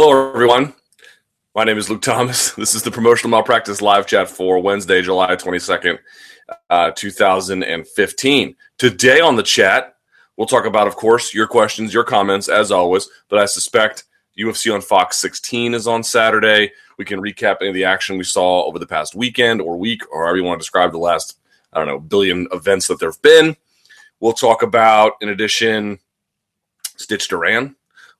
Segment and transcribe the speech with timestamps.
[0.00, 0.74] Hello, everyone.
[1.56, 2.50] My name is Luke Thomas.
[2.56, 5.98] This is the Promotional Malpractice live chat for Wednesday, July 22nd,
[6.70, 8.56] uh, 2015.
[8.78, 9.96] Today on the chat,
[10.36, 13.08] we'll talk about, of course, your questions, your comments, as always.
[13.28, 14.04] But I suspect
[14.38, 16.70] UFC on Fox 16 is on Saturday.
[16.96, 20.02] We can recap any of the action we saw over the past weekend or week,
[20.12, 21.40] or however you want to describe the last,
[21.72, 23.56] I don't know, billion events that there have been.
[24.20, 25.98] We'll talk about, in addition,
[26.96, 27.74] Stitch Duran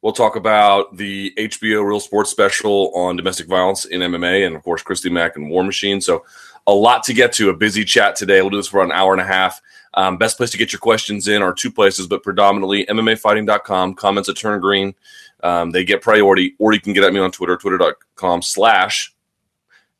[0.08, 4.62] We'll talk about the HBO Real Sports special on domestic violence in MMA, and of
[4.62, 6.00] course, Christy Mack and War Machine.
[6.00, 6.24] So,
[6.66, 7.50] a lot to get to.
[7.50, 8.40] A busy chat today.
[8.40, 9.60] We'll do this for an hour and a half.
[9.92, 13.96] Um, best place to get your questions in are two places, but predominantly MMAfighting.com.
[13.96, 14.94] Comments at Turn Green.
[15.42, 19.14] Um, they get priority, or you can get at me on Twitter, twitter.com slash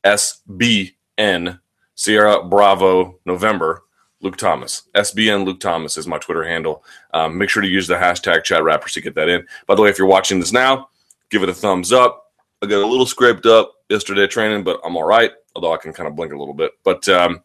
[0.05, 1.61] SBN
[1.97, 3.83] Sierra Bravo November
[4.21, 4.83] Luke Thomas.
[4.95, 6.85] SBN Luke Thomas is my Twitter handle.
[7.15, 9.47] Um, make sure to use the hashtag chat rappers to get that in.
[9.67, 10.89] By the way, if you're watching this now,
[11.31, 12.33] give it a thumbs up.
[12.63, 15.93] I got a little scraped up yesterday training, but I'm all right, although I can
[15.93, 16.73] kind of blink a little bit.
[16.83, 17.43] But um,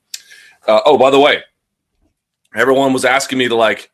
[0.68, 1.44] uh, oh, by the way,
[2.56, 3.92] everyone was asking me to like,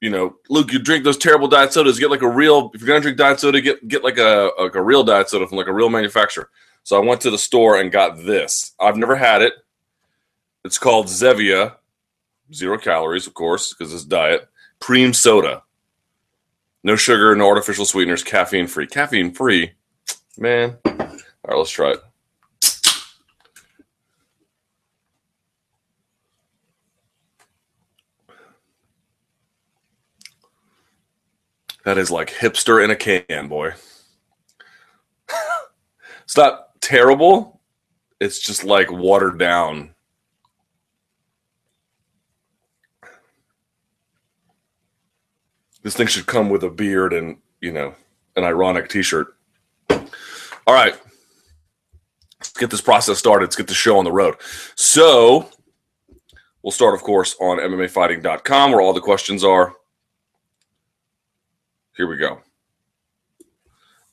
[0.00, 1.98] you know, Luke, you drink those terrible diet sodas.
[1.98, 2.70] Get like a real.
[2.74, 5.46] If you're gonna drink diet soda, get get like a like a real diet soda
[5.46, 6.50] from like a real manufacturer.
[6.82, 8.72] So I went to the store and got this.
[8.80, 9.54] I've never had it.
[10.64, 11.74] It's called Zevia
[12.52, 14.48] zero calories, of course, because it's diet.
[14.80, 15.62] Cream soda,
[16.84, 18.86] no sugar, no artificial sweeteners, caffeine free.
[18.86, 19.72] Caffeine free,
[20.36, 20.78] man.
[20.84, 20.94] All
[21.46, 22.00] right, let's try it.
[31.84, 33.72] That is like hipster in a can, boy.
[36.22, 37.62] it's not terrible.
[38.20, 39.94] It's just like watered down
[45.88, 47.94] This thing should come with a beard and, you know,
[48.36, 49.28] an ironic t shirt.
[49.88, 50.94] All right.
[52.38, 53.46] Let's get this process started.
[53.46, 54.34] Let's get the show on the road.
[54.74, 55.48] So,
[56.62, 59.76] we'll start, of course, on MMAfighting.com where all the questions are.
[61.96, 62.42] Here we go.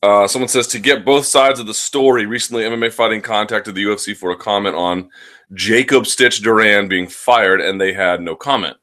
[0.01, 2.25] Uh, someone says to get both sides of the story.
[2.25, 5.09] Recently, MMA Fighting contacted the UFC for a comment on
[5.53, 8.77] Jacob Stitch Duran being fired, and they had no comment.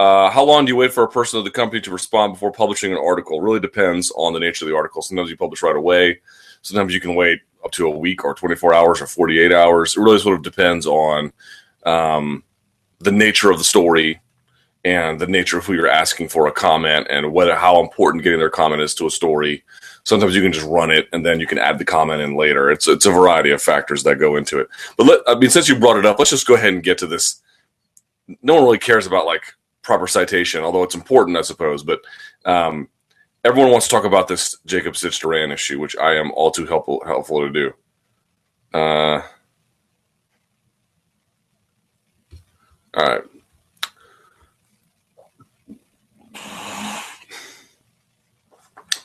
[0.00, 2.50] Uh, how long do you wait for a person of the company to respond before
[2.50, 3.42] publishing an article?
[3.42, 5.02] Really depends on the nature of the article.
[5.02, 6.20] Sometimes you publish right away.
[6.62, 9.94] Sometimes you can wait up to a week or 24 hours or 48 hours.
[9.94, 11.34] It really sort of depends on
[11.84, 12.42] um,
[13.00, 14.18] the nature of the story
[14.86, 18.38] and the nature of who you're asking for a comment and whether how important getting
[18.38, 19.62] their comment is to a story.
[20.04, 22.70] Sometimes you can just run it and then you can add the comment in later.
[22.70, 24.68] It's it's a variety of factors that go into it.
[24.96, 26.96] But let, I mean, since you brought it up, let's just go ahead and get
[26.98, 27.42] to this.
[28.40, 29.42] No one really cares about like
[29.82, 31.82] proper citation, although it's important, I suppose.
[31.82, 32.00] But
[32.44, 32.88] um,
[33.44, 36.66] everyone wants to talk about this Jacob Stitch Duran issue, which I am all too
[36.66, 37.72] helpful helpful to do.
[38.72, 39.22] Uh,
[42.94, 43.22] all right.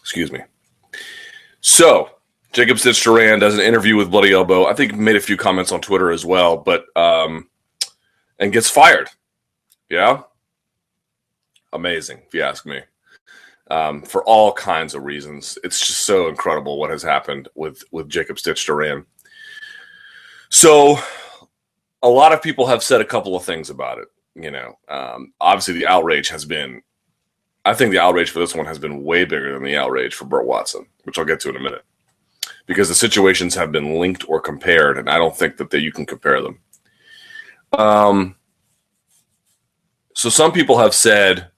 [0.02, 0.40] Excuse me.
[1.62, 2.12] So,
[2.53, 4.66] Jacob Stitch Duran does an interview with Bloody Elbow.
[4.66, 7.50] I think made a few comments on Twitter as well, but um,
[8.40, 9.09] and gets fired.
[9.90, 10.22] Yeah
[11.75, 12.81] amazing, if you ask me.
[13.72, 18.09] Um, for all kinds of reasons, it's just so incredible what has happened with with
[18.09, 19.06] Jacob Stitch Duran.
[20.50, 20.97] So,
[22.03, 24.08] a lot of people have said a couple of things about it.
[24.35, 26.81] You know, um, obviously the outrage has been.
[27.64, 30.25] I think the outrage for this one has been way bigger than the outrage for
[30.25, 31.84] Burt Watson, which I'll get to in a minute,
[32.68, 35.91] because the situations have been linked or compared, and I don't think that they, you
[35.91, 36.59] can compare them.
[37.74, 38.35] Um.
[40.14, 41.50] So some people have said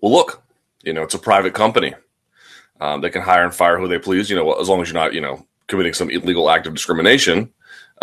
[0.00, 0.42] well, look,
[0.82, 1.94] you know, it's a private company.
[2.80, 4.28] Um, they can hire and fire who they please.
[4.28, 7.52] You know, as long as you're not, you know, committing some illegal act of discrimination,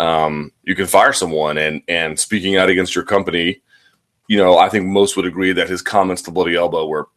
[0.00, 1.58] um, you can fire someone.
[1.58, 3.62] And and speaking out against your company,
[4.28, 7.08] you know, I think most would agree that his comments to Bloody Elbow were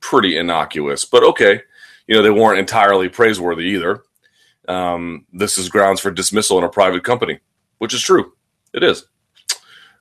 [0.00, 1.04] pretty innocuous.
[1.04, 1.62] But okay,
[2.06, 4.02] you know, they weren't entirely praiseworthy either.
[4.68, 7.38] Um, this is grounds for dismissal in a private company,
[7.78, 8.32] which is true.
[8.74, 9.06] It is.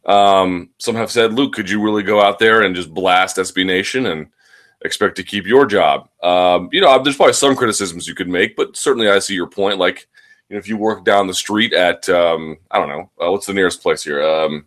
[0.07, 3.65] Um, some have said, Luke, could you really go out there and just blast SB
[3.65, 4.27] Nation and
[4.83, 6.09] expect to keep your job?
[6.23, 9.47] Um, you know, there's probably some criticisms you could make, but certainly I see your
[9.47, 9.77] point.
[9.77, 10.07] Like,
[10.49, 13.47] you know, if you work down the street at, um, I don't know, uh, what's
[13.47, 14.25] the nearest place here?
[14.25, 14.65] Um,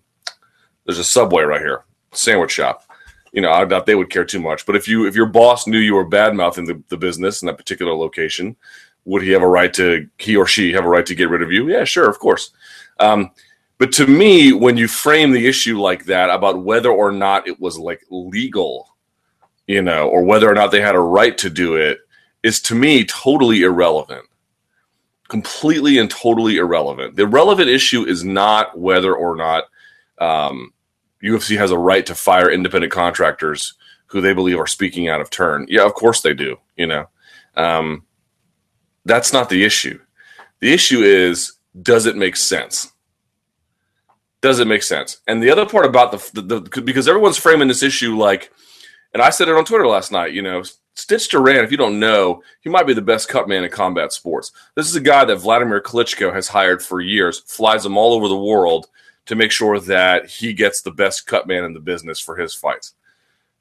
[0.85, 2.85] there's a Subway right here, sandwich shop.
[3.33, 4.67] You know, I doubt they would care too much.
[4.67, 7.47] But if you, if your boss knew you were bad mouthing the, the business in
[7.47, 8.57] that particular location,
[9.05, 11.41] would he have a right to, he or she have a right to get rid
[11.41, 11.69] of you?
[11.69, 12.51] Yeah, sure, of course.
[12.99, 13.31] Um,
[13.81, 17.59] but to me, when you frame the issue like that about whether or not it
[17.59, 18.95] was like legal,
[19.67, 22.01] you know, or whether or not they had a right to do it,
[22.43, 24.27] is to me totally irrelevant.
[25.31, 27.17] Completely and totally irrelevant.
[27.17, 29.65] The relevant issue is not whether or not
[30.19, 30.75] um,
[31.23, 33.79] UFC has a right to fire independent contractors
[34.09, 35.65] who they believe are speaking out of turn.
[35.71, 36.59] Yeah, of course they do.
[36.77, 37.09] You know,
[37.57, 38.05] um,
[39.07, 39.99] that's not the issue.
[40.59, 42.93] The issue is, does it make sense?
[44.43, 45.21] Does it make sense?
[45.27, 48.53] And the other part about the, the, the because everyone's framing this issue like,
[49.13, 50.33] and I said it on Twitter last night.
[50.33, 50.63] You know,
[50.95, 54.13] Stitch Duran, if you don't know, he might be the best cut man in combat
[54.13, 54.53] sports.
[54.77, 58.29] This is a guy that Vladimir Klitschko has hired for years, flies him all over
[58.29, 58.89] the world
[59.27, 62.55] to make sure that he gets the best cut man in the business for his
[62.55, 62.95] fights.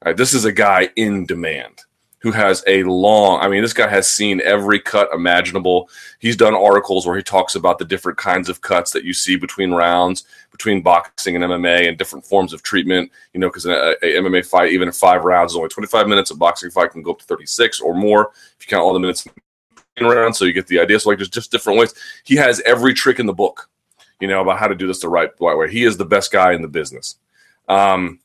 [0.04, 1.82] Right, this is a guy in demand
[2.20, 5.88] who has a long, I mean, this guy has seen every cut imaginable.
[6.18, 9.36] He's done articles where he talks about the different kinds of cuts that you see
[9.36, 13.10] between rounds, between boxing and MMA, and different forms of treatment.
[13.32, 16.08] You know, because an a, a MMA fight, even in five rounds, is only 25
[16.08, 16.30] minutes.
[16.30, 19.00] A boxing fight can go up to 36 or more if you count all the
[19.00, 19.26] minutes
[19.98, 20.34] around.
[20.34, 21.00] So you get the idea.
[21.00, 21.94] So, like, there's just different ways.
[22.24, 23.70] He has every trick in the book,
[24.20, 25.70] you know, about how to do this the right, way.
[25.70, 27.16] He is the best guy in the business.
[27.66, 28.20] Um,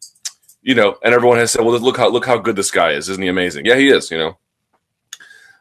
[0.66, 3.08] you know, and everyone has said, "Well, look how look how good this guy is!
[3.08, 4.10] Isn't he amazing?" Yeah, he is.
[4.10, 4.38] You know,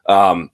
[0.07, 0.51] um,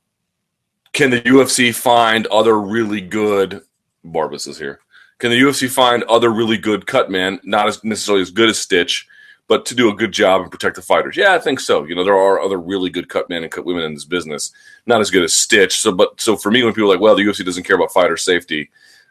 [0.92, 3.62] can the UFC find other really good?
[4.04, 4.80] Barbas is here.
[5.18, 8.58] Can the UFC find other really good cut men, not as necessarily as good as
[8.58, 9.06] Stitch,
[9.46, 11.16] but to do a good job and protect the fighters?
[11.16, 11.84] Yeah, I think so.
[11.84, 14.50] You know, there are other really good cut men and cut women in this business,
[14.86, 15.78] not as good as Stitch.
[15.78, 17.92] So, but so for me, when people are like, "Well, the UFC doesn't care about
[17.92, 18.68] fighter safety,"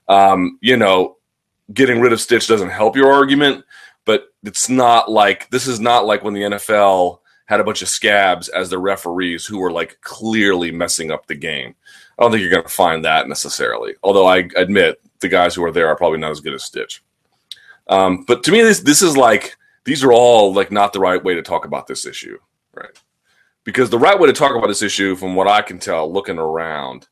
[0.09, 1.15] um, you know,
[1.73, 3.63] getting rid of Stitch doesn't help your argument
[4.09, 7.89] but it's not like this is not like when the NFL had a bunch of
[7.89, 11.75] scabs as the referees who were like clearly messing up the game.
[12.17, 13.93] I don't think you're going to find that necessarily.
[14.01, 17.03] Although I admit the guys who are there are probably not as good as Stitch.
[17.87, 21.23] Um, but to me, this this is like these are all like not the right
[21.23, 22.39] way to talk about this issue,
[22.73, 22.99] right?
[23.63, 26.39] Because the right way to talk about this issue, from what I can tell, looking
[26.39, 27.07] around,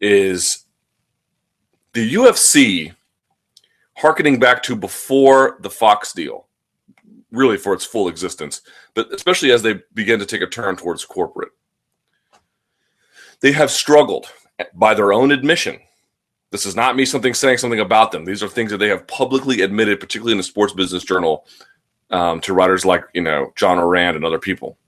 [0.00, 0.64] is
[1.92, 2.94] the UFC
[4.00, 6.46] harkening back to before the Fox deal,
[7.30, 8.62] really for its full existence,
[8.94, 11.50] but especially as they begin to take a turn towards corporate.
[13.40, 14.32] They have struggled
[14.74, 15.78] by their own admission.
[16.50, 18.24] This is not me something saying something about them.
[18.24, 21.46] These are things that they have publicly admitted, particularly in the Sports Business Journal,
[22.10, 24.78] um, to writers like you know John Ourand and other people.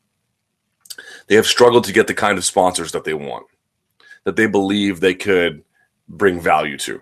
[1.28, 3.46] They have struggled to get the kind of sponsors that they want,
[4.24, 5.62] that they believe they could
[6.08, 7.00] bring value to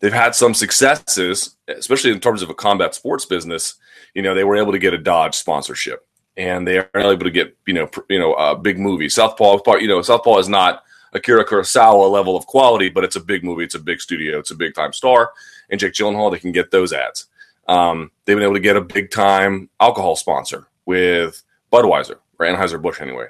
[0.00, 3.74] they've had some successes, especially in terms of a combat sports business.
[4.14, 6.06] You know, they were able to get a Dodge sponsorship,
[6.36, 9.08] and they are able to get you know pr- you know a big movie.
[9.08, 10.82] Southpaw, you know, Southpaw is not
[11.12, 13.64] Akira Kurosawa level of quality, but it's a big movie.
[13.64, 14.38] It's a big studio.
[14.38, 15.32] It's a big time star.
[15.70, 17.26] And Jake Gyllenhaal, they can get those ads.
[17.68, 21.42] Um, they've been able to get a big time alcohol sponsor with
[21.72, 23.26] Budweiser or Anheuser Busch anyway.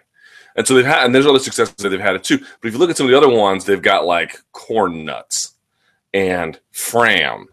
[0.56, 2.38] And so they've had, and there's other successes that they've had it too.
[2.38, 5.54] But if you look at some of the other ones, they've got like corn nuts
[6.12, 7.46] and Fram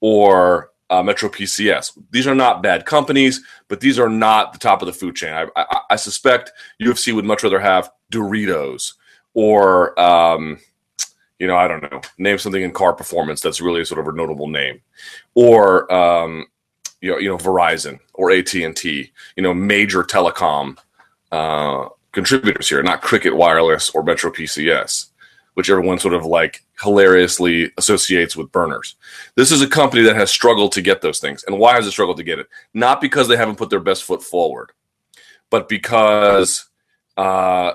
[0.00, 1.98] or uh, Metro PCS.
[2.10, 5.32] These are not bad companies, but these are not the top of the food chain.
[5.32, 8.94] I, I, I suspect UFC would much rather have Doritos
[9.34, 10.58] or, um,
[11.38, 14.16] you know, I don't know, name something in car performance that's really sort of a
[14.16, 14.80] notable name,
[15.34, 16.46] or um,
[17.00, 20.78] you know, you know, Verizon or AT and T, you know, major telecom
[21.30, 25.10] uh, contributors here, not Cricket Wireless or Metro PCS
[25.58, 28.94] which everyone sort of like hilariously associates with burners.
[29.34, 31.42] This is a company that has struggled to get those things.
[31.42, 32.46] And why has it struggled to get it?
[32.74, 34.70] Not because they haven't put their best foot forward,
[35.50, 36.64] but because
[37.16, 37.72] uh,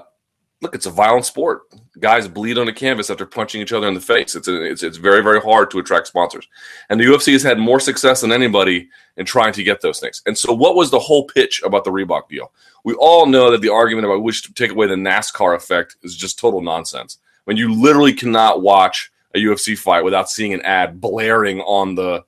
[0.61, 1.63] look, it's a violent sport.
[1.99, 4.33] Guys bleed on a canvas after punching each other in the face.
[4.33, 6.47] It's, a, it's it's very very hard to attract sponsors,
[6.89, 8.87] and the UFC has had more success than anybody
[9.17, 10.21] in trying to get those things.
[10.25, 12.53] And so, what was the whole pitch about the Reebok deal?
[12.85, 16.15] We all know that the argument about which to take away the NASCAR effect is
[16.15, 21.01] just total nonsense when you literally cannot watch a UFC fight without seeing an ad
[21.01, 22.23] blaring on the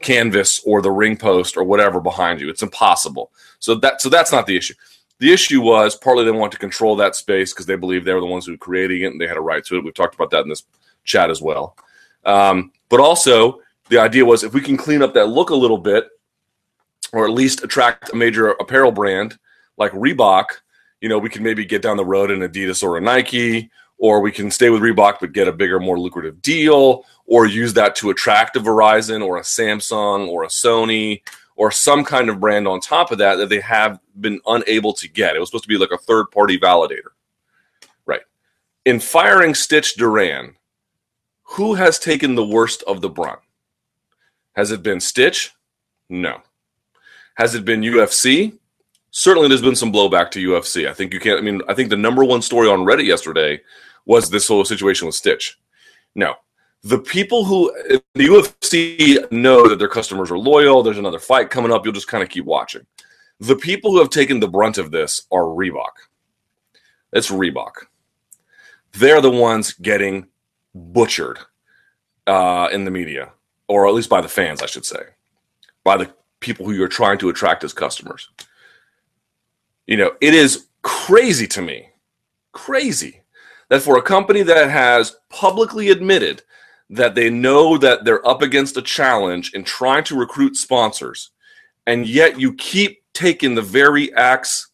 [0.00, 2.48] canvas or the ring post or whatever behind you.
[2.48, 3.30] It's impossible.
[3.58, 4.74] So that so that's not the issue.
[5.18, 8.20] The issue was partly they want to control that space because they believe they were
[8.20, 9.84] the ones who were creating it and they had a right to it.
[9.84, 10.64] We've talked about that in this
[11.04, 11.76] chat as well.
[12.24, 15.78] Um, but also the idea was if we can clean up that look a little
[15.78, 16.08] bit,
[17.12, 19.38] or at least attract a major apparel brand
[19.78, 20.46] like Reebok,
[21.00, 24.20] you know, we can maybe get down the road in Adidas or a Nike or
[24.20, 27.96] we can stay with Reebok but get a bigger, more lucrative deal, or use that
[27.96, 31.22] to attract a Verizon or a Samsung or a Sony
[31.56, 35.08] or some kind of brand on top of that that they have been unable to
[35.08, 35.34] get.
[35.34, 37.12] It was supposed to be like a third party validator.
[38.04, 38.22] Right.
[38.84, 40.54] In firing Stitch Duran,
[41.42, 43.40] who has taken the worst of the brunt?
[44.54, 45.52] Has it been Stitch?
[46.08, 46.42] No.
[47.36, 48.58] Has it been UFC?
[49.16, 50.86] Certainly there's been some blowback to UFC.
[50.86, 51.38] I think you can't.
[51.38, 53.60] I mean, I think the number one story on Reddit yesterday
[54.04, 55.58] was this whole situation with Stitch.
[56.14, 56.36] Now,
[56.82, 57.72] the people who
[58.14, 60.82] the UFC know that their customers are loyal.
[60.82, 61.84] There's another fight coming up.
[61.84, 62.86] You'll just kind of keep watching.
[63.40, 65.92] The people who have taken the brunt of this are Reebok.
[67.12, 67.72] It's Reebok.
[68.92, 70.26] They're the ones getting
[70.74, 71.38] butchered
[72.26, 73.30] uh, in the media,
[73.66, 75.00] or at least by the fans, I should say,
[75.84, 78.28] by the people who you're trying to attract as customers.
[79.86, 81.90] You know, it is crazy to me,
[82.52, 83.22] crazy
[83.68, 86.42] that for a company that has publicly admitted
[86.90, 91.30] that they know that they're up against a challenge in trying to recruit sponsors,
[91.86, 94.68] and yet you keep taking the very acts,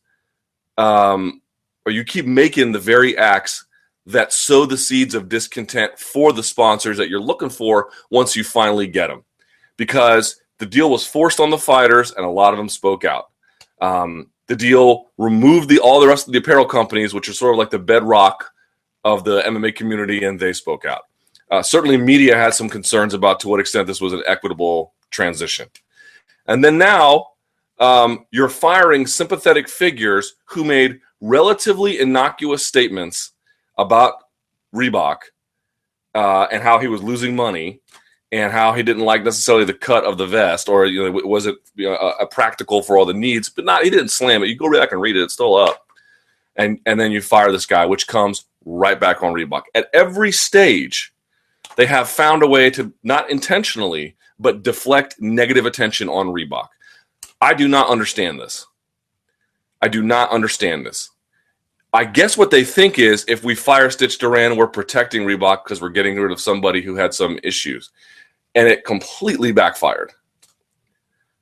[0.77, 1.41] um,
[1.87, 3.65] or you keep making the very acts
[4.07, 8.43] that sow the seeds of discontent for the sponsors that you're looking for once you
[8.45, 9.25] finally get them.
[9.77, 13.31] Because the deal was forced on the fighters, and a lot of them spoke out.
[13.81, 17.55] Um, the deal removed the all the rest of the apparel companies, which are sort
[17.55, 18.53] of like the bedrock
[19.03, 21.05] of the MMA community, and they spoke out.
[21.51, 25.71] Uh, certainly, media had some concerns about to what extent this was an equitable transition.
[26.47, 27.29] And then now,
[27.79, 33.33] um, you're firing sympathetic figures who made relatively innocuous statements
[33.79, 34.15] about
[34.75, 35.17] Reebok
[36.15, 37.81] uh, and how he was losing money
[38.33, 41.47] and how he didn't like necessarily the cut of the vest or you know was
[41.47, 44.43] it you know, a, a practical for all the needs but not he didn't slam
[44.43, 44.49] it.
[44.49, 45.87] You go back and read it it's still up.
[46.57, 49.63] And and then you fire this guy which comes right back on Reebok.
[49.75, 51.13] At every stage
[51.77, 56.69] they have found a way to not intentionally but deflect negative attention on Reebok.
[57.41, 58.67] I do not understand this.
[59.81, 61.11] I do not understand this.
[61.95, 65.83] I guess what they think is if we fire Stitch Duran, we're protecting Reebok because
[65.83, 67.91] we're getting rid of somebody who had some issues.
[68.55, 70.13] And it completely backfired.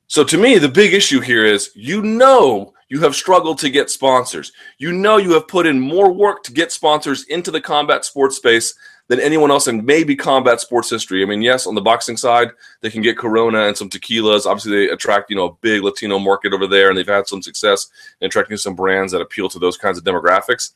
[0.07, 3.90] So to me, the big issue here is you know you have struggled to get
[3.90, 4.52] sponsors.
[4.79, 8.37] You know you have put in more work to get sponsors into the combat sports
[8.37, 8.75] space
[9.11, 11.23] than anyone else in maybe combat sports history.
[11.23, 12.50] I mean, yes, on the boxing side,
[12.81, 14.47] they can get Corona and some tequilas.
[14.47, 17.43] Obviously, they attract you know a big Latino market over there, and they've had some
[17.43, 17.88] success
[18.21, 20.73] in attracting some brands that appeal to those kinds of demographics.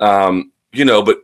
[0.00, 1.18] Um, you know, but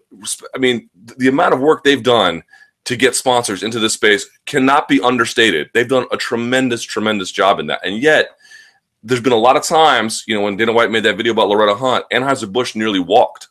[0.54, 2.42] I mean, the amount of work they've done
[2.84, 5.70] to get sponsors into this space cannot be understated.
[5.72, 8.30] They've done a tremendous, tremendous job in that, and yet.
[9.06, 11.48] There's been a lot of times, you know, when Dana White made that video about
[11.48, 13.48] Loretta Hunt, Anheuser Busch nearly walked.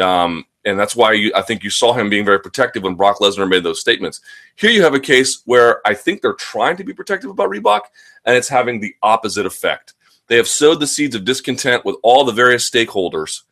[0.00, 3.18] Um, and that's why you, I think you saw him being very protective when Brock
[3.18, 4.20] Lesnar made those statements.
[4.56, 7.82] Here you have a case where I think they're trying to be protective about Reebok,
[8.24, 9.94] and it's having the opposite effect.
[10.26, 13.42] They have sowed the seeds of discontent with all the various stakeholders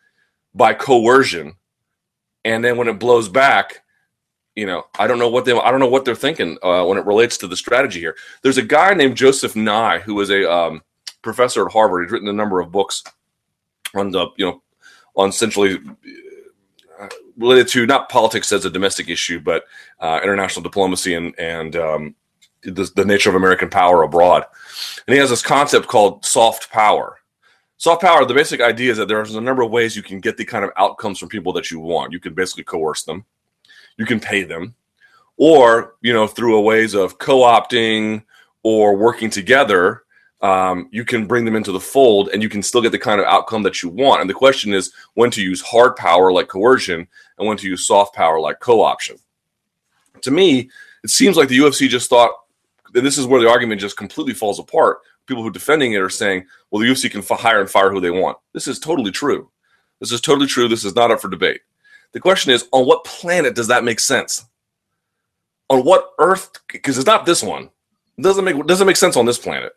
[0.55, 1.55] by coercion,
[2.45, 3.84] and then when it blows back,
[4.57, 6.99] you know, I don't know what they, I don't know what they're thinking uh, when
[6.99, 8.17] it relates to the strategy here.
[8.43, 10.83] There's a guy named Joseph Nye who is a um,
[11.23, 12.05] professor at Harvard.
[12.05, 13.03] He's written a number of books
[13.95, 14.63] on the, you know,
[15.17, 15.79] on essentially
[17.37, 19.65] related to not politics as a domestic issue, but
[20.01, 22.15] uh, international diplomacy and and um,
[22.63, 24.45] the, the, nature of American power abroad.
[25.07, 27.19] And he has this concept called soft power.
[27.77, 28.25] Soft power.
[28.25, 30.65] The basic idea is that there's a number of ways you can get the kind
[30.65, 32.13] of outcomes from people that you want.
[32.13, 33.25] You can basically coerce them,
[33.97, 34.75] you can pay them,
[35.37, 38.23] or you know through a ways of co-opting
[38.63, 40.05] or working together
[40.45, 43.19] um, you can bring them into the fold and you can still get the kind
[43.19, 44.21] of outcome that you want.
[44.21, 47.09] And the question is when to use hard power like coercion
[47.39, 49.17] and when to use soft power like co option.
[50.21, 50.69] To me,
[51.03, 52.31] it seems like the UFC just thought,
[52.95, 54.99] and this is where the argument just completely falls apart.
[55.25, 58.01] People who are defending it are saying, well, the UFC can hire and fire who
[58.01, 58.37] they want.
[58.53, 59.51] This is totally true.
[59.99, 60.69] This is totally true.
[60.69, 61.63] This is not up for debate.
[62.15, 64.47] The question is, on what planet does that make sense?
[65.69, 66.51] On what earth?
[66.73, 67.69] Because it's not this one.
[68.17, 69.75] It doesn't make doesn't make sense on this planet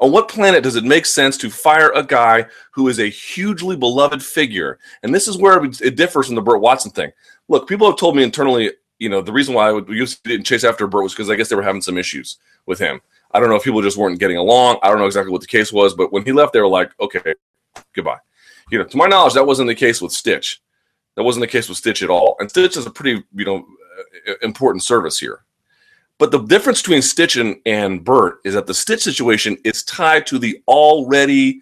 [0.00, 3.76] on what planet does it make sense to fire a guy who is a hugely
[3.76, 4.78] beloved figure?
[5.02, 7.12] And this is where it differs from the Burt Watson thing.
[7.48, 10.86] Look, people have told me internally, you know, the reason why I didn't chase after
[10.86, 13.00] Burt was because I guess they were having some issues with him.
[13.32, 14.78] I don't know if people just weren't getting along.
[14.82, 16.90] I don't know exactly what the case was, but when he left, they were like,
[17.00, 17.34] okay,
[17.94, 18.18] goodbye.
[18.70, 20.60] You know, to my knowledge, that wasn't the case with Stitch.
[21.18, 22.36] That wasn't the case with Stitch at all.
[22.38, 23.66] And Stitch is a pretty, you know,
[24.28, 25.42] uh, important service here.
[26.16, 30.28] But the difference between Stitch and, and Burt is that the Stitch situation is tied
[30.28, 31.60] to the already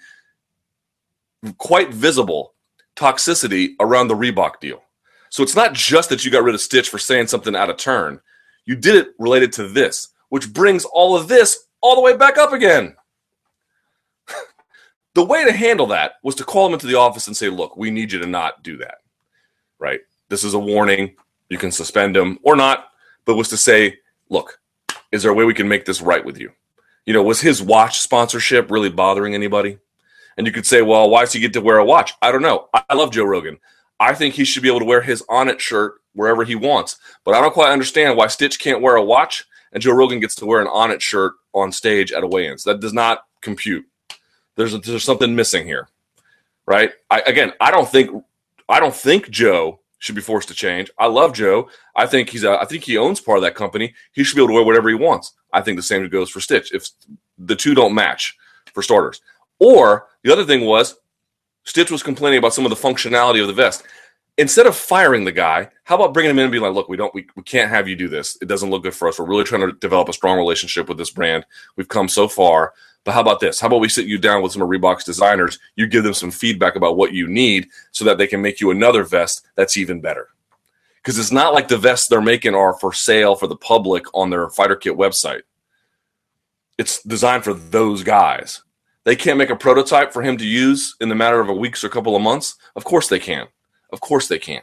[1.56, 2.52] quite visible
[2.96, 4.82] toxicity around the Reebok deal.
[5.30, 7.78] So it's not just that you got rid of Stitch for saying something out of
[7.78, 8.20] turn.
[8.66, 12.36] You did it related to this, which brings all of this all the way back
[12.36, 12.94] up again.
[15.14, 17.74] the way to handle that was to call him into the office and say, look,
[17.78, 18.96] we need you to not do that.
[19.78, 20.00] Right?
[20.28, 21.16] This is a warning.
[21.48, 22.88] You can suspend him or not,
[23.24, 24.60] but was to say, look,
[25.12, 26.52] is there a way we can make this right with you?
[27.04, 29.78] You know, was his watch sponsorship really bothering anybody?
[30.36, 32.12] And you could say, well, why does he get to wear a watch?
[32.20, 32.68] I don't know.
[32.74, 33.58] I love Joe Rogan.
[33.98, 36.98] I think he should be able to wear his Onnit shirt wherever he wants.
[37.24, 40.34] But I don't quite understand why Stitch can't wear a watch and Joe Rogan gets
[40.36, 42.64] to wear an Onnit shirt on stage at a weigh-ins.
[42.64, 43.86] That does not compute.
[44.56, 45.88] There's there's something missing here,
[46.64, 46.92] right?
[47.10, 48.24] I, again, I don't think
[48.68, 50.90] I don't think Joe should be forced to change.
[50.98, 51.68] I love Joe.
[51.94, 53.94] I think he's a, I think he owns part of that company.
[54.12, 55.32] He should be able to wear whatever he wants.
[55.52, 56.74] I think the same goes for Stitch.
[56.74, 56.88] If
[57.38, 58.36] the two don't match,
[58.76, 59.22] for starters.
[59.58, 60.96] Or the other thing was
[61.64, 63.84] Stitch was complaining about some of the functionality of the vest.
[64.38, 66.96] Instead of firing the guy, how about bringing him in and being like, "Look, we
[66.98, 68.36] don't, we, we can't have you do this.
[68.42, 69.18] It doesn't look good for us.
[69.18, 71.46] We're really trying to develop a strong relationship with this brand.
[71.76, 72.74] We've come so far,
[73.06, 73.60] but how about this?
[73.60, 75.60] How about we sit you down with some of Reebok's designers?
[75.76, 78.72] You give them some feedback about what you need, so that they can make you
[78.72, 80.30] another vest that's even better."
[80.96, 84.28] Because it's not like the vests they're making are for sale for the public on
[84.28, 85.42] their fighter kit website.
[86.78, 88.64] It's designed for those guys.
[89.04, 91.84] They can't make a prototype for him to use in the matter of a weeks
[91.84, 92.56] or a couple of months.
[92.74, 93.46] Of course they can.
[93.92, 94.62] Of course they can.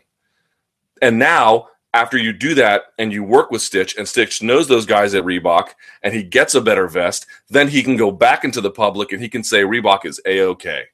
[1.02, 4.86] And now, after you do that and you work with Stitch, and Stitch knows those
[4.86, 5.70] guys at Reebok,
[6.02, 9.22] and he gets a better vest, then he can go back into the public and
[9.22, 10.86] he can say Reebok is a okay.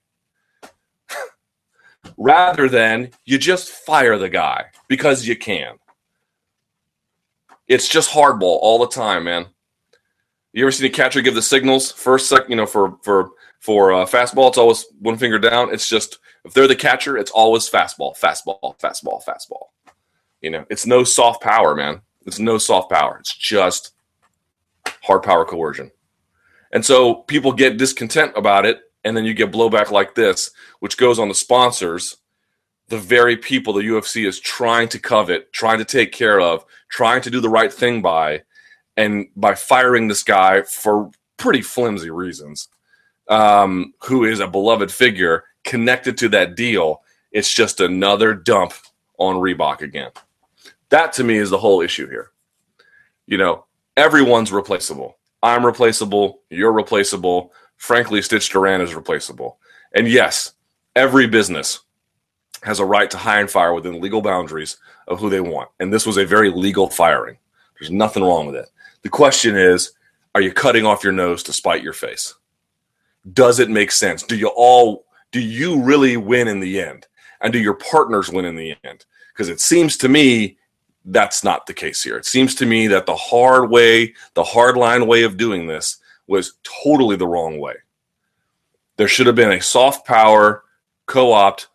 [2.18, 5.76] Rather than you just fire the guy because you can.
[7.68, 9.46] It's just hardball all the time, man.
[10.52, 13.30] You ever seen a catcher give the signals first, second, you know, for for
[13.60, 15.72] for uh, fastball, it's always one finger down.
[15.72, 19.68] It's just if they're the catcher, it's always fastball, fastball, fastball, fastball.
[20.42, 22.02] You know, it's no soft power, man.
[22.26, 23.18] It's no soft power.
[23.20, 23.94] It's just
[25.04, 25.92] hard power coercion.
[26.72, 30.98] And so people get discontent about it, and then you get blowback like this, which
[30.98, 32.18] goes on the sponsors,
[32.90, 37.22] the very people the UFC is trying to covet, trying to take care of, trying
[37.22, 38.44] to do the right thing by,
[38.98, 42.68] and by firing this guy for pretty flimsy reasons
[43.30, 48.74] um, who is a beloved figure connected to that deal, it's just another dump
[49.18, 50.12] on Reebok again.
[50.90, 52.32] That to me is the whole issue here.
[53.28, 55.18] You know, everyone's replaceable.
[55.44, 56.42] I'm replaceable.
[56.50, 57.54] You're replaceable.
[57.78, 59.60] Frankly, Stitch Duran is replaceable.
[59.94, 60.54] And yes,
[60.96, 61.82] every business
[62.64, 65.70] has a right to hire and fire within legal boundaries of who they want.
[65.80, 67.38] And this was a very legal firing.
[67.80, 68.70] There's nothing wrong with it.
[69.04, 69.94] The question is,
[70.36, 72.36] are you cutting off your nose to spite your face?
[73.34, 74.24] does it make sense?
[74.24, 77.08] Do you all do you really win in the end?
[77.42, 79.06] And do your partners win in the end?
[79.32, 80.58] Because it seems to me
[81.06, 82.18] that's not the case here.
[82.18, 85.98] It seems to me that the hard way, the hard line way of doing this
[86.28, 87.76] was totally the wrong way.
[88.98, 90.64] There should have been a soft power
[91.06, 91.68] co opt.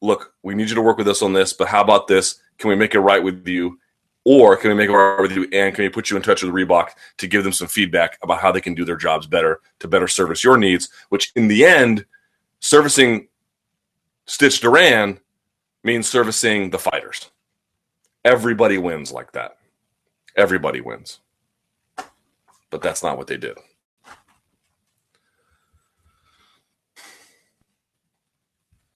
[0.00, 2.40] Look, we need you to work with us on this, but how about this?
[2.58, 3.78] Can we make it right with you?
[4.24, 6.42] Or can we make it right with you and can we put you in touch
[6.42, 9.60] with Reebok to give them some feedback about how they can do their jobs better
[9.80, 10.88] to better service your needs?
[11.08, 12.06] Which in the end,
[12.60, 13.26] servicing
[14.26, 15.18] Stitch Duran
[15.82, 17.31] means servicing the fighters.
[18.24, 19.58] Everybody wins like that.
[20.36, 21.20] Everybody wins.
[22.70, 23.58] But that's not what they did.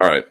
[0.00, 0.26] All right.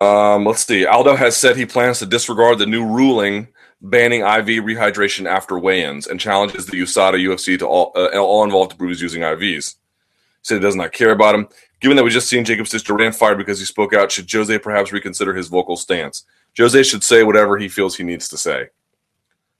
[0.00, 0.86] Um, let's see.
[0.86, 3.48] Aldo has said he plans to disregard the new ruling
[3.80, 8.72] banning IV rehydration after weigh-ins and challenges the USADA UFC to all, uh, all involved
[8.72, 9.76] to prove he's using IVs.
[10.42, 11.48] Said he does not care about him.
[11.80, 14.58] Given that we just seen Jacob Stitch Duran fired because he spoke out, should Jose
[14.58, 16.24] perhaps reconsider his vocal stance?
[16.56, 18.68] Jose should say whatever he feels he needs to say.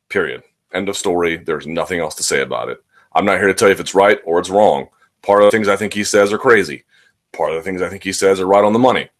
[0.08, 0.42] Period.
[0.72, 1.36] End of story.
[1.36, 2.82] There's nothing else to say about it.
[3.12, 4.88] I'm not here to tell you if it's right or it's wrong.
[5.22, 6.84] Part of the things I think he says are crazy.
[7.32, 9.10] Part of the things I think he says are right on the money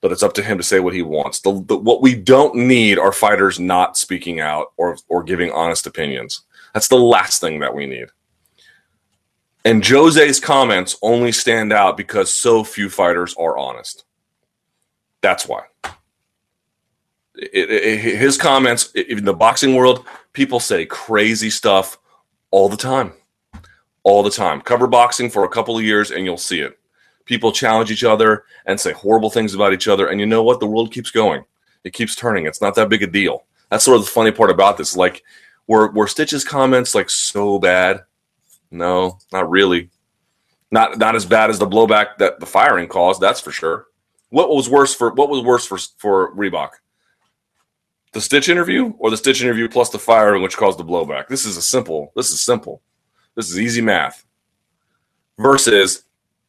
[0.00, 1.40] but it's up to him to say what he wants.
[1.40, 5.86] The, the, what we don't need are fighters not speaking out or or giving honest
[5.86, 6.42] opinions.
[6.74, 8.08] That's the last thing that we need.
[9.64, 14.04] And Jose's comments only stand out because so few fighters are honest.
[15.22, 15.62] That's why.
[17.34, 21.98] It, it, his comments in the boxing world, people say crazy stuff
[22.52, 23.12] all the time.
[24.04, 24.60] All the time.
[24.60, 26.78] Cover boxing for a couple of years and you'll see it
[27.26, 30.08] people challenge each other and say horrible things about each other.
[30.08, 30.60] And you know what?
[30.60, 31.44] The world keeps going.
[31.84, 32.46] It keeps turning.
[32.46, 33.44] It's not that big a deal.
[33.70, 34.96] That's sort of the funny part about this.
[34.96, 35.22] Like,
[35.66, 38.04] were were Stitch's comments like so bad?
[38.70, 39.90] No, not really.
[40.70, 43.20] Not not as bad as the blowback that the firing caused.
[43.20, 43.86] That's for sure.
[44.30, 46.70] What was worse for what was worse for for Reebok?
[48.12, 51.28] The Stitch interview or the Stitch interview plus the firing, which caused the blowback?
[51.28, 52.12] This is a simple.
[52.16, 52.82] This is simple.
[53.34, 54.24] This is easy math.
[55.38, 56.04] versus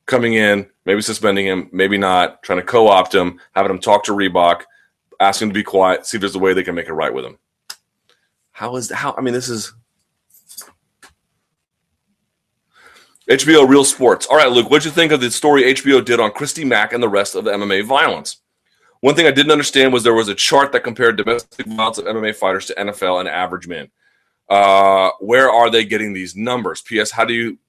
[0.08, 4.14] coming in, maybe suspending him, maybe not, trying to co-opt him, having him talk to
[4.14, 4.64] Reebok,
[5.20, 7.14] asking him to be quiet, see if there's a way they can make it right
[7.14, 7.38] with him.
[8.52, 9.14] How is how?
[9.16, 9.72] I mean, this is
[13.30, 14.26] HBO Real Sports.
[14.26, 17.04] All right, Luke, what'd you think of the story HBO did on Christy Mack and
[17.04, 18.38] the rest of the MMA violence?
[19.02, 22.06] One thing I didn't understand was there was a chart that compared domestic violence of
[22.06, 23.92] MMA fighters to NFL and average men.
[24.50, 26.82] Uh, where are they getting these numbers?
[26.82, 27.12] P.S.
[27.12, 27.60] How do you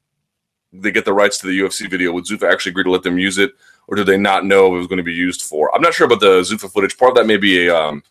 [0.73, 2.13] they get the rights to the UFC video?
[2.13, 3.53] Would Zuffa actually agree to let them use it,
[3.87, 5.75] or did they not know it was going to be used for?
[5.75, 6.97] I'm not sure about the Zuffa footage.
[6.97, 8.03] Part of that may be a um,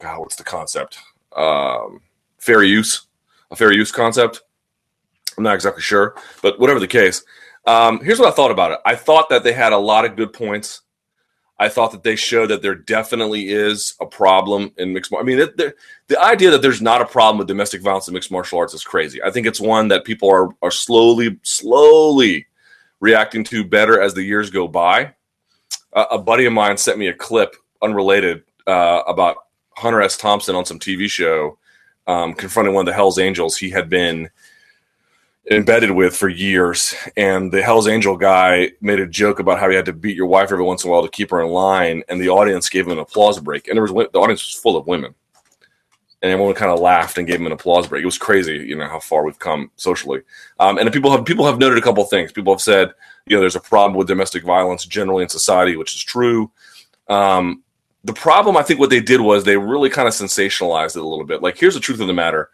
[0.00, 0.98] God, what's the concept?
[1.34, 2.00] Um,
[2.38, 3.06] fair use,
[3.50, 4.42] a fair use concept.
[5.36, 7.24] I'm not exactly sure, but whatever the case,
[7.66, 8.78] um, here's what I thought about it.
[8.84, 10.82] I thought that they had a lot of good points.
[11.58, 15.12] I thought that they showed that there definitely is a problem in mixed.
[15.16, 15.74] I mean, the,
[16.08, 18.82] the idea that there's not a problem with domestic violence in mixed martial arts is
[18.82, 19.22] crazy.
[19.22, 22.46] I think it's one that people are are slowly, slowly
[23.00, 25.14] reacting to better as the years go by.
[25.92, 29.36] Uh, a buddy of mine sent me a clip, unrelated, uh, about
[29.76, 30.16] Hunter S.
[30.16, 31.58] Thompson on some TV show
[32.06, 33.56] um, confronting one of the Hell's Angels.
[33.56, 34.30] He had been
[35.50, 36.94] embedded with for years.
[37.16, 40.26] And the Hell's Angel guy made a joke about how he had to beat your
[40.26, 42.02] wife every once in a while to keep her in line.
[42.08, 43.68] And the audience gave him an applause break.
[43.68, 45.14] And there was the audience was full of women.
[46.22, 48.02] And everyone kind of laughed and gave him an applause break.
[48.02, 50.22] It was crazy, you know, how far we've come socially.
[50.58, 52.32] Um, and people have people have noted a couple things.
[52.32, 52.92] People have said,
[53.26, 56.50] you know, there's a problem with domestic violence generally in society, which is true.
[57.08, 57.62] Um,
[58.04, 61.06] the problem, I think, what they did was they really kind of sensationalized it a
[61.06, 61.42] little bit.
[61.42, 62.50] Like, here's the truth of the matter: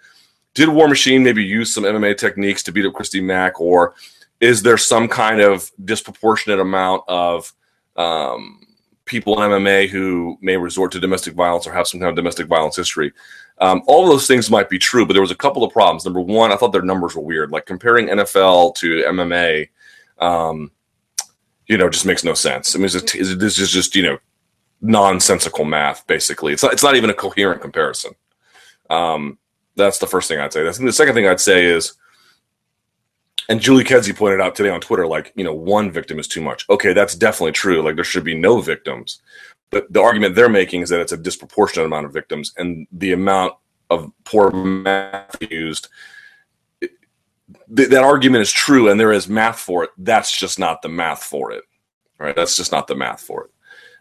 [0.55, 3.95] did War Machine maybe use some MMA techniques to beat up Christy Mack, or
[4.41, 7.53] is there some kind of disproportionate amount of
[7.97, 8.67] um,
[9.05, 12.47] people in MMA who may resort to domestic violence or have some kind of domestic
[12.47, 13.13] violence history?
[13.59, 16.05] Um, all of those things might be true, but there was a couple of problems.
[16.05, 17.51] Number one, I thought their numbers were weird.
[17.51, 19.69] Like comparing NFL to MMA,
[20.19, 20.71] um,
[21.67, 22.75] you know, just makes no sense.
[22.75, 24.19] I mean, this is just you know
[24.81, 26.07] nonsensical math.
[26.07, 26.73] Basically, it's not.
[26.73, 28.13] It's not even a coherent comparison.
[28.89, 29.39] Um,
[29.81, 30.65] that's the first thing I'd say.
[30.65, 31.95] Think the second thing I'd say is,
[33.49, 36.41] and Julie Kedzie pointed out today on Twitter, like, you know, one victim is too
[36.41, 36.65] much.
[36.71, 37.83] Okay, that's definitely true.
[37.83, 39.21] Like, there should be no victims.
[39.71, 43.13] But the argument they're making is that it's a disproportionate amount of victims, and the
[43.13, 43.55] amount
[43.89, 45.89] of poor math used.
[47.69, 49.91] that argument is true, and there is math for it.
[49.99, 51.65] That's just not the math for it,
[52.19, 52.37] right?
[52.37, 53.51] That's just not the math for it.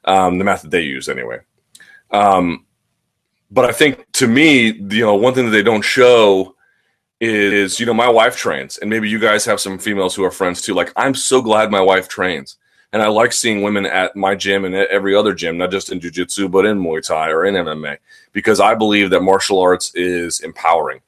[0.05, 1.39] Um, the math that they use, anyway.
[2.11, 2.65] Um,
[3.51, 6.55] but I think to me, you know, one thing that they don't show
[7.19, 10.31] is, you know, my wife trains, and maybe you guys have some females who are
[10.31, 10.73] friends too.
[10.73, 12.57] Like, I'm so glad my wife trains.
[12.91, 15.91] And I like seeing women at my gym and at every other gym, not just
[15.91, 17.97] in jujitsu, but in Muay Thai or in MMA,
[18.33, 21.01] because I believe that martial arts is empowering.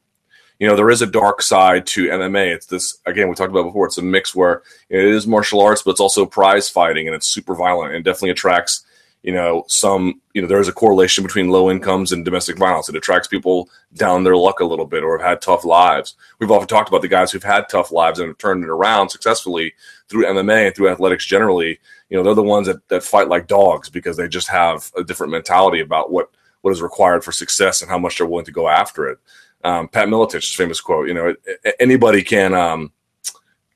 [0.59, 2.53] You know, there is a dark side to MMA.
[2.53, 5.81] It's this, again, we talked about before, it's a mix where it is martial arts,
[5.81, 8.85] but it's also prize fighting and it's super violent and definitely attracts
[9.23, 12.89] you know, some, you know, there is a correlation between low incomes and domestic violence.
[12.89, 16.15] It attracts people down their luck a little bit or have had tough lives.
[16.39, 19.09] We've often talked about the guys who've had tough lives and have turned it around
[19.09, 19.73] successfully
[20.09, 21.79] through MMA and through athletics generally.
[22.09, 25.03] You know, they're the ones that, that fight like dogs because they just have a
[25.03, 26.31] different mentality about what,
[26.61, 29.19] what is required for success and how much they're willing to go after it.
[29.63, 31.35] Um, Pat Miletich's famous quote, you know,
[31.79, 32.91] anybody can um,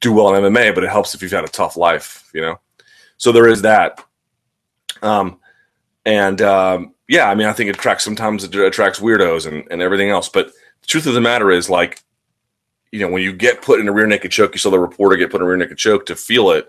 [0.01, 2.59] do well in MMA, but it helps if you've had a tough life, you know?
[3.17, 4.03] So there is that.
[5.05, 5.39] Um,
[6.05, 9.81] and um, yeah, I mean, I think it attracts sometimes it attracts weirdos and, and
[9.81, 10.29] everything else.
[10.29, 10.47] But
[10.81, 12.03] the truth of the matter is, like,
[12.91, 15.15] you know, when you get put in a rear naked choke, you saw the reporter
[15.15, 16.67] get put in a rear naked choke to feel it.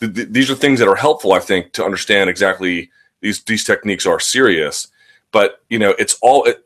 [0.00, 3.64] Th- th- these are things that are helpful, I think, to understand exactly these these
[3.64, 4.88] techniques are serious.
[5.32, 6.64] But you know, it's all it,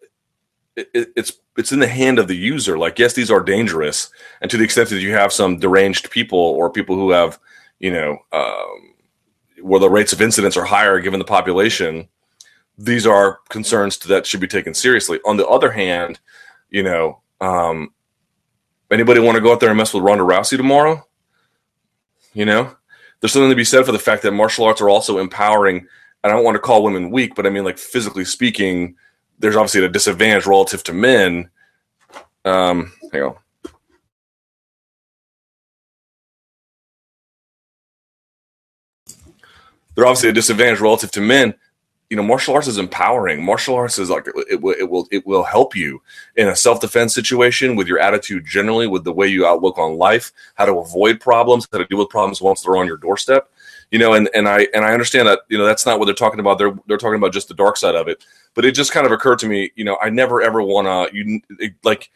[0.76, 2.78] it, it's it's in the hand of the user.
[2.78, 6.38] Like, yes, these are dangerous, and to the extent that you have some deranged people
[6.38, 7.38] or people who have,
[7.78, 8.89] you know, um,
[9.62, 12.08] where the rates of incidents are higher given the population,
[12.78, 15.20] these are concerns that should be taken seriously.
[15.26, 16.18] On the other hand,
[16.70, 17.92] you know, um,
[18.90, 21.06] anybody want to go out there and mess with Ronda Rousey tomorrow?
[22.32, 22.74] You know,
[23.20, 25.86] there's something to be said for the fact that martial arts are also empowering.
[26.22, 28.96] And I don't want to call women weak, but I mean, like physically speaking,
[29.38, 31.50] there's obviously a disadvantage relative to men.
[32.44, 33.36] Um, hang on.
[39.94, 41.55] They're obviously a disadvantage relative to men.
[42.09, 43.44] You know, martial arts is empowering.
[43.44, 46.03] Martial arts is like it will it will it will help you
[46.35, 49.96] in a self defense situation with your attitude generally, with the way you outlook on
[49.96, 53.48] life, how to avoid problems, how to deal with problems once they're on your doorstep.
[53.92, 56.14] You know, and and I and I understand that you know that's not what they're
[56.14, 56.59] talking about.
[56.59, 58.24] They're they're talking about just the dark side of it.
[58.55, 61.16] But it just kind of occurred to me, you know, I never ever want to
[61.16, 61.40] you
[61.85, 62.11] like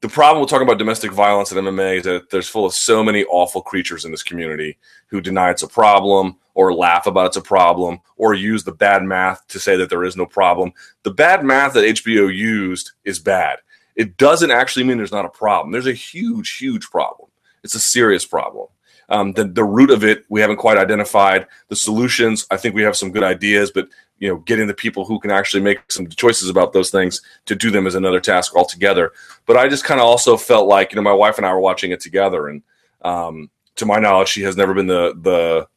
[0.00, 3.02] the problem with talking about domestic violence in MMA is that there's full of so
[3.02, 7.36] many awful creatures in this community who deny it's a problem or laugh about it's
[7.36, 10.72] a problem or use the bad math to say that there is no problem.
[11.02, 13.58] The bad math that HBO used is bad.
[13.96, 15.72] It doesn't actually mean there's not a problem.
[15.72, 17.28] There's a huge, huge problem.
[17.64, 18.68] It's a serious problem.
[19.08, 21.46] Um, the, the root of it, we haven't quite identified.
[21.68, 25.04] The solutions, I think we have some good ideas, but you know, getting the people
[25.04, 28.54] who can actually make some choices about those things to do them is another task
[28.56, 29.12] altogether.
[29.46, 31.60] But I just kind of also felt like, you know, my wife and I were
[31.60, 32.62] watching it together, and
[33.02, 35.68] um, to my knowledge, she has never been the the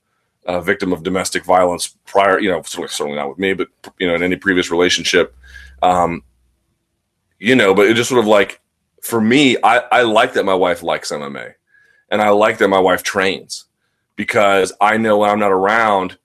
[0.46, 2.40] uh, victim of domestic violence prior.
[2.40, 3.68] You know, certainly not with me, but
[4.00, 5.36] you know, in any previous relationship.
[5.84, 6.24] Um,
[7.40, 8.62] you know, but it just sort of like
[9.02, 11.54] for me, I, I like that my wife likes MMA,
[12.12, 13.66] and I like that my wife trains
[14.16, 16.18] because I know when I'm not around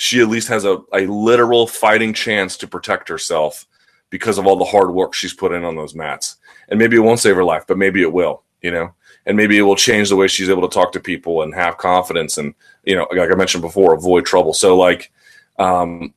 [0.00, 3.66] she at least has a, a literal fighting chance to protect herself
[4.08, 6.36] because of all the hard work she's put in on those mats.
[6.70, 8.94] And maybe it won't save her life, but maybe it will, you know?
[9.26, 11.76] And maybe it will change the way she's able to talk to people and have
[11.76, 14.54] confidence and, you know, like I mentioned before, avoid trouble.
[14.54, 15.12] So, like,
[15.58, 16.14] um,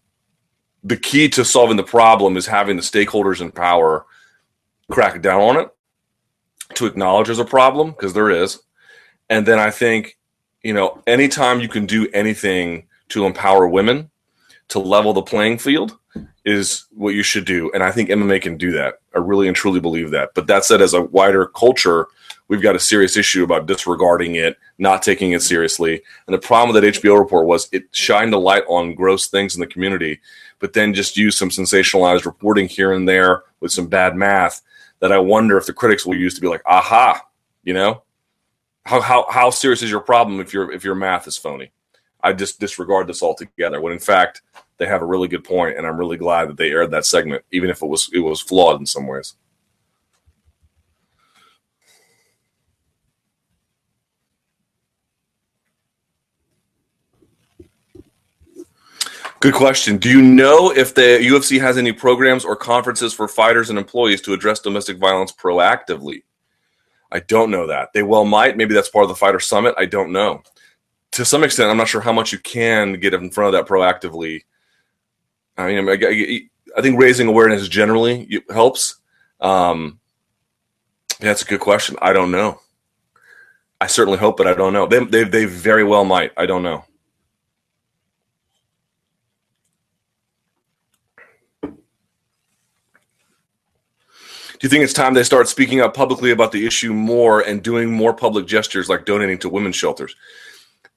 [0.85, 4.05] the key to solving the problem is having the stakeholders in power
[4.91, 5.69] crack down on it
[6.75, 8.61] to acknowledge there's a problem because there is.
[9.29, 10.17] And then I think,
[10.61, 14.09] you know, anytime you can do anything to empower women
[14.69, 15.97] to level the playing field
[16.45, 17.71] is what you should do.
[17.73, 18.99] And I think MMA can do that.
[19.15, 20.31] I really and truly believe that.
[20.35, 22.07] But that said, as a wider culture,
[22.47, 26.01] we've got a serious issue about disregarding it, not taking it seriously.
[26.27, 29.55] And the problem with that HBO report was it shined a light on gross things
[29.55, 30.19] in the community,
[30.59, 34.61] but then just used some sensationalized reporting here and there with some bad math
[34.99, 37.25] that I wonder if the critics will use to be like, aha,
[37.63, 38.02] you know?
[38.85, 41.71] How, how, how serious is your problem if your if your math is phony?
[42.21, 43.81] I just disregard this altogether.
[43.81, 44.41] When in fact
[44.77, 47.43] they have a really good point, and I'm really glad that they aired that segment,
[47.51, 49.35] even if it was it was flawed in some ways.
[59.39, 59.97] Good question.
[59.97, 64.21] Do you know if the UFC has any programs or conferences for fighters and employees
[64.21, 66.23] to address domestic violence proactively?
[67.13, 67.93] I don't know that.
[67.93, 68.57] They well might.
[68.57, 69.75] Maybe that's part of the fighter summit.
[69.77, 70.43] I don't know
[71.13, 73.71] to some extent, I'm not sure how much you can get in front of that
[73.71, 74.43] proactively.
[75.57, 78.95] I mean, I, I think raising awareness generally helps.
[79.39, 79.99] Um,
[81.19, 81.97] that's a good question.
[82.01, 82.59] I don't know.
[83.79, 84.87] I certainly hope, but I don't know.
[84.87, 86.31] They, they, they very well might.
[86.35, 86.83] I don't know.
[94.63, 97.61] Do you think it's time they start speaking up publicly about the issue more and
[97.61, 100.15] doing more public gestures like donating to women's shelters?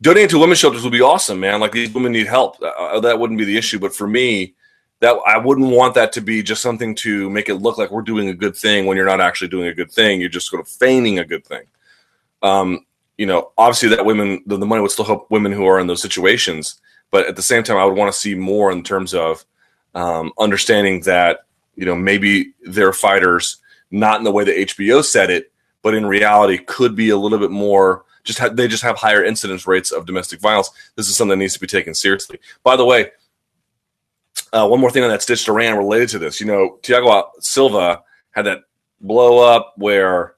[0.03, 1.59] donating to women's shelters would be awesome, man.
[1.59, 2.63] Like these women need help.
[2.63, 3.81] Uh, uh, that wouldn't be the issue.
[3.81, 4.55] But for me,
[5.01, 8.03] that I wouldn't want that to be just something to make it look like we're
[8.03, 10.21] doing a good thing when you're not actually doing a good thing.
[10.21, 11.65] You're just sort of feigning a good thing.
[12.43, 12.87] Um,
[13.19, 15.87] you know, obviously that women, the, the money would still help women who are in
[15.87, 16.81] those situations.
[17.11, 19.45] But at the same time, I would want to see more in terms of
[19.95, 21.46] um, understanding that
[21.77, 23.59] you know maybe they're fighters
[23.91, 27.39] not in the way that HBO said it, but in reality could be a little
[27.39, 30.71] bit more just ha- they just have higher incidence rates of domestic violence.
[30.97, 32.41] This is something that needs to be taken seriously.
[32.63, 33.13] By the way,
[34.53, 36.41] uh, one more thing on that Stitch Duran related to this.
[36.41, 38.63] You know, Thiago Silva had that
[39.01, 40.35] blow up where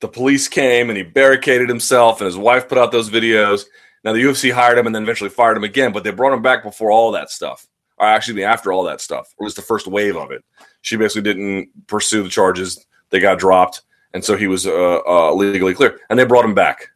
[0.00, 3.64] the police came and he barricaded himself, and his wife put out those videos.
[4.04, 6.42] Now the UFC hired him and then eventually fired him again, but they brought him
[6.42, 7.66] back before all that stuff,
[7.98, 10.44] or actually after all that stuff, or least the first wave of it.
[10.82, 13.82] She basically didn't pursue the charges; they got dropped,
[14.14, 16.00] and so he was uh, uh, legally clear.
[16.10, 16.88] And they brought him back.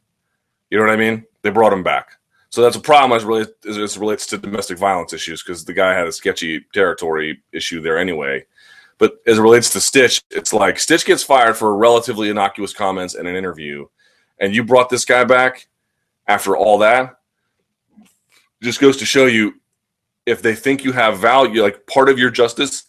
[0.71, 1.25] You know what I mean?
[1.43, 2.13] They brought him back.
[2.53, 5.73] So that's a problem as, relates, as it relates to domestic violence issues because the
[5.73, 8.45] guy had a sketchy territory issue there anyway.
[8.99, 13.15] But as it relates to Stitch, it's like Stitch gets fired for relatively innocuous comments
[13.15, 13.87] in an interview,
[14.39, 15.67] and you brought this guy back
[16.27, 17.17] after all that.
[18.63, 19.55] Just goes to show you
[20.27, 22.85] if they think you have value, like part of your justice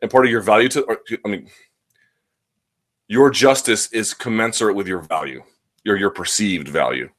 [0.00, 1.48] and part of your value to, or, I mean,
[3.08, 5.42] your justice is commensurate with your value,
[5.84, 7.10] your your perceived value.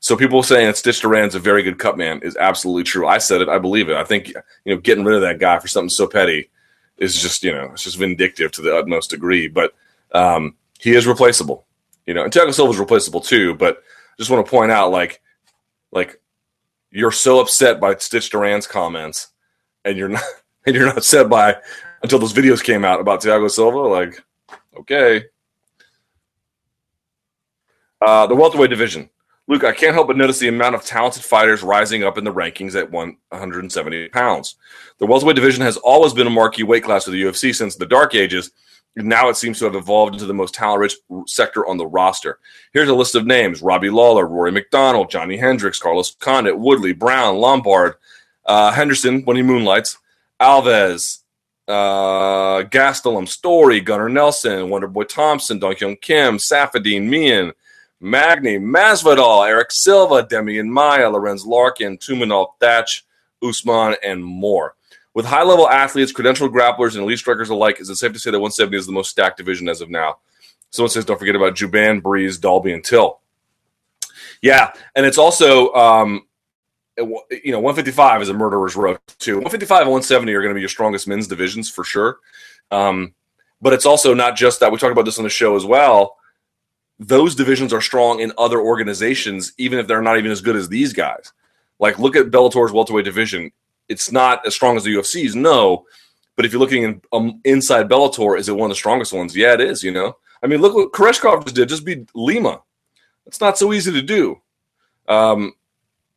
[0.00, 3.06] So people saying that Stitch Duran's a very good cut man is absolutely true.
[3.06, 3.48] I said it.
[3.48, 3.96] I believe it.
[3.96, 6.50] I think you know getting rid of that guy for something so petty
[6.98, 9.48] is just you know it's just vindictive to the utmost degree.
[9.48, 9.74] But
[10.12, 11.66] um, he is replaceable.
[12.06, 13.54] You know, and Thiago Silva is replaceable too.
[13.54, 13.82] But
[14.18, 15.20] just want to point out like
[15.92, 16.20] like
[16.90, 19.28] you're so upset by Stitch Duran's comments,
[19.84, 20.22] and you're not
[20.66, 21.56] and you're not upset by
[22.02, 23.78] until those videos came out about Thiago Silva.
[23.78, 24.22] Like,
[24.78, 25.24] okay.
[28.00, 29.10] Uh, the welterweight division.
[29.48, 32.32] Luke, I can't help but notice the amount of talented fighters rising up in the
[32.32, 34.56] rankings at 170 pounds.
[34.98, 37.86] The welterweight division has always been a marquee weight class for the UFC since the
[37.86, 38.50] Dark Ages.
[39.04, 42.38] Now it seems to have evolved into the most talent rich sector on the roster.
[42.72, 47.36] Here's a list of names Robbie Lawler, Rory MacDonald, Johnny Hendricks, Carlos Condit, Woodley, Brown,
[47.36, 47.94] Lombard,
[48.46, 49.98] uh, Henderson when he moonlights,
[50.40, 51.20] Alves,
[51.68, 57.52] uh, Gastelum, Story, Gunnar Nelson, Wonderboy Thompson, Dong Kim, Saffiedine, Meehan,
[58.00, 63.04] Magny, Masvidal, Erick Silva, Demian Maia, Lorenz Larkin, Tumenov, Thatch,
[63.42, 64.74] Usman, and more.
[65.18, 68.30] With high level athletes, credentialed grapplers, and elite strikers alike, is it safe to say
[68.30, 70.18] that 170 is the most stacked division as of now?
[70.70, 73.18] Someone says, don't forget about Juban, Breeze, Dalby, and Till.
[74.42, 76.22] Yeah, and it's also, um,
[76.96, 79.38] you know, 155 is a murderer's row too.
[79.38, 82.18] 155 and 170 are going to be your strongest men's divisions for sure.
[82.70, 83.12] Um,
[83.60, 84.70] but it's also not just that.
[84.70, 86.16] We talk about this on the show as well.
[87.00, 90.68] Those divisions are strong in other organizations, even if they're not even as good as
[90.68, 91.32] these guys.
[91.80, 93.50] Like, look at Bellator's welterweight division
[93.88, 95.86] it's not as strong as the UFC's, no.
[96.36, 99.36] But if you're looking in, um, inside Bellator, is it one of the strongest ones?
[99.36, 99.82] Yeah, it is.
[99.82, 101.68] You know, I mean, look what Koreshkov just did.
[101.68, 102.62] Just beat Lima.
[103.26, 104.40] It's not so easy to do,
[105.08, 105.52] um,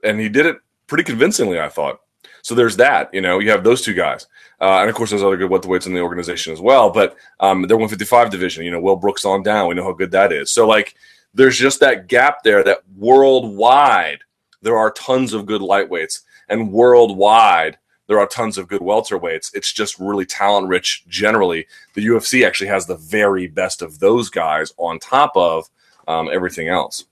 [0.03, 0.57] and he did it
[0.87, 2.01] pretty convincingly, I thought.
[2.43, 3.13] So there's that.
[3.13, 4.27] You know, you have those two guys,
[4.59, 6.89] uh, and of course there's other good weights in the organization as well.
[6.89, 8.63] But um, they're 155 division.
[8.63, 9.67] You know, Will Brooks on down.
[9.67, 10.51] We know how good that is.
[10.51, 10.95] So like,
[11.33, 12.63] there's just that gap there.
[12.63, 14.19] That worldwide,
[14.61, 17.79] there are tons of good lightweights and worldwide
[18.11, 19.51] there are tons of good welterweights.
[19.53, 21.65] It's just really talent rich generally.
[21.93, 25.69] The UFC actually has the very best of those guys on top of
[26.09, 27.05] um, everything else.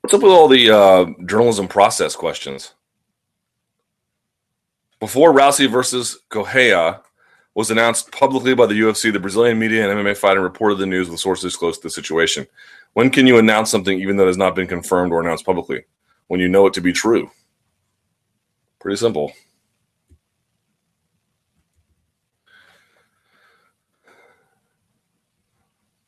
[0.00, 2.74] What's up with all the uh, journalism process questions?
[4.98, 7.02] Before Rousey versus Correia
[7.54, 11.08] was announced publicly by the UFC, the Brazilian media and MMA fighter reported the news
[11.08, 12.48] with sources close to the situation.
[12.94, 15.84] When can you announce something even though it has not been confirmed or announced publicly?
[16.28, 17.30] When you know it to be true.
[18.80, 19.32] Pretty simple.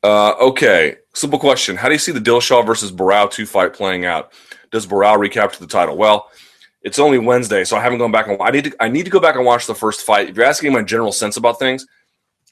[0.03, 1.75] Uh, okay, simple question.
[1.75, 4.31] How do you see the Dillashaw versus Barao 2 fight playing out?
[4.71, 5.97] Does Barao recapture the title?
[5.97, 6.29] Well,
[6.81, 9.11] it's only Wednesday, so I haven't gone back and I need to I need to
[9.11, 10.29] go back and watch the first fight.
[10.29, 11.85] If you're asking my general sense about things,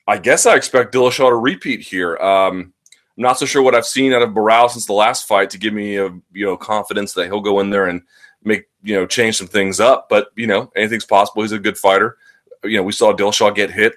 [0.08, 2.18] I guess I expect Dillashaw to repeat here.
[2.18, 2.74] Um,
[3.18, 5.58] I'm not so sure what I've seen out of Barao since the last fight to
[5.58, 8.02] give me a you know confidence that he'll go in there and
[8.44, 10.10] make you know change some things up.
[10.10, 11.42] But you know anything's possible.
[11.42, 12.18] He's a good fighter.
[12.64, 13.96] You know we saw Dillashaw get hit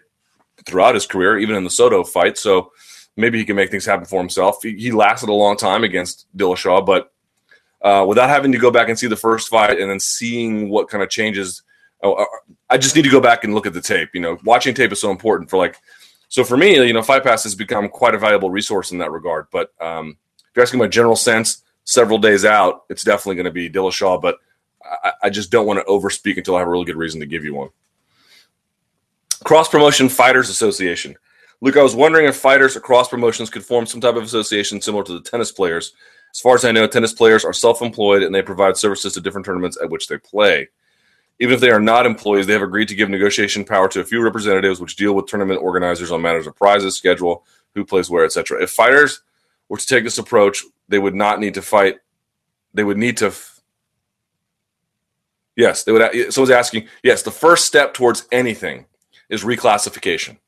[0.67, 2.39] throughout his career, even in the Soto fight.
[2.39, 2.73] So
[3.17, 4.63] maybe he can make things happen for himself.
[4.63, 7.13] He, he lasted a long time against Dillashaw, but
[7.83, 10.89] uh, without having to go back and see the first fight and then seeing what
[10.89, 11.63] kind of changes.
[12.03, 12.25] Oh, uh,
[12.71, 14.11] I just need to go back and look at the tape.
[14.15, 15.77] You know, watching tape is so important for like
[16.29, 19.11] so for me, you know, Fight Pass has become quite a valuable resource in that
[19.11, 19.47] regard.
[19.51, 23.51] But um, if you're asking my general sense, several days out, it's definitely going to
[23.51, 24.21] be Dillashaw.
[24.21, 24.37] But
[24.85, 27.27] I, I just don't want to overspeak until I have a really good reason to
[27.27, 27.71] give you one.
[29.45, 31.17] Cross Promotion Fighters Association.
[31.61, 35.05] Luke, I was wondering if fighters across promotions could form some type of association similar
[35.05, 35.93] to the tennis players.
[36.33, 39.21] As far as I know, tennis players are self employed and they provide services to
[39.21, 40.69] different tournaments at which they play.
[41.41, 44.05] Even if they are not employees, they have agreed to give negotiation power to a
[44.05, 48.25] few representatives which deal with tournament organizers on matters of prizes, schedule, who plays where,
[48.25, 48.63] etc.
[48.63, 49.23] If fighters
[49.69, 51.99] were to take this approach, they would not need to fight.
[52.75, 53.27] They would need to.
[53.27, 53.61] F-
[55.57, 56.33] yes, they would.
[56.33, 56.89] Someone's asking.
[57.05, 58.87] Yes, the first step towards anything
[59.29, 60.39] is reclassification.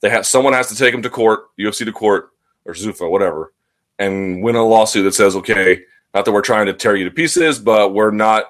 [0.00, 2.30] They have someone has to take them to court, UFC to court,
[2.66, 3.54] or Zuffa, whatever,
[3.98, 5.80] and win a lawsuit that says, okay,
[6.12, 8.44] not that we're trying to tear you to pieces, but we're not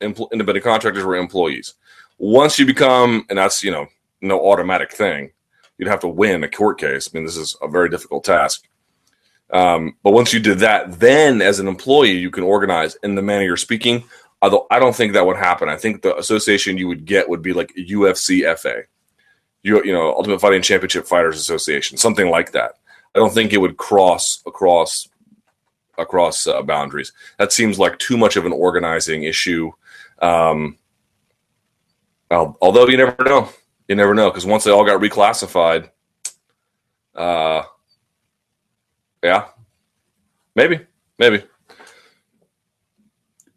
[0.00, 1.74] empl- independent contractors were employees.
[2.18, 3.86] Once you become, and that's you know
[4.20, 5.30] no automatic thing,
[5.78, 7.08] you'd have to win a court case.
[7.08, 8.68] I mean, this is a very difficult task.
[9.52, 13.22] Um, but once you did that, then as an employee, you can organize in the
[13.22, 14.04] manner you're speaking.
[14.42, 15.68] Although I don't think that would happen.
[15.68, 18.82] I think the association you would get would be like UFC FA,
[19.62, 22.76] you you know Ultimate Fighting Championship Fighters Association, something like that.
[23.14, 25.08] I don't think it would cross across
[25.98, 27.12] across uh, boundaries.
[27.38, 29.72] That seems like too much of an organizing issue
[30.20, 30.78] um,
[32.30, 33.48] although you never know,
[33.88, 35.90] you never know because once they all got reclassified,
[37.14, 37.62] uh,
[39.22, 39.46] yeah,
[40.54, 40.80] maybe,
[41.18, 41.42] maybe.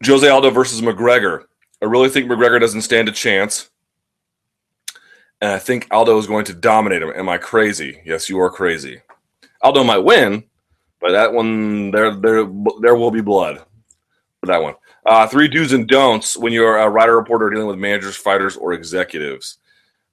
[0.06, 1.46] Jose Aldo versus McGregor.
[1.82, 3.70] I really think McGregor doesn't stand a chance.
[5.42, 7.12] And I think Aldo is going to dominate him.
[7.16, 8.02] Am I crazy?
[8.06, 9.02] Yes, you are crazy.
[9.62, 10.44] Aldo might win,
[11.02, 12.48] but that one there there
[12.82, 13.62] there will be blood
[14.40, 14.76] for that one.
[15.06, 18.74] Uh, three do's and don'ts when you're a writer reporter dealing with managers, fighters, or
[18.74, 19.58] executives.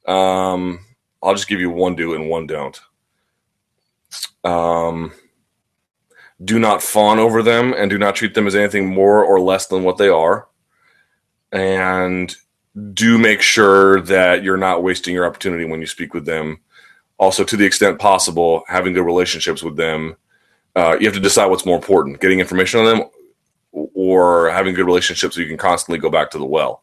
[0.06, 0.80] Um,
[1.22, 2.80] I'll just give you one do and one don't.
[4.42, 5.12] Um,
[6.42, 9.66] do not fawn over them and do not treat them as anything more or less
[9.66, 10.48] than what they are.
[11.52, 12.34] And
[12.94, 16.60] do make sure that you're not wasting your opportunity when you speak with them.
[17.18, 20.16] Also, to the extent possible, having good relationships with them.
[20.74, 23.08] Uh, you have to decide what's more important: getting information on them,
[23.72, 26.82] or having good relationships so you can constantly go back to the well.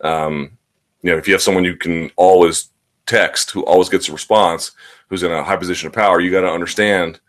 [0.00, 0.58] Um,
[1.02, 2.70] you know, if you have someone you can always
[3.06, 4.72] text who always gets a response,
[5.08, 7.20] who's in a high position of power, you got to understand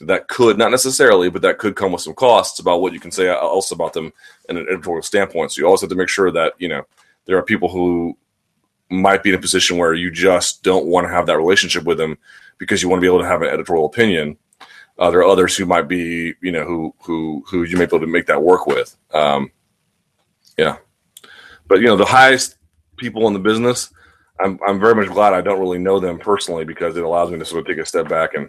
[0.00, 3.10] that could not necessarily, but that could come with some costs about what you can
[3.10, 4.12] say else about them
[4.48, 5.52] in an editorial standpoint.
[5.52, 6.82] So you always have to make sure that you know
[7.26, 8.16] there are people who
[8.90, 11.98] might be in a position where you just don't want to have that relationship with
[11.98, 12.18] them
[12.58, 14.36] because you want to be able to have an editorial opinion.
[14.98, 17.96] Uh, there are others who might be, you know, who who who you may be
[17.96, 18.96] able to make that work with.
[19.12, 19.50] Um,
[20.56, 20.76] yeah,
[21.66, 22.56] but you know, the highest
[22.96, 23.92] people in the business,
[24.40, 27.38] I'm I'm very much glad I don't really know them personally because it allows me
[27.38, 28.48] to sort of take a step back and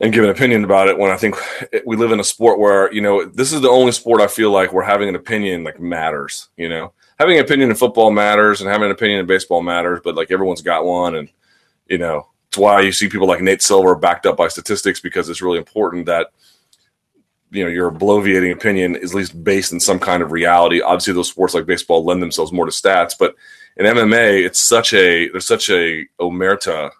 [0.00, 1.36] and give an opinion about it when I think
[1.84, 4.50] we live in a sport where, you know, this is the only sport I feel
[4.50, 6.94] like where having an opinion like matters, you know.
[7.18, 10.30] Having an opinion in football matters and having an opinion in baseball matters, but like
[10.30, 11.28] everyone's got one and
[11.86, 15.28] you know, it's why you see people like Nate Silver backed up by statistics because
[15.28, 16.32] it's really important that
[17.50, 20.80] you know your bloviating opinion is at least based in some kind of reality.
[20.82, 23.34] Obviously, those sports like baseball lend themselves more to stats, but
[23.76, 26.90] in MMA, it's such a there's such a omerta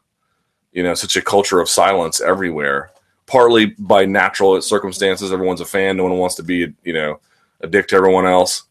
[0.73, 2.91] you know, such a culture of silence everywhere.
[3.27, 5.97] Partly by natural circumstances, everyone's a fan.
[5.97, 7.21] No one wants to be, you know,
[7.61, 8.65] a dick to everyone else.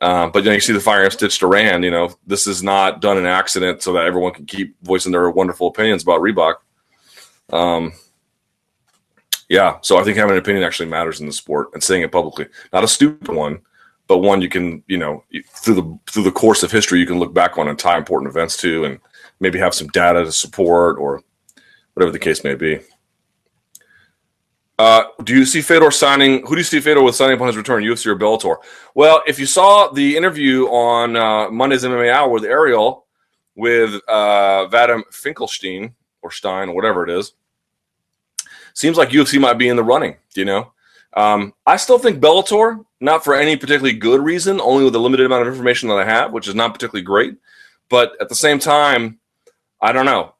[0.00, 1.82] Um, but you, know, you see the fire of Stitch Duran.
[1.82, 5.30] You know, this is not done in accident so that everyone can keep voicing their
[5.30, 6.56] wonderful opinions about Reebok.
[7.50, 7.92] Um,
[9.48, 12.12] yeah, so I think having an opinion actually matters in the sport and saying it
[12.12, 12.46] publicly.
[12.72, 13.60] Not a stupid one,
[14.08, 15.24] but one you can, you know,
[15.54, 18.30] through the through the course of history, you can look back on and tie important
[18.30, 18.98] events to, and
[19.40, 21.22] maybe have some data to support or
[21.94, 22.80] whatever the case may be.
[24.78, 26.44] Uh, do you see Fedor signing?
[26.46, 28.56] Who do you see Fedor with signing upon his return, UFC or Bellator?
[28.94, 33.06] Well, if you saw the interview on uh, Monday's MMA Hour with Ariel
[33.54, 37.32] with uh, Vadim Finkelstein or Stein or whatever it is,
[38.74, 40.16] seems like UFC might be in the running.
[40.34, 40.72] You know,
[41.14, 45.24] um, I still think Bellator, not for any particularly good reason, only with the limited
[45.24, 47.36] amount of information that I have, which is not particularly great.
[47.88, 49.20] But at the same time,
[49.80, 50.34] I don't know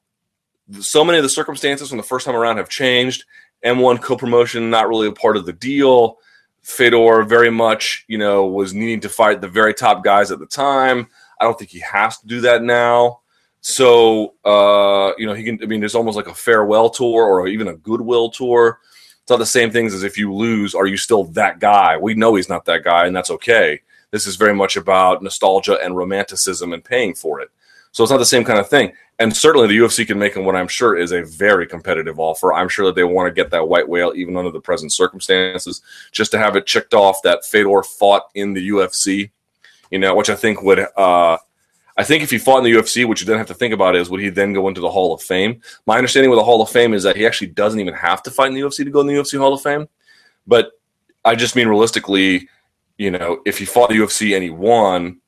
[0.81, 3.25] so many of the circumstances from the first time around have changed.
[3.65, 6.19] M1 co-promotion not really a part of the deal.
[6.63, 10.47] Fedor very much, you know, was needing to fight the very top guys at the
[10.47, 11.07] time.
[11.41, 13.21] I don't think he has to do that now.
[13.61, 15.59] So, uh, you know, he can.
[15.63, 18.81] I mean, there's almost like a farewell tour or even a goodwill tour.
[19.27, 21.97] It's not the same things as if you lose, are you still that guy?
[21.97, 23.81] We know he's not that guy, and that's okay.
[24.13, 27.51] This is very much about nostalgia and romanticism and paying for it.
[27.91, 30.45] So it's not the same kind of thing and certainly the UFC can make him
[30.45, 32.53] what I'm sure is a very competitive offer.
[32.53, 35.81] I'm sure that they want to get that white whale even under the present circumstances,
[36.13, 39.31] just to have it checked off that Fedor fought in the UFC,
[39.91, 40.81] you know, which I think would.
[40.97, 41.39] Uh,
[41.99, 43.97] I think if he fought in the UFC, what you then have to think about
[43.97, 45.63] is would he then go into the Hall of Fame?
[45.87, 48.31] My understanding with the Hall of Fame is that he actually doesn't even have to
[48.31, 49.89] fight in the UFC to go in the UFC Hall of Fame.
[50.47, 50.73] But
[51.25, 52.51] I just mean realistically,
[52.99, 55.23] you know, if he fought the UFC and he won,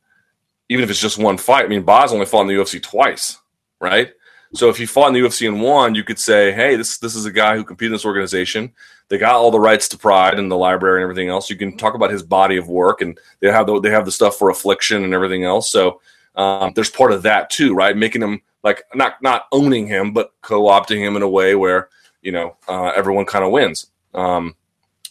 [0.68, 3.38] even if it's just one fight, I mean, Bas only fought in the UFC twice
[3.80, 4.12] right?
[4.54, 7.14] So if he fought in the UFC and won, you could say, hey, this this
[7.14, 8.72] is a guy who competed in this organization.
[9.08, 11.50] They got all the rights to Pride and the library and everything else.
[11.50, 14.12] You can talk about his body of work, and they have the, they have the
[14.12, 15.70] stuff for Affliction and everything else.
[15.70, 16.00] So
[16.34, 17.96] um, there's part of that too, right?
[17.96, 21.88] Making him like not not owning him, but co-opting him in a way where
[22.22, 23.90] you know uh, everyone kind of wins.
[24.14, 24.54] Um,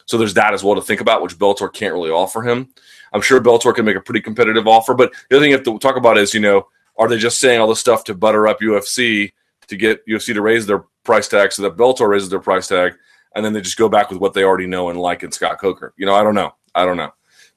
[0.06, 2.70] so there's that as well to think about, which Bellator can't really offer him.
[3.14, 5.66] I'm sure Bellator can make a pretty competitive offer, but the other thing you have
[5.66, 8.48] to talk about is you know are they just saying all this stuff to butter
[8.48, 9.32] up UFC
[9.68, 12.94] to get UFC to raise their price tag so that Bellator raises their price tag,
[13.36, 15.60] and then they just go back with what they already know and like in Scott
[15.60, 15.94] Coker?
[15.98, 16.54] You know, I don't know.
[16.76, 17.12] I don't know.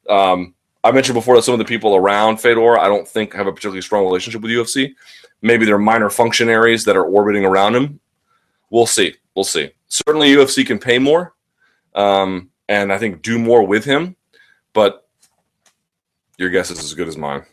[0.08, 3.46] Um, I mentioned before that some of the people around Fedor, I don't think have
[3.46, 4.94] a particularly strong relationship with UFC.
[5.42, 8.00] Maybe they're minor functionaries that are orbiting around him.
[8.70, 9.14] We'll see.
[9.34, 9.70] We'll see.
[9.88, 11.34] Certainly, UFC can pay more,
[11.94, 14.16] um, and I think do more with him.
[14.72, 15.08] But
[16.38, 17.44] your guess is as good as mine.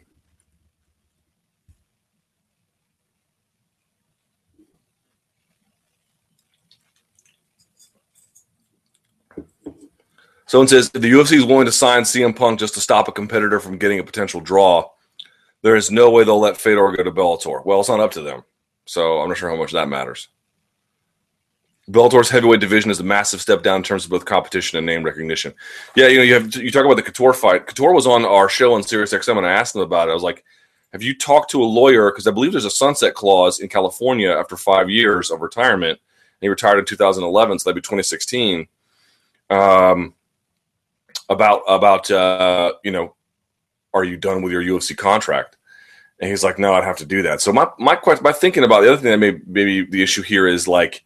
[10.47, 13.11] Someone says if the UFC is willing to sign CM Punk just to stop a
[13.11, 14.89] competitor from getting a potential draw,
[15.61, 17.65] there is no way they'll let Fedor go to Bellator.
[17.65, 18.43] Well, it's not up to them,
[18.85, 20.29] so I'm not sure how much that matters.
[21.89, 25.03] Bellator's heavyweight division is a massive step down in terms of both competition and name
[25.03, 25.53] recognition.
[25.95, 27.67] Yeah, you know, you have you talk about the Couture fight.
[27.67, 30.11] Couture was on our show on Sirius XM, and I asked him about it.
[30.11, 30.43] I was like,
[30.91, 32.11] "Have you talked to a lawyer?
[32.11, 35.99] Because I believe there's a sunset clause in California after five years of retirement.
[35.99, 38.67] And he retired in 2011, so that'd be 2016.
[39.49, 40.13] Um,
[41.30, 43.15] about about uh, you know
[43.93, 45.57] are you done with your UFC contract?
[46.19, 47.41] And he's like, no, I'd have to do that.
[47.41, 50.21] So my my question, my thinking about the other thing that may maybe the issue
[50.21, 51.03] here is like,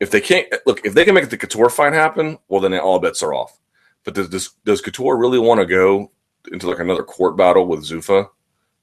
[0.00, 3.00] if they can't look, if they can make the Couture fight happen, well, then all
[3.00, 3.58] bets are off.
[4.04, 6.10] But does does, does Couture really want to go
[6.52, 8.28] into like another court battle with Zuffa?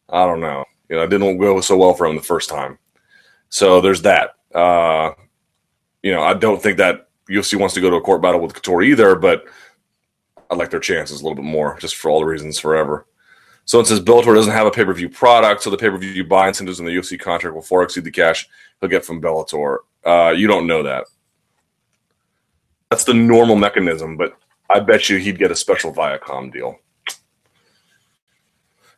[0.09, 0.65] I don't know.
[0.89, 2.77] You know, it didn't go so well for him the first time.
[3.49, 4.35] So there's that.
[4.53, 5.11] Uh,
[6.03, 8.53] you know, I don't think that UFC wants to go to a court battle with
[8.53, 9.45] Couture either, but
[10.49, 13.07] I like their chances a little bit more, just for all the reasons forever.
[13.65, 15.97] So it says Bellator doesn't have a pay per view product, so the pay per
[15.97, 18.47] view buy incentives in the UFC contract will far exceed the cash
[18.79, 19.79] he'll get from Bellator.
[20.05, 21.05] Uh, you don't know that.
[22.91, 24.37] That's the normal mechanism, but
[24.69, 26.79] I bet you he'd get a special Viacom deal.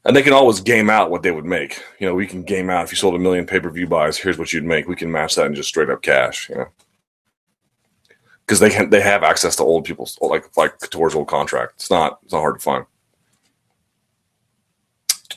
[0.03, 1.81] And they can always game out what they would make.
[1.99, 4.17] You know, we can game out if you sold a million pay per view buys.
[4.17, 4.87] Here's what you'd make.
[4.87, 6.49] We can match that in just straight up cash.
[6.49, 6.67] You know,
[8.47, 11.73] because they can they have access to old people's like like Couture's old contract.
[11.75, 12.85] It's not it's not hard to find.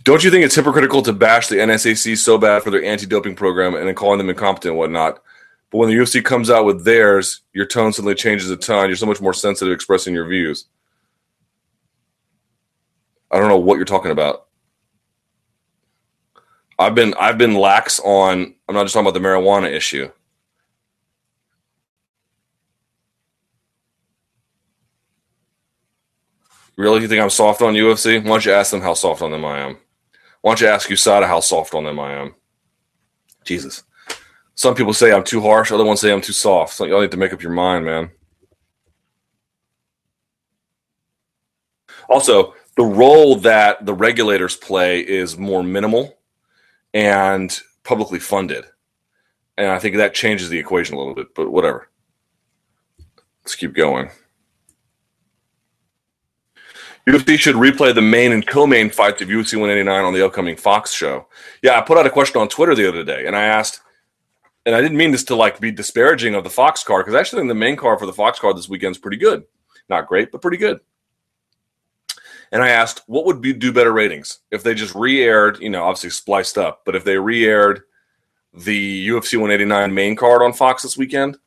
[0.04, 3.74] Don't you think it's hypocritical to bash the NSAC so bad for their anti-doping program
[3.74, 5.22] and then calling them incompetent and whatnot?
[5.70, 8.88] But when the UFC comes out with theirs, your tone suddenly changes a ton.
[8.88, 10.66] You're so much more sensitive expressing your views.
[13.30, 14.46] I don't know what you're talking about.
[16.78, 18.54] I've been I've been lax on.
[18.68, 20.10] I'm not just talking about the marijuana issue.
[26.80, 28.24] Really, you think I'm soft on UFC?
[28.24, 29.76] Why don't you ask them how soft on them I am?
[30.40, 32.34] Why don't you ask USADA how soft on them I am?
[33.44, 33.82] Jesus.
[34.54, 35.70] Some people say I'm too harsh.
[35.70, 36.72] Other ones say I'm too soft.
[36.72, 38.10] So y'all need to make up your mind, man.
[42.08, 46.16] Also, the role that the regulators play is more minimal
[46.94, 48.64] and publicly funded.
[49.58, 51.90] And I think that changes the equation a little bit, but whatever.
[53.42, 54.08] Let's keep going.
[57.08, 60.92] UFC should replay the main and co-main fights of UFC 189 on the upcoming Fox
[60.92, 61.26] show.
[61.62, 63.80] Yeah, I put out a question on Twitter the other day, and I asked,
[64.66, 67.46] and I didn't mean this to like be disparaging of the Fox card because actually
[67.48, 69.44] the main card for the Fox card this weekend is pretty good.
[69.88, 70.80] Not great, but pretty good.
[72.52, 75.84] And I asked, what would be do better ratings if they just re-aired, you know,
[75.84, 77.82] obviously spliced up, but if they re-aired
[78.52, 81.38] the UFC 189 main card on Fox this weekend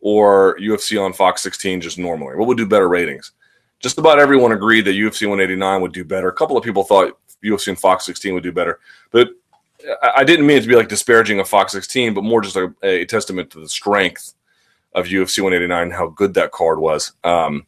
[0.00, 3.32] or UFC on Fox 16 just normally, what would do better ratings?
[3.80, 6.28] Just about everyone agreed that UFC 189 would do better.
[6.28, 8.78] A couple of people thought UFC and Fox 16 would do better,
[9.10, 9.30] but
[10.02, 12.74] I didn't mean it to be like disparaging of Fox 16, but more just a,
[12.82, 14.34] a testament to the strength
[14.94, 17.12] of UFC 189 and how good that card was.
[17.24, 17.66] Um,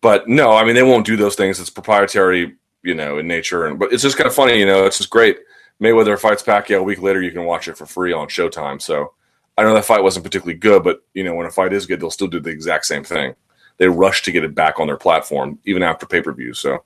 [0.00, 1.60] but no, I mean they won't do those things.
[1.60, 3.66] It's proprietary, you know, in nature.
[3.66, 4.84] And but it's just kind of funny, you know.
[4.84, 5.38] It's just great.
[5.80, 7.22] Mayweather fights Pacquiao a week later.
[7.22, 8.82] You can watch it for free on Showtime.
[8.82, 9.14] So
[9.56, 12.00] I know that fight wasn't particularly good, but you know when a fight is good,
[12.00, 13.34] they'll still do the exact same thing.
[13.82, 16.54] They rush to get it back on their platform, even after pay per view.
[16.54, 16.84] So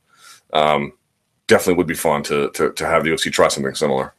[0.55, 0.94] um,
[1.47, 4.14] definitely would be fun to, to to have the UFC try something similar.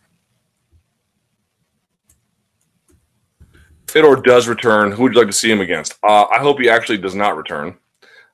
[3.88, 4.92] Fedor does return.
[4.92, 5.98] Who would you like to see him against?
[6.04, 7.76] Uh, I hope he actually does not return.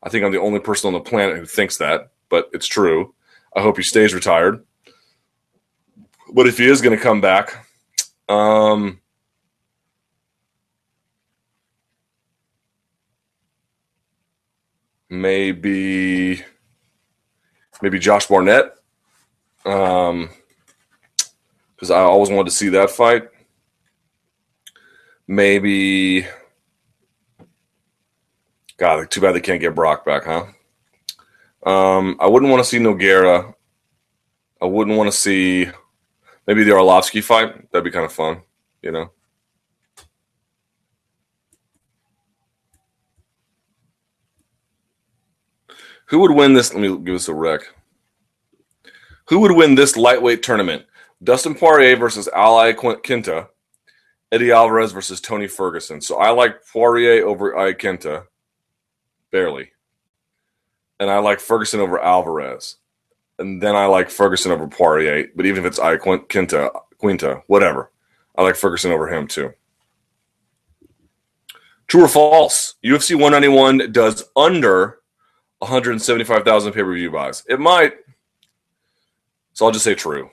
[0.04, 3.16] I think I'm the only person on the planet who thinks that, but it's true.
[3.56, 4.62] I hope he stays retired.
[6.34, 7.66] But if he is going to come back,
[8.28, 9.00] um,
[15.14, 16.44] maybe
[17.82, 18.76] maybe Josh Barnett,
[19.66, 20.30] um,
[21.76, 23.30] because I always wanted to see that fight.
[25.28, 26.26] Maybe
[28.78, 30.46] God, too bad they can't get Brock back, huh?
[31.66, 33.54] Um, I wouldn't want to see Nogueira.
[34.62, 35.70] I wouldn't want to see
[36.48, 37.72] maybe the Arlovsky fight.
[37.72, 38.42] That'd be kind of fun,
[38.82, 39.12] you know.
[46.08, 46.74] Who would win this?
[46.74, 47.62] Let me give us a rec.
[49.30, 50.86] Who would win this lightweight tournament?
[51.24, 53.48] Dustin Poirier versus Al Iaquinta,
[54.32, 56.02] Eddie Alvarez versus Tony Ferguson.
[56.02, 58.26] So I like Poirier over Iaquinta
[59.32, 59.72] barely.
[61.00, 62.78] And I like Ferguson over Alvarez.
[63.40, 65.28] And then I like Ferguson over Poirier.
[65.36, 67.92] But even if it's I Quinta, Quinta, whatever,
[68.38, 69.54] I like Ferguson over him too.
[71.88, 72.76] True or false?
[72.84, 75.00] UFC 191 does under
[75.64, 77.44] 175,000 pay per view buys.
[77.48, 77.94] It might.
[79.54, 80.30] So I'll just say true.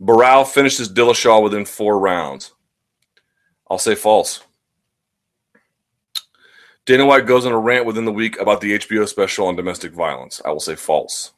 [0.00, 2.52] Barao finishes Dillashaw within four rounds.
[3.70, 4.44] I'll say false.
[6.84, 9.92] Dana White goes on a rant within the week about the HBO special on domestic
[9.92, 10.42] violence.
[10.44, 11.32] I will say false.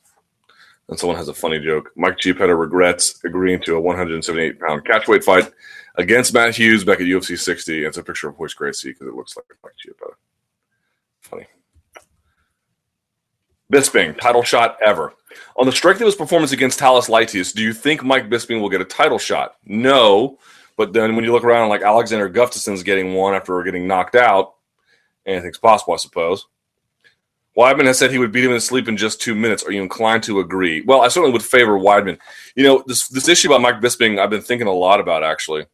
[0.88, 1.90] And someone has a funny joke.
[1.96, 5.50] Mike Chiappetta regrets agreeing to a 178 pound catchweight fight
[5.96, 7.84] against Matt Hughes back at UFC 60.
[7.84, 10.14] It's a picture of Royce Gracie because it looks like Mike Chiappetta.
[11.20, 11.46] Funny.
[13.72, 15.14] Bisping, title shot ever.
[15.56, 18.68] On the strength of his performance against Thales Leites, do you think Mike Bisping will
[18.68, 19.56] get a title shot?
[19.64, 20.38] No.
[20.76, 24.54] But then when you look around, like Alexander Gustafsson's getting one after getting knocked out,
[25.24, 26.46] anything's possible, I suppose.
[27.56, 29.62] Weidman has said he would beat him in sleep in just two minutes.
[29.62, 30.82] Are you inclined to agree?
[30.82, 32.18] Well, I certainly would favor Weidman.
[32.56, 35.66] You know, this this issue about Mike Bisping, I've been thinking a lot about actually.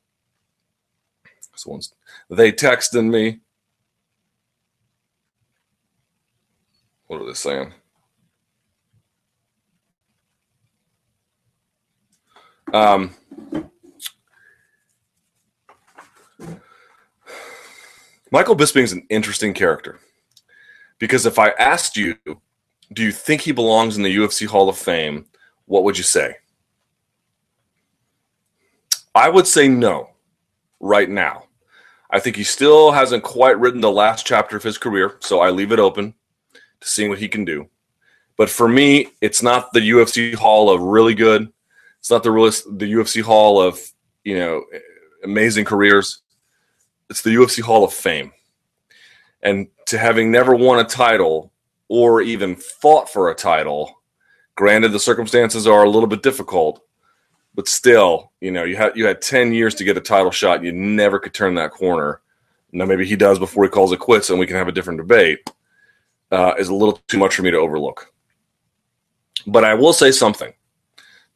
[1.52, 1.94] This one's
[2.28, 3.40] they texting me.
[7.06, 7.72] What are they saying?
[12.72, 13.14] Um,
[18.30, 19.98] Michael Bisping is an interesting character
[20.98, 22.16] because if I asked you,
[22.92, 25.26] do you think he belongs in the UFC Hall of Fame?
[25.66, 26.36] What would you say?
[29.14, 30.10] I would say no
[30.78, 31.44] right now.
[32.12, 35.50] I think he still hasn't quite written the last chapter of his career, so I
[35.50, 36.14] leave it open
[36.80, 37.68] to seeing what he can do.
[38.36, 41.52] But for me, it's not the UFC Hall of really good.
[42.00, 43.78] It's not the realist, the UFC Hall of
[44.24, 44.64] you know
[45.22, 46.22] amazing careers.
[47.10, 48.32] It's the UFC Hall of Fame,
[49.42, 51.52] and to having never won a title
[51.88, 54.00] or even fought for a title,
[54.54, 56.82] granted the circumstances are a little bit difficult,
[57.54, 60.64] but still, you know, you had you had ten years to get a title shot.
[60.64, 62.22] You never could turn that corner.
[62.72, 65.00] Now maybe he does before he calls it quits, and we can have a different
[65.00, 65.50] debate.
[66.32, 68.14] Uh, is a little too much for me to overlook.
[69.48, 70.52] But I will say something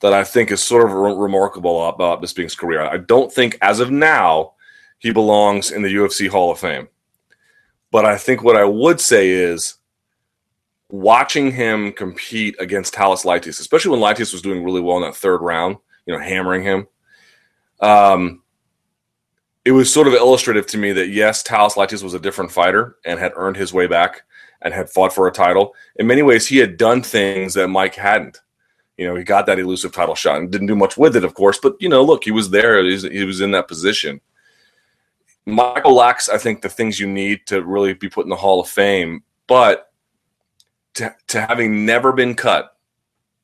[0.05, 2.83] that I think is sort of re- remarkable about Bisping's career.
[2.83, 4.53] I don't think, as of now,
[4.99, 6.89] he belongs in the UFC Hall of Fame.
[7.91, 9.77] But I think what I would say is
[10.91, 15.17] watching him compete against Thales Leites, especially when Leites was doing really well in that
[15.17, 16.87] third round, you know, hammering him.
[17.81, 18.43] Um,
[19.65, 22.97] it was sort of illustrative to me that yes, Thales Leites was a different fighter
[23.07, 24.25] and had earned his way back
[24.61, 25.75] and had fought for a title.
[25.97, 28.43] In many ways, he had done things that Mike hadn't.
[28.97, 31.35] You know, he got that elusive title shot and didn't do much with it, of
[31.35, 31.59] course.
[31.61, 32.83] But you know, look, he was there.
[32.85, 34.21] He was, he was in that position.
[35.47, 38.61] Michael lacks, I think, the things you need to really be put in the Hall
[38.61, 39.23] of Fame.
[39.47, 39.93] But
[40.95, 42.77] to, to having never been cut,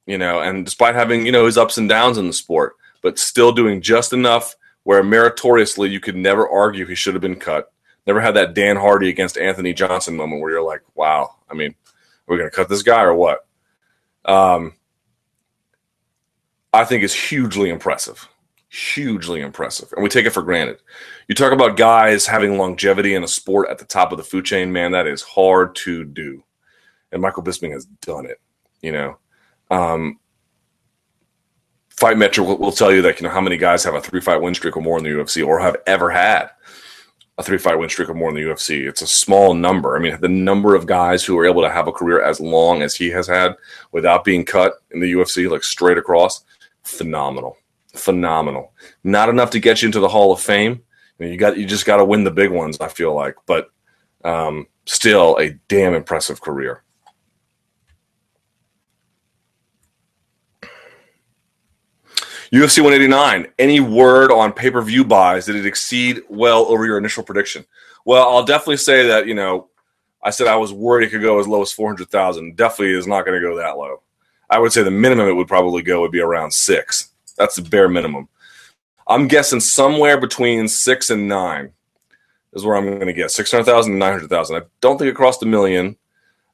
[0.07, 3.19] you know, and despite having you know his ups and downs in the sport, but
[3.19, 7.73] still doing just enough where meritoriously you could never argue he should have been cut.
[8.07, 11.75] Never had that Dan Hardy against Anthony Johnson moment where you're like, wow, I mean,
[12.27, 13.47] we're we going to cut this guy or what?
[14.25, 14.75] Um,
[16.73, 18.29] I think is hugely impressive.
[18.69, 19.93] Hugely impressive.
[19.93, 20.79] And we take it for granted.
[21.29, 24.45] You talk about guys having longevity in a sport at the top of the food
[24.45, 26.45] chain, man, that is hard to do.
[27.13, 28.41] And Michael Bisping has done it,
[28.83, 29.19] you know.
[29.71, 30.21] Um,
[31.91, 34.21] Fight Metric will, will, tell you that, you know, how many guys have a three
[34.21, 36.51] fight win streak or more in the UFC or have ever had
[37.41, 38.87] a three fight win streak or more in the UFC.
[38.89, 39.97] It's a small number.
[39.97, 42.83] I mean, the number of guys who are able to have a career as long
[42.83, 43.57] as he has had
[43.93, 46.45] without being cut in the UFC, like straight across,
[46.91, 47.57] phenomenal,
[47.95, 48.73] phenomenal.
[49.05, 50.83] Not enough to get you into the Hall of Fame.
[51.19, 52.79] You got you just got to win the big ones.
[52.81, 53.71] I feel like, but
[54.25, 56.83] um, still a damn impressive career.
[62.53, 63.47] UFC 189.
[63.59, 65.47] Any word on pay per view buys?
[65.47, 67.65] Did it exceed well over your initial prediction?
[68.05, 69.69] Well, I'll definitely say that you know
[70.23, 72.57] I said I was worried it could go as low as 400,000.
[72.57, 74.03] Definitely is not going to go that low.
[74.51, 77.11] I would say the minimum it would probably go would be around six.
[77.37, 78.29] That's the bare minimum.
[79.07, 81.73] I'm guessing somewhere between six and nine
[82.53, 84.57] is where I'm going to get 600,000 to 900,000.
[84.57, 85.97] I don't think it crossed a million.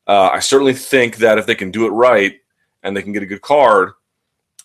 [0.06, 2.38] Uh, I certainly think that if they can do it right
[2.82, 3.92] and they can get a good card,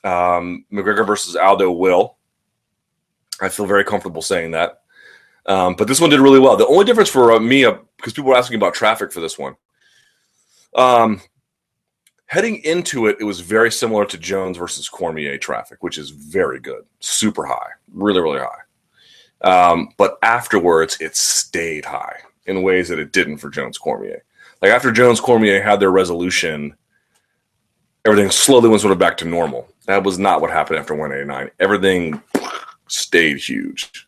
[0.03, 2.17] um, McGregor versus Aldo will.
[3.41, 4.81] I feel very comfortable saying that.
[5.45, 6.55] Um, but this one did really well.
[6.57, 9.39] The only difference for uh, me, because uh, people were asking about traffic for this
[9.39, 9.55] one,
[10.75, 11.21] um,
[12.31, 16.61] Heading into it, it was very similar to Jones versus Cormier traffic, which is very
[16.61, 18.61] good, super high, really, really high.
[19.41, 22.15] Um, but afterwards, it stayed high
[22.45, 24.23] in ways that it didn't for Jones Cormier.
[24.61, 26.73] Like after Jones Cormier had their resolution,
[28.05, 29.67] everything slowly went sort of back to normal.
[29.87, 31.51] That was not what happened after 189.
[31.59, 32.21] Everything
[32.87, 34.07] stayed huge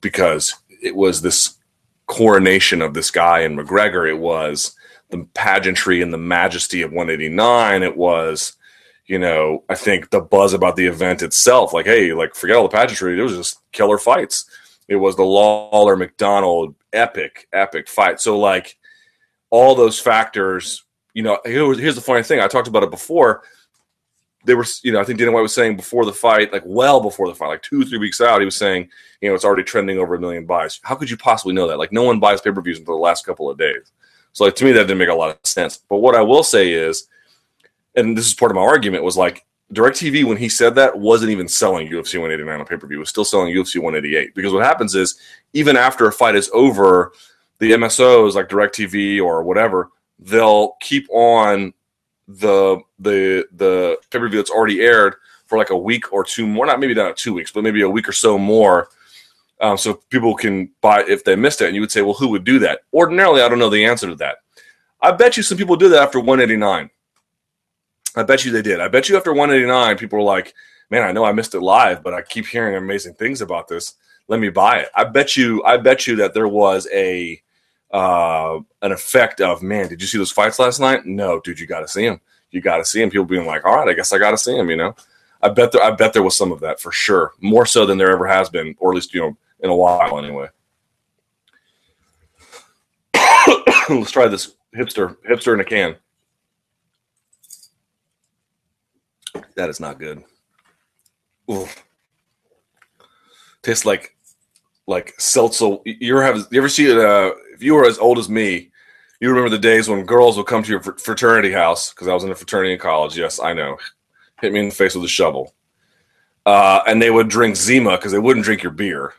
[0.00, 1.58] because it was this
[2.06, 4.08] coronation of this guy in McGregor.
[4.08, 4.74] It was
[5.10, 7.82] the pageantry and the majesty of 189.
[7.82, 8.56] It was,
[9.06, 12.64] you know, I think the buzz about the event itself, like, hey, like forget all
[12.64, 13.18] the pageantry.
[13.18, 14.48] It was just killer fights.
[14.88, 18.20] It was the Lawler McDonald epic, epic fight.
[18.20, 18.76] So like
[19.50, 20.84] all those factors,
[21.14, 22.40] you know, here's the funny thing.
[22.40, 23.42] I talked about it before.
[24.44, 27.00] They were, you know, I think Dana White was saying before the fight, like well
[27.00, 28.88] before the fight, like two, three weeks out, he was saying,
[29.20, 30.78] you know, it's already trending over a million buys.
[30.84, 31.78] How could you possibly know that?
[31.78, 33.90] Like no one buys pay per views until the last couple of days.
[34.36, 35.78] So like to me that didn't make a lot of sense.
[35.88, 37.08] But what I will say is,
[37.94, 41.30] and this is part of my argument, was like DirecTV when he said that wasn't
[41.30, 42.98] even selling UFC 189 on pay per view.
[42.98, 45.18] It was still selling UFC 188 because what happens is
[45.54, 47.12] even after a fight is over,
[47.60, 51.72] the MSOs like DirecTV or whatever they'll keep on
[52.28, 55.14] the the the pay per view that's already aired
[55.46, 56.66] for like a week or two more.
[56.66, 58.90] Not maybe not two weeks, but maybe a week or so more.
[59.60, 61.66] Um, so people can buy if they missed it.
[61.66, 62.80] And you would say, well, who would do that?
[62.92, 64.38] Ordinarily, I don't know the answer to that.
[65.00, 66.90] I bet you some people did that after 189.
[68.16, 68.80] I bet you they did.
[68.80, 70.54] I bet you after 189, people were like,
[70.90, 73.94] man, I know I missed it live, but I keep hearing amazing things about this.
[74.28, 74.88] Let me buy it.
[74.94, 77.40] I bet you, I bet you that there was a
[77.92, 81.06] uh, an effect of, man, did you see those fights last night?
[81.06, 82.20] No, dude, you got to see them.
[82.50, 83.10] You got to see them.
[83.10, 84.70] People being like, all right, I guess I got to see them.
[84.70, 84.96] You know,
[85.42, 87.98] I bet there, I bet there was some of that for sure, more so than
[87.98, 90.48] there ever has been, or at least you know, in a while anyway.
[93.88, 95.96] Let's try this hipster hipster in a can.
[99.54, 100.22] That is not good.
[101.50, 101.84] Oof.
[103.62, 104.16] Tastes like
[104.86, 105.76] like seltzer.
[105.84, 106.46] You ever have?
[106.50, 106.98] You ever see it?
[106.98, 108.70] Uh, if you were as old as me,
[109.20, 112.24] you remember the days when girls would come to your fraternity house because I was
[112.24, 113.16] in a fraternity in college.
[113.16, 113.78] Yes, I know.
[114.40, 115.54] Hit me in the face with a shovel.
[116.44, 119.14] Uh, and they would drink Zima because they wouldn't drink your beer.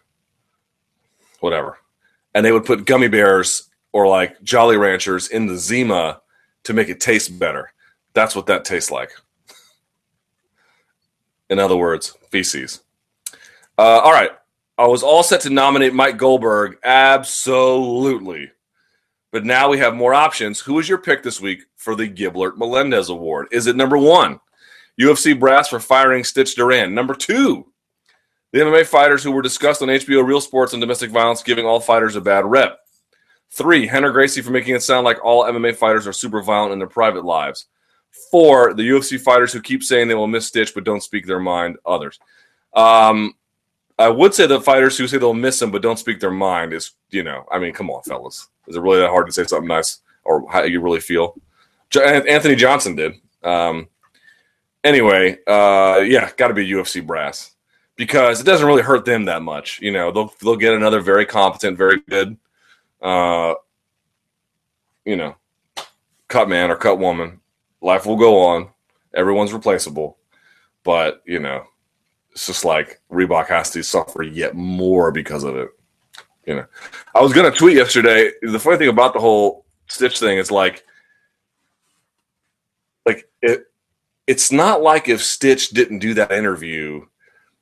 [1.39, 1.77] Whatever.
[2.33, 6.21] And they would put gummy bears or like Jolly Ranchers in the Zima
[6.63, 7.71] to make it taste better.
[8.13, 9.11] That's what that tastes like.
[11.49, 12.81] In other words, feces.
[13.77, 14.31] Uh, all right.
[14.77, 16.77] I was all set to nominate Mike Goldberg.
[16.83, 18.51] Absolutely.
[19.31, 20.59] But now we have more options.
[20.59, 23.47] Who is your pick this week for the Gilbert Melendez Award?
[23.51, 24.39] Is it number one,
[24.99, 26.93] UFC brass for firing Stitch Duran?
[26.93, 27.65] Number two,
[28.51, 31.79] the MMA fighters who were discussed on HBO Real Sports on domestic violence giving all
[31.79, 32.79] fighters a bad rep.
[33.51, 36.79] Three, Rener Gracie for making it sound like all MMA fighters are super violent in
[36.79, 37.65] their private lives.
[38.31, 41.39] Four, the UFC fighters who keep saying they will miss Stitch but don't speak their
[41.39, 41.77] mind.
[41.85, 42.19] Others.
[42.73, 43.33] Um,
[43.99, 46.73] I would say the fighters who say they'll miss him but don't speak their mind
[46.73, 48.47] is, you know, I mean, come on, fellas.
[48.67, 51.35] Is it really that hard to say something nice or how you really feel?
[51.95, 53.13] Anthony Johnson did.
[53.43, 53.87] Um,
[54.83, 57.55] anyway, uh, yeah, got to be UFC brass
[57.97, 59.81] because it doesn't really hurt them that much.
[59.81, 62.37] You know, they'll they'll get another very competent, very good,
[63.01, 63.55] uh,
[65.03, 65.35] you know,
[66.29, 67.41] cut man or cut woman.
[67.81, 68.69] Life will go on.
[69.13, 70.17] Everyone's replaceable,
[70.83, 71.65] but you know,
[72.31, 75.69] it's just like Reebok has to suffer yet more because of it.
[76.45, 76.65] You know,
[77.13, 78.31] I was gonna tweet yesterday.
[78.41, 80.85] The funny thing about the whole Stitch thing is like,
[83.05, 83.65] like it.
[84.27, 87.05] It's not like if Stitch didn't do that interview,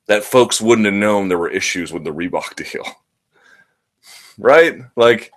[0.06, 2.84] that folks wouldn't have known there were issues with the Reebok deal,
[4.38, 4.80] right?
[4.96, 5.32] Like,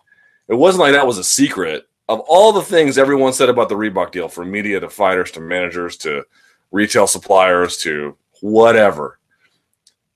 [0.48, 1.88] it wasn't like that was a secret.
[2.08, 5.42] Of all the things everyone said about the Reebok deal, from media to fighters to
[5.42, 6.24] managers to
[6.72, 9.20] retail suppliers to whatever,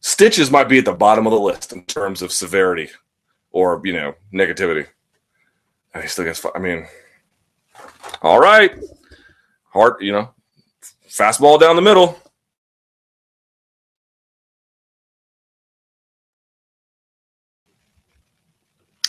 [0.06, 2.90] Stitches might be at the bottom of the list in terms of severity
[3.52, 4.86] or, you know, negativity.
[6.00, 6.86] He still gets, I mean,
[8.22, 8.78] all right.
[9.72, 10.34] Hard, you know,
[11.08, 12.20] fastball down the middle.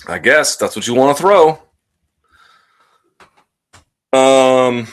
[0.07, 1.59] I guess that's what you want to throw.
[4.13, 4.87] Um,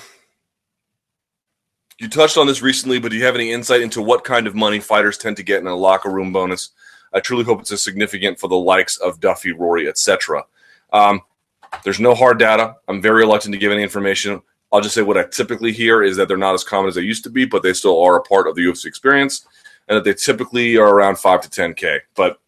[1.99, 4.55] you touched on this recently, but do you have any insight into what kind of
[4.55, 6.69] money fighters tend to get in a locker room bonus?
[7.13, 10.45] I truly hope it's as significant for the likes of Duffy, Rory, etc.
[10.93, 11.21] Um,
[11.83, 12.75] there's no hard data.
[12.87, 14.41] I'm very reluctant to give any information.
[14.71, 17.01] I'll just say what I typically hear is that they're not as common as they
[17.01, 19.45] used to be, but they still are a part of the UFC experience,
[19.89, 21.99] and that they typically are around five to 10k.
[22.15, 22.39] But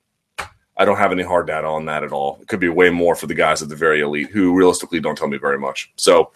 [0.75, 2.39] I don't have any hard data on that at all.
[2.41, 5.17] It could be way more for the guys at the very elite who realistically don't
[5.17, 5.91] tell me very much.
[5.95, 6.31] So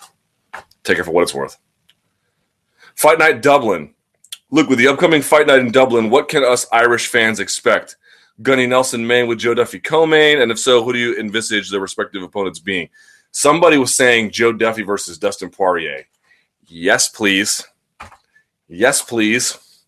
[0.83, 1.57] take it for what it's worth.
[2.95, 3.93] Fight Night Dublin.
[4.49, 7.97] Look, with the upcoming Fight Night in Dublin, what can us Irish fans expect?
[8.41, 11.79] Gunnar Nelson main with Joe Duffy co-main, and if so, who do you envisage the
[11.79, 12.87] respective opponents being?
[13.31, 16.05] Somebody was saying Joe Duffy versus Dustin Poirier.
[16.67, 17.65] Yes, please.
[18.67, 19.83] Yes, please.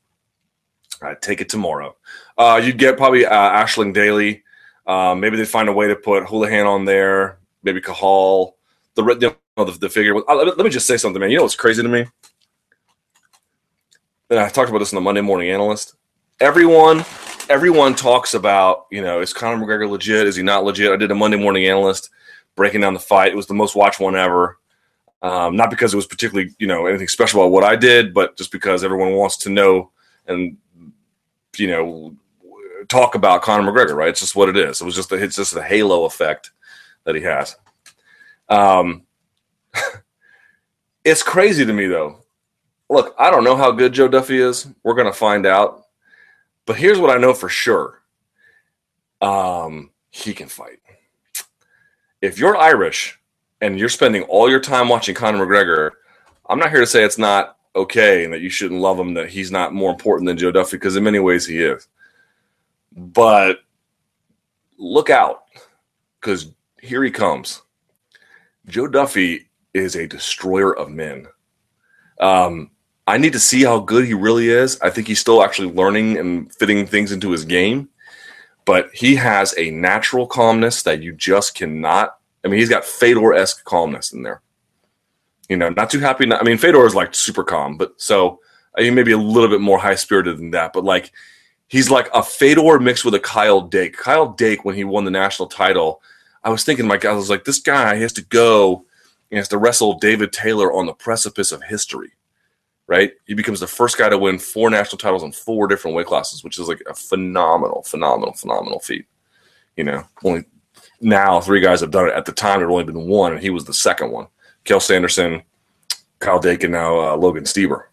[1.02, 1.96] Right, take it tomorrow.
[2.40, 4.44] Uh, you'd get probably uh, Aisling Daly.
[4.88, 7.38] Uh, maybe they'd find a way to put Holohan on there.
[7.62, 8.56] Maybe Cathal.
[8.96, 10.16] The you know, the, the figure.
[10.28, 11.30] Uh, let me just say something, man.
[11.30, 12.06] You know what's crazy to me?
[14.30, 15.96] and I talked about this in the Monday Morning Analyst.
[16.40, 17.04] Everyone,
[17.50, 20.28] everyone talks about, you know, is Conor McGregor legit?
[20.28, 20.92] Is he not legit?
[20.92, 22.12] I did a Monday Morning Analyst
[22.56, 23.32] breaking down the fight.
[23.32, 24.58] It was the most watched one ever.
[25.22, 28.38] Um, not because it was particularly, you know, anything special about what I did, but
[28.38, 29.92] just because everyone wants to know
[30.28, 30.56] and,
[31.58, 32.16] you know,
[32.90, 34.10] talk about Conor McGregor, right?
[34.10, 34.82] It's just what it is.
[34.82, 36.52] It was just a, it's just a halo effect
[37.06, 37.56] that he has.
[38.50, 39.04] Um,
[41.06, 42.24] it's crazy to me though.
[42.90, 44.68] Look, I don't know how good Joe Duffy is.
[44.84, 45.86] We're gonna find out.
[46.66, 48.02] But here's what I know for sure.
[49.22, 50.80] Um, he can fight.
[52.22, 53.20] If you're Irish
[53.62, 55.92] and you're spending all your time watching Conor McGregor,
[56.48, 59.30] I'm not here to say it's not okay and that you shouldn't love him, that
[59.30, 61.88] he's not more important than Joe Duffy, because in many ways he is.
[62.96, 63.60] But
[64.78, 65.44] look out,
[66.20, 67.62] because here he comes.
[68.68, 71.28] Joe Duffy is a destroyer of men.
[72.20, 72.72] Um,
[73.08, 74.80] I need to see how good he really is.
[74.82, 77.90] I think he's still actually learning and fitting things into his game,
[78.66, 82.18] but he has a natural calmness that you just cannot.
[82.44, 84.42] I mean, he's got Fedor esque calmness in there.
[85.48, 86.28] You know, not too happy.
[86.28, 88.40] Not, I mean, Fedor is like super calm, but so
[88.78, 90.74] I mean, maybe a little bit more high spirited than that.
[90.74, 91.12] But like,
[91.70, 93.98] he's like a Fedor mixed with a Kyle Dake.
[93.98, 96.02] Kyle Dake, when he won the national title,
[96.44, 98.86] I was thinking, my God, I was like, this guy has to go
[99.30, 102.12] he has to wrestle David Taylor on the precipice of history,
[102.88, 103.14] right?
[103.26, 106.44] He becomes the first guy to win four national titles in four different weight classes,
[106.44, 109.06] which is like a phenomenal, phenomenal, phenomenal feat.
[109.78, 110.46] You know, only
[111.00, 112.14] now three guys have done it.
[112.14, 114.28] At the time, there had only been one, and he was the second one.
[114.66, 115.44] Cael Sanderson,
[116.20, 117.84] Kyle Dake, and now uh, Logan Stieber.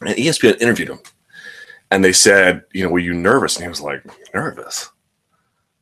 [0.00, 1.00] And ESPN interviewed him,
[1.90, 4.02] and they said, "You know, were you nervous?" And he was like,
[4.34, 4.90] "Nervous?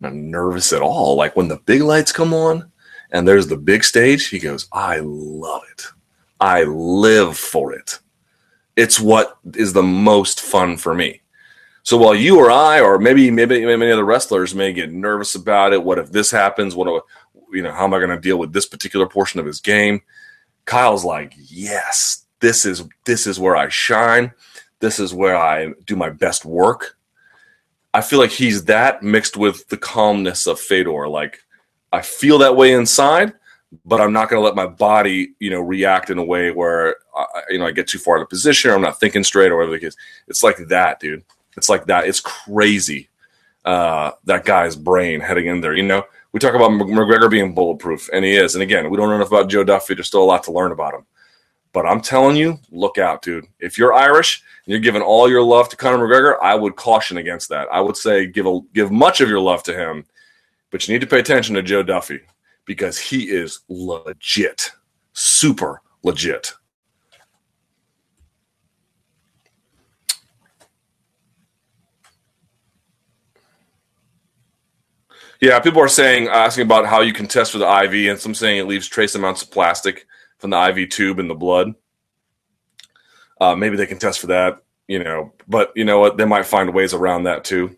[0.00, 1.16] Not nervous at all.
[1.16, 2.70] Like when the big lights come on."
[3.11, 5.86] and there's the big stage, he goes, I love it.
[6.40, 7.98] I live for it.
[8.76, 11.22] It's what is the most fun for me.
[11.82, 15.72] So while you or I, or maybe maybe many other wrestlers may get nervous about
[15.72, 16.74] it, what if this happens?
[16.74, 17.04] What
[17.52, 17.72] you know?
[17.72, 20.02] How am I going to deal with this particular portion of his game?
[20.64, 24.32] Kyle's like, yes, this is this is where I shine.
[24.87, 26.97] This is where I do my best work.
[27.93, 31.09] I feel like he's that mixed with the calmness of Fedor.
[31.09, 31.41] Like
[31.93, 33.32] I feel that way inside,
[33.84, 36.95] but I'm not going to let my body, you know, react in a way where,
[37.16, 39.51] I, you know, I get too far out of position or I'm not thinking straight
[39.51, 39.97] or whatever the case.
[40.28, 41.24] It's like that, dude.
[41.57, 42.07] It's like that.
[42.07, 43.09] It's crazy.
[43.64, 45.74] Uh, that guy's brain heading in there.
[45.74, 48.55] You know, we talk about McGregor being bulletproof, and he is.
[48.55, 49.95] And again, we don't know enough about Joe Duffy.
[49.95, 51.07] There's still a lot to learn about him.
[51.77, 53.45] But I'm telling you, look out, dude.
[53.61, 57.18] If you're Irish and you're giving all your love to Conor McGregor, I would caution
[57.18, 57.68] against that.
[57.70, 60.07] I would say give a, give much of your love to him
[60.70, 62.20] but you need to pay attention to Joe Duffy
[62.64, 64.72] because he is legit,
[65.12, 66.53] super legit.
[75.41, 78.35] Yeah, people are saying, asking about how you can test for the IV, and some
[78.35, 80.07] saying it leaves trace amounts of plastic
[80.39, 81.74] from the IV tube in the blood.
[83.41, 86.16] Uh, maybe they can test for that, you know, but you know what?
[86.16, 87.76] They might find ways around that too.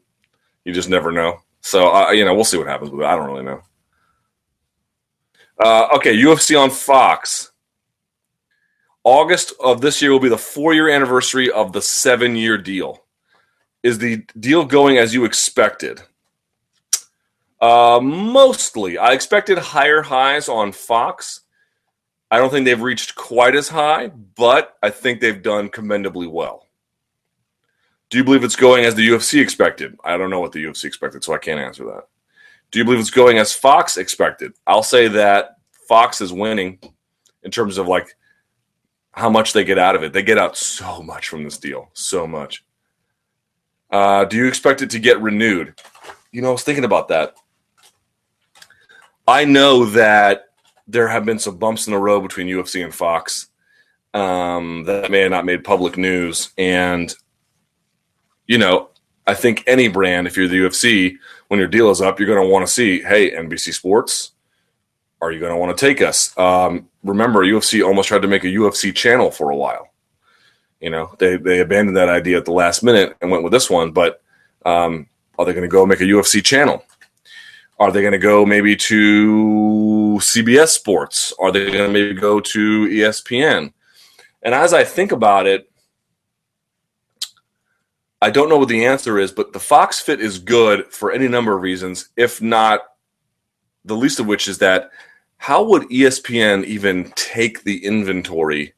[0.65, 1.41] You just never know.
[1.61, 3.07] So uh, you know, we'll see what happens with it.
[3.07, 3.63] I don't really know.
[5.59, 7.53] Uh, okay, UFC on Fox.
[9.03, 13.05] August of this year will be the four-year anniversary of the seven-year deal.
[13.83, 16.03] Is the deal going as you expected?
[17.61, 21.41] Uh, mostly, I expected higher highs on Fox.
[22.31, 26.67] I don't think they've reached quite as high, but I think they've done commendably well.
[28.11, 29.97] Do you believe it's going as the UFC expected?
[30.05, 32.05] I don't know what the UFC expected, so I can't answer that.
[32.71, 34.53] Do you believe it's going as Fox expected?
[34.67, 35.57] I'll say that
[35.89, 36.79] Fox is winning
[37.43, 38.15] in terms of like
[39.13, 40.13] how much they get out of it.
[40.13, 42.65] They get out so much from this deal, so much.
[43.91, 45.75] Uh, do you expect it to get renewed?
[46.31, 47.35] You know, I was thinking about that.
[49.27, 50.48] I know that
[50.89, 53.49] there have been some bumps in the road between UFC and Fox
[54.15, 57.15] um, that may have not made public news, and
[58.47, 58.89] you know,
[59.27, 61.17] I think any brand, if you're the UFC,
[61.49, 64.33] when your deal is up, you're going to want to see, hey, NBC Sports,
[65.21, 66.37] are you going to want to take us?
[66.39, 69.91] Um, remember, UFC almost tried to make a UFC channel for a while.
[70.81, 73.69] You know, they they abandoned that idea at the last minute and went with this
[73.69, 73.91] one.
[73.91, 74.23] But
[74.65, 75.09] um,
[75.39, 76.85] are they going to go make a UFC channel?
[77.79, 81.33] Are they going to go maybe to CBS Sports?
[81.39, 83.73] Are they going to maybe go to ESPN?
[84.43, 85.71] And as I think about it,
[88.21, 91.29] I don't know what the answer is, but the Fox fit is good for any
[91.29, 92.81] number of reasons, if not
[93.85, 94.91] the least of which is that
[95.39, 98.75] how would ESPN even take the inventory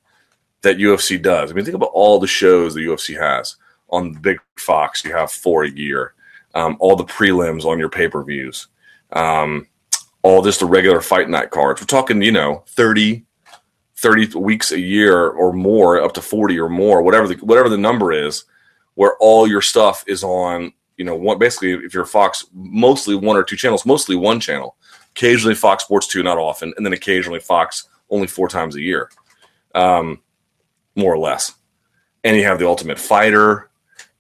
[0.61, 1.51] that UFC does?
[1.51, 3.57] I mean, think about all the shows the UFC has
[3.89, 5.05] on the big Fox.
[5.05, 6.13] You have four a year,
[6.55, 8.69] um, all the prelims on your pay per views,
[9.13, 9.67] um,
[10.23, 11.81] all just the regular fight night cards.
[11.81, 13.25] We're talking, you know, 30,
[13.97, 17.79] 30 weeks a year or more, up to 40 or more, whatever the, whatever the
[17.79, 18.45] number is
[18.95, 23.37] where all your stuff is on, you know, one, basically if you're Fox, mostly one
[23.37, 24.77] or two channels, mostly one channel.
[25.13, 29.11] Occasionally Fox Sports 2, not often, and then occasionally Fox only four times a year,
[29.75, 30.21] um,
[30.97, 31.55] more or less.
[32.25, 33.71] And you have the Ultimate Fighter.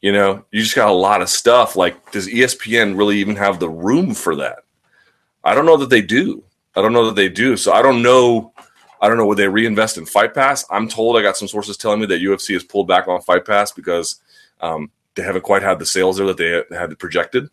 [0.00, 1.76] You know, you just got a lot of stuff.
[1.76, 4.60] Like, does ESPN really even have the room for that?
[5.44, 6.44] I don't know that they do.
[6.76, 7.56] I don't know that they do.
[7.56, 8.52] So I don't know.
[9.00, 9.26] I don't know.
[9.26, 10.64] Would they reinvest in Fight Pass?
[10.70, 13.46] I'm told I got some sources telling me that UFC has pulled back on Fight
[13.46, 14.20] Pass because
[14.60, 17.48] um, they haven't quite had the sales there that they had projected.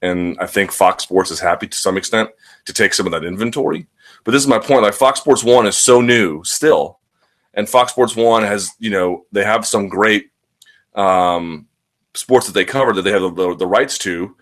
[0.00, 2.30] And I think Fox Sports is happy to some extent
[2.66, 3.86] to take some of that inventory.
[4.24, 4.82] But this is my point.
[4.82, 6.98] Like Fox Sports One is so new still,
[7.54, 10.30] and Fox Sports One has you know they have some great
[10.94, 11.66] um,
[12.14, 14.36] sports that they cover that they have the, the, the rights to.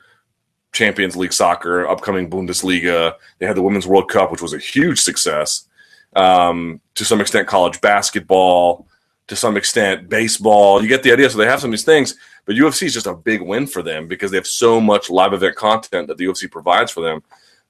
[0.73, 3.14] Champions League soccer, upcoming Bundesliga.
[3.39, 5.66] They had the Women's World Cup, which was a huge success.
[6.14, 8.87] Um, to some extent, college basketball.
[9.29, 10.83] To some extent, baseball.
[10.83, 11.31] You get the idea.
[11.31, 12.16] So they have some of these things,
[12.47, 15.33] but UFC is just a big win for them because they have so much live
[15.33, 17.23] event content that the UFC provides for them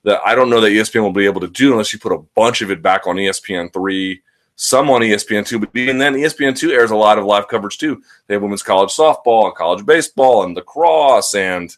[0.04, 2.24] that I don't know that ESPN will be able to do unless you put a
[2.34, 4.22] bunch of it back on ESPN three,
[4.56, 7.78] some on ESPN two, but even then ESPN two airs a lot of live coverage
[7.78, 8.02] too.
[8.26, 11.74] They have women's college softball and college baseball and lacrosse and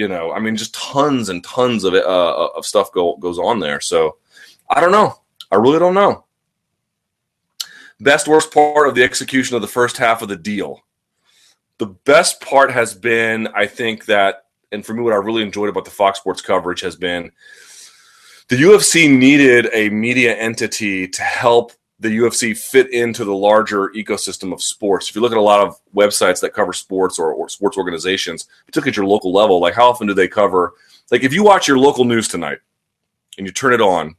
[0.00, 3.38] you know, I mean, just tons and tons of it, uh, of stuff go, goes
[3.38, 3.82] on there.
[3.82, 4.16] So
[4.70, 5.20] I don't know.
[5.52, 6.24] I really don't know.
[8.00, 10.80] Best worst part of the execution of the first half of the deal.
[11.76, 15.68] The best part has been, I think that and for me, what I really enjoyed
[15.68, 17.30] about the Fox Sports coverage has been
[18.48, 24.52] the UFC needed a media entity to help the UFC fit into the larger ecosystem
[24.52, 25.10] of sports.
[25.10, 28.48] If you look at a lot of websites that cover sports or, or sports organizations,
[28.64, 30.72] particularly at your local level, like how often do they cover?
[31.10, 32.58] Like if you watch your local news tonight
[33.36, 34.16] and you turn it on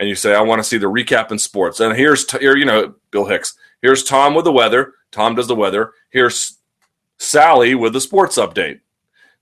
[0.00, 2.64] and you say, "I want to see the recap in sports," and here's here, you
[2.64, 3.54] know, Bill Hicks.
[3.82, 4.94] Here's Tom with the weather.
[5.12, 5.92] Tom does the weather.
[6.10, 6.58] Here's
[7.18, 8.80] Sally with the sports update.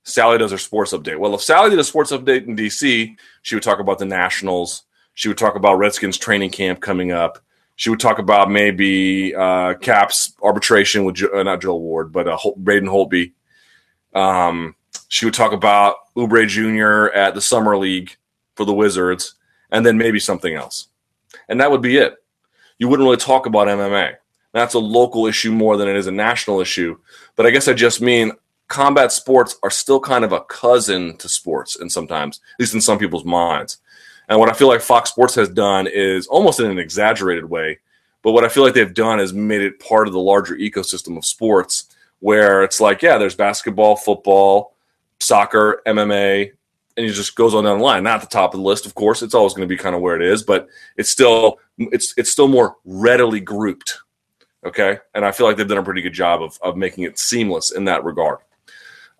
[0.03, 1.19] Sally does her sports update.
[1.19, 4.83] Well, if Sally did a sports update in DC, she would talk about the Nationals.
[5.15, 7.39] She would talk about Redskins training camp coming up.
[7.81, 12.37] She would talk about maybe uh, Caps arbitration with uh, not Joe Ward, but uh,
[12.59, 13.33] Braden Holtby.
[14.13, 14.75] Um,
[15.09, 17.11] she would talk about Oubre Jr.
[17.17, 18.19] at the Summer League
[18.55, 19.37] for the Wizards,
[19.71, 20.89] and then maybe something else.
[21.49, 22.17] And that would be it.
[22.77, 24.17] You wouldn't really talk about MMA.
[24.53, 26.99] That's a local issue more than it is a national issue.
[27.35, 28.33] But I guess I just mean
[28.69, 32.83] combat sports are still kind of a cousin to sports, and sometimes, at least in
[32.83, 33.79] some people's minds.
[34.31, 37.81] And what I feel like Fox Sports has done is almost in an exaggerated way,
[38.23, 41.19] but what I feel like they've done is made it part of the larger ecosystem
[41.19, 44.77] of sports where it's like, yeah, there's basketball, football,
[45.19, 46.53] soccer, MMA,
[46.97, 48.05] and it just goes on down the line.
[48.05, 49.23] Not at the top of the list, of course.
[49.23, 52.31] It's always going to be kind of where it is, but it's still it's it's
[52.31, 53.99] still more readily grouped.
[54.65, 54.99] Okay.
[55.15, 57.71] And I feel like they've done a pretty good job of, of making it seamless
[57.71, 58.39] in that regard.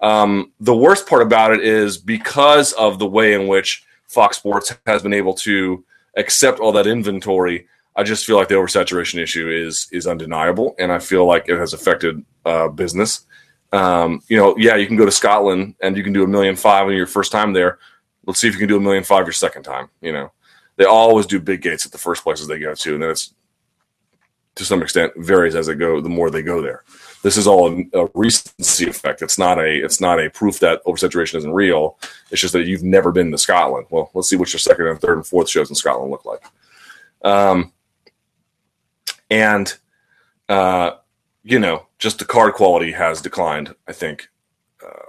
[0.01, 4.75] Um, the worst part about it is because of the way in which Fox Sports
[4.87, 5.85] has been able to
[6.17, 7.69] accept all that inventory.
[7.95, 11.57] I just feel like the oversaturation issue is is undeniable, and I feel like it
[11.57, 13.25] has affected uh, business.
[13.73, 16.57] Um, you know, yeah, you can go to Scotland and you can do a million
[16.57, 17.79] five on your first time there.
[18.27, 19.89] Let's see if you can do a million five your second time.
[20.01, 20.33] You know,
[20.75, 23.33] they always do big gates at the first places they go to, and then it's
[24.57, 26.01] to some extent varies as they go.
[26.01, 26.83] The more they go there
[27.23, 29.23] this is all a, a, recency effect.
[29.23, 31.99] It's not a it's not a proof that oversaturation isn't real.
[32.31, 33.87] It's just that you've never been to Scotland.
[33.91, 36.43] Well, let's see what your second and third and fourth shows in Scotland look like.
[37.23, 37.73] Um,
[39.31, 39.73] and
[40.49, 40.93] uh,
[41.43, 43.75] you know, just the card quality has declined.
[43.87, 44.29] I think.
[44.85, 45.05] Uh,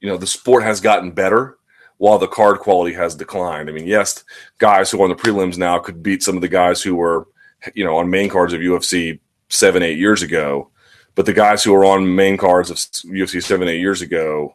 [0.00, 1.58] you know, the sport has gotten better
[1.98, 3.68] while the card quality has declined.
[3.68, 4.22] I mean, yes,
[4.58, 7.26] guys who are on the prelims now could beat some of the guys who were,
[7.74, 9.18] you know, on main cards of UFC
[9.48, 10.70] seven, eight years ago
[11.16, 14.54] but the guys who were on main cards of UFC seven, eight years ago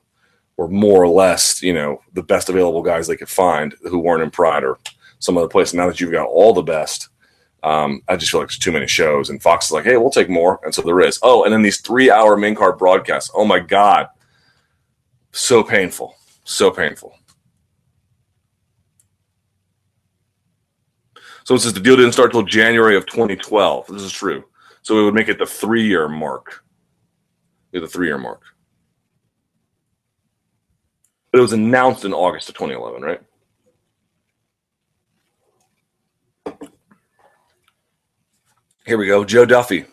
[0.58, 4.22] were more or less, you know, the best available guys they could find who weren't
[4.22, 4.78] in Pride or
[5.18, 5.74] some other place.
[5.74, 7.10] Now that you've got all the best,
[7.64, 9.32] um, I just feel like there's too many shows.
[9.32, 10.60] And Fox is like, hey, we'll take more.
[10.64, 11.20] And so there is.
[11.24, 13.32] Oh, and then these three hour main card broadcasts.
[13.34, 14.08] Oh my God.
[15.32, 16.16] So painful.
[16.44, 17.18] So painful.
[21.44, 23.88] So it says the deal didn't start till January of 2012.
[23.88, 24.46] This is true.
[24.84, 26.64] So it would make it the three year mark.
[27.72, 28.42] The three year mark.
[31.32, 33.22] But it was announced in August of 2011, right?
[38.86, 39.24] Here we go.
[39.24, 39.86] Joe Duffy.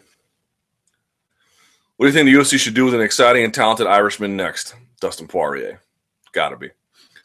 [1.96, 4.74] What do you think the UFC should do with an exciting and talented Irishman next?
[5.00, 5.80] Dustin Poirier.
[6.32, 6.70] Gotta be.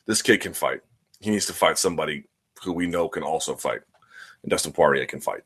[0.06, 0.82] This kid can fight.
[1.20, 2.26] He needs to fight somebody
[2.64, 3.82] who we know can also fight.
[4.44, 5.42] And Dustin Poirier can fight.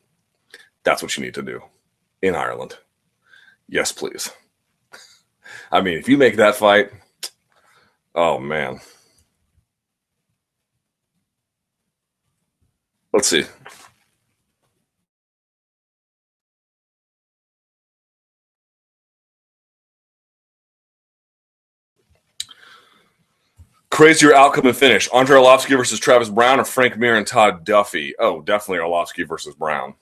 [0.83, 1.61] That's what you need to do
[2.21, 2.77] in Ireland.
[3.67, 4.31] Yes, please.
[5.71, 6.91] I mean, if you make that fight,
[8.15, 8.79] oh man.
[13.13, 13.45] Let's see.
[23.89, 25.09] Crazier outcome and finish.
[25.11, 28.13] Andrei Arlovski versus Travis Browne or Frank Mir and Todd Duffy?
[28.19, 29.95] Oh, definitely Orlovsky versus Browne.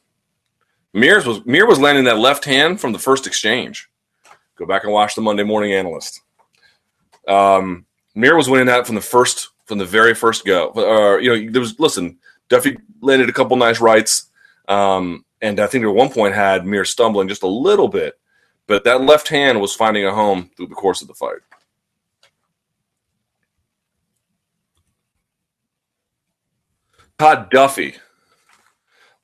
[0.96, 3.89] Mears was Mir was landing that left hand from the first exchange.
[4.56, 6.22] Go back and watch the Monday Morning Analyst.
[7.28, 7.86] Um,
[8.16, 10.72] Mir was winning that from the first, from the very first go.
[10.74, 12.18] Uh, you know, there was listen.
[12.48, 14.32] Duffy landed a couple nice rights,
[14.70, 18.18] um, and I think at one point had Mir stumbling just a little bit,
[18.66, 21.39] but that left hand was finding a home through the course of the fight.
[27.18, 27.96] Todd Duffy.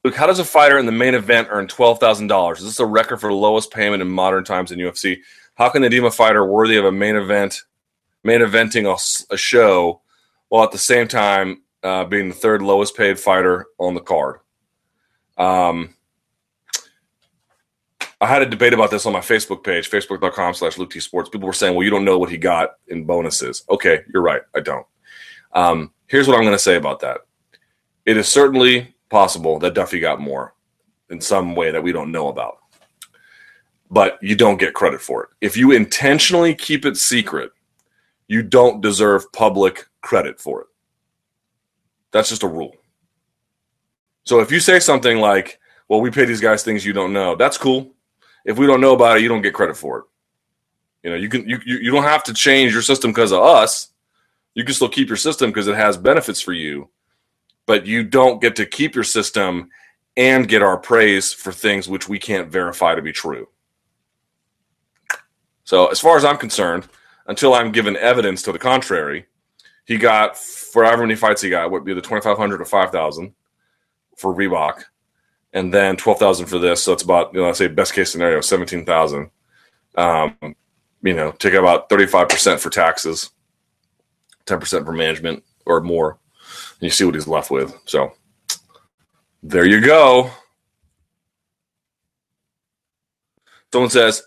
[0.04, 2.60] Luke, how does a fighter in the main event earn twelve thousand dollars?
[2.60, 5.20] Is this a record for the lowest payment in modern times in UFC?
[5.56, 7.62] How can they deem a fighter worthy of a main event,
[8.24, 10.02] main eventing a, a show,
[10.50, 14.40] while at the same time uh, being the third lowest paid fighter on the card?
[15.38, 15.96] Um,
[18.20, 21.30] I had a debate about this on my Facebook page, facebook.com slash Luke T Sports.
[21.30, 23.64] People were saying, well, you don't know what he got in bonuses.
[23.70, 24.42] Okay, you're right.
[24.56, 24.86] I don't.
[25.54, 27.22] Um, here's what I'm going to say about that.
[28.06, 30.56] It is certainly possible that Duffy got more
[31.12, 32.58] in some way that we don't know about.
[33.92, 35.30] But you don't get credit for it.
[35.42, 37.52] If you intentionally keep it secret,
[38.28, 40.68] you don't deserve public credit for it.
[42.12, 42.74] That's just a rule.
[44.24, 45.60] So if you say something like,
[45.90, 47.92] well, we pay these guys things you don't know, that's cool.
[48.46, 50.06] If we don't know about it, you don't get credit for it.
[51.04, 53.90] You know, you can you you don't have to change your system because of us.
[54.54, 56.90] You can still keep your system because it has benefits for you
[57.72, 59.70] but you don't get to keep your system
[60.18, 63.48] and get our praise for things which we can't verify to be true.
[65.64, 66.90] So, as far as I'm concerned,
[67.28, 69.26] until I'm given evidence to the contrary,
[69.86, 73.34] he got for however many fights he got, would be the 2,500 to 5,000
[74.18, 74.84] for Reebok,
[75.54, 76.84] and then 12,000 for this.
[76.84, 79.32] So it's about, you know, let's say best case scenario, 17,000.
[79.96, 80.36] Um,
[81.04, 83.30] you know, take about 35% for taxes,
[84.46, 86.20] 10% for management or more
[86.82, 87.74] you see what he's left with.
[87.86, 88.14] So
[89.42, 90.32] there you go.
[93.72, 94.24] Someone says,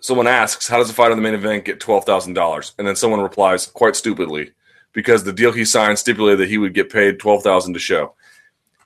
[0.00, 2.72] someone asks, how does a fighter in the main event get $12,000?
[2.78, 4.52] And then someone replies quite stupidly,
[4.92, 8.14] because the deal he signed stipulated that he would get paid 12000 to show.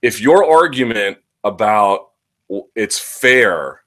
[0.01, 2.09] If your argument about
[2.75, 3.83] it's fair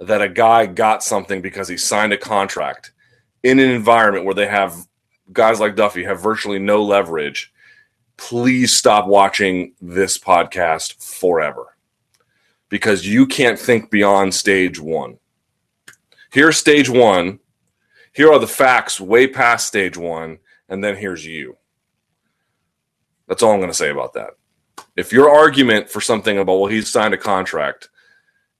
[0.00, 2.92] that a guy got something because he signed a contract
[3.42, 4.86] in an environment where they have
[5.32, 7.52] guys like Duffy have virtually no leverage
[8.18, 11.76] please stop watching this podcast forever
[12.68, 15.18] because you can't think beyond stage one.
[16.30, 17.38] Here's stage one.
[18.12, 20.38] Here are the facts way past stage one.
[20.68, 21.56] And then here's you.
[23.26, 24.30] That's all I'm going to say about that.
[24.96, 27.88] If your argument for something about, well, he's signed a contract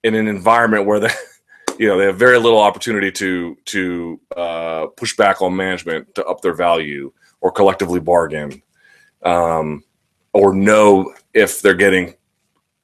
[0.03, 1.09] in an environment where they,
[1.77, 6.25] you know, they have very little opportunity to to uh, push back on management to
[6.25, 8.61] up their value or collectively bargain
[9.23, 9.83] um,
[10.33, 12.15] or know if they're getting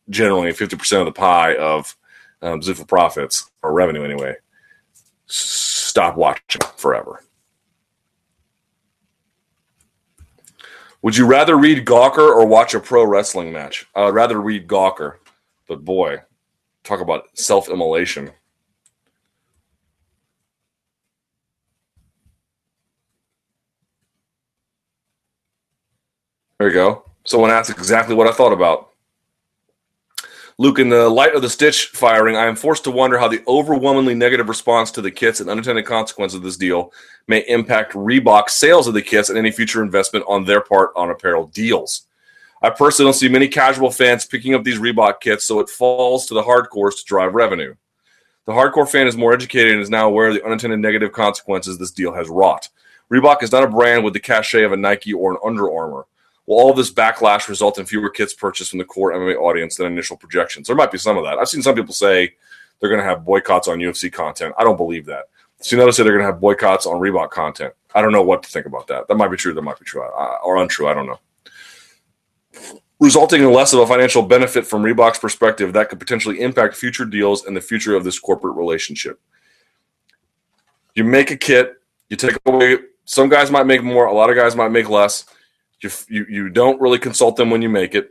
[0.09, 1.95] generally 50% of the pie of
[2.41, 4.35] um, profits or revenue anyway,
[5.25, 7.21] stop watching forever.
[11.01, 13.87] Would you rather read Gawker or watch a pro wrestling match?
[13.93, 15.17] I would rather read Gawker,
[15.67, 16.17] but boy,
[16.83, 18.31] talk about self immolation.
[26.57, 27.03] There you go.
[27.25, 28.91] Someone asked exactly what I thought about.
[30.57, 33.43] Luke, in the light of the Stitch firing, I am forced to wonder how the
[33.45, 36.93] overwhelmingly negative response to the kits and unintended consequences of this deal
[37.27, 41.09] may impact Reebok sales of the kits and any future investment on their part on
[41.09, 42.03] apparel deals.
[42.61, 46.25] I personally don't see many casual fans picking up these Reebok kits, so it falls
[46.27, 47.75] to the hardcores to drive revenue.
[48.45, 51.77] The hardcore fan is more educated and is now aware of the unintended negative consequences
[51.77, 52.69] this deal has wrought.
[53.11, 56.05] Reebok is not a brand with the cachet of a Nike or an Under Armour.
[56.45, 59.87] Will all this backlash result in fewer kits purchased from the core MMA audience than
[59.87, 60.67] initial projections?
[60.67, 61.39] There might be some of that.
[61.39, 62.33] I've seen some people say
[62.79, 64.53] they're going to have boycotts on UFC content.
[64.57, 65.25] I don't believe that.
[65.61, 67.73] See, another say they're going to have boycotts on Reebok content.
[67.95, 69.07] I don't know what to think about that.
[69.07, 69.53] That might be true.
[69.53, 70.87] That might be true or untrue.
[70.87, 71.19] I don't know.
[72.99, 77.05] Resulting in less of a financial benefit from Reebok's perspective, that could potentially impact future
[77.05, 79.19] deals and the future of this corporate relationship.
[80.93, 82.77] You make a kit, you take away.
[83.05, 84.05] Some guys might make more.
[84.05, 85.25] A lot of guys might make less
[85.81, 88.09] you, you, you don't really consult them when you make it.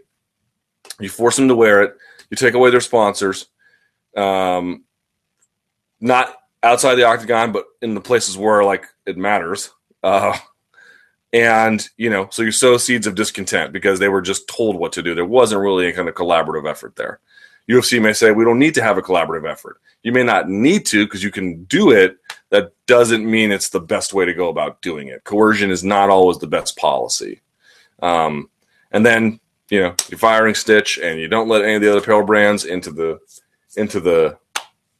[1.01, 1.97] You force them to wear it.
[2.31, 3.47] You take away their sponsors.
[4.16, 4.85] Um,
[6.01, 9.70] not outside the octagon, but in the places where like it matters.
[10.03, 10.36] Uh,
[11.32, 14.93] and you know, so you sow seeds of discontent because they were just told what
[14.93, 15.15] to do.
[15.15, 17.20] There wasn't really any kind of collaborative effort there.
[17.69, 19.81] UFC may say we don't need to have a collaborative effort.
[20.03, 22.19] You may not need to because you can do it.
[22.51, 25.24] that doesn't mean it's the best way to go about doing it.
[25.24, 27.41] Coercion is not always the best policy.
[28.03, 28.49] Um,
[28.93, 29.41] and then
[29.71, 32.65] you know you're firing Stitch, and you don't let any of the other apparel brands
[32.65, 33.19] into the
[33.77, 34.39] into the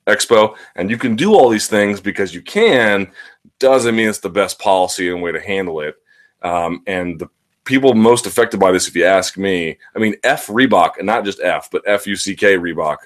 [0.07, 3.11] expo, and you can do all these things because you can.
[3.59, 5.97] Doesn't mean it's the best policy and way to handle it.
[6.43, 7.29] Um, and the
[7.65, 11.25] people most affected by this, if you ask me, I mean, F Reebok, and not
[11.25, 12.99] just F, but F U C K Reebok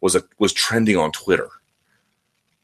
[0.00, 1.48] was a was trending on Twitter.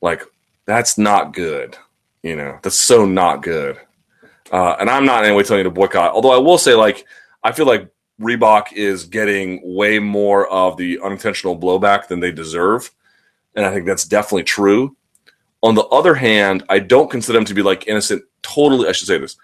[0.00, 0.22] Like
[0.64, 1.76] that's not good.
[2.22, 3.78] You know, that's so not good.
[4.52, 6.12] Uh, and I'm not in any way telling you to boycott.
[6.12, 7.06] Although I will say, like,
[7.42, 12.90] I feel like Reebok is getting way more of the unintentional blowback than they deserve.
[13.56, 14.96] And I think that's definitely true.
[15.62, 19.08] On the other hand, I don't consider them to be like innocent, totally, I should
[19.08, 19.36] say this.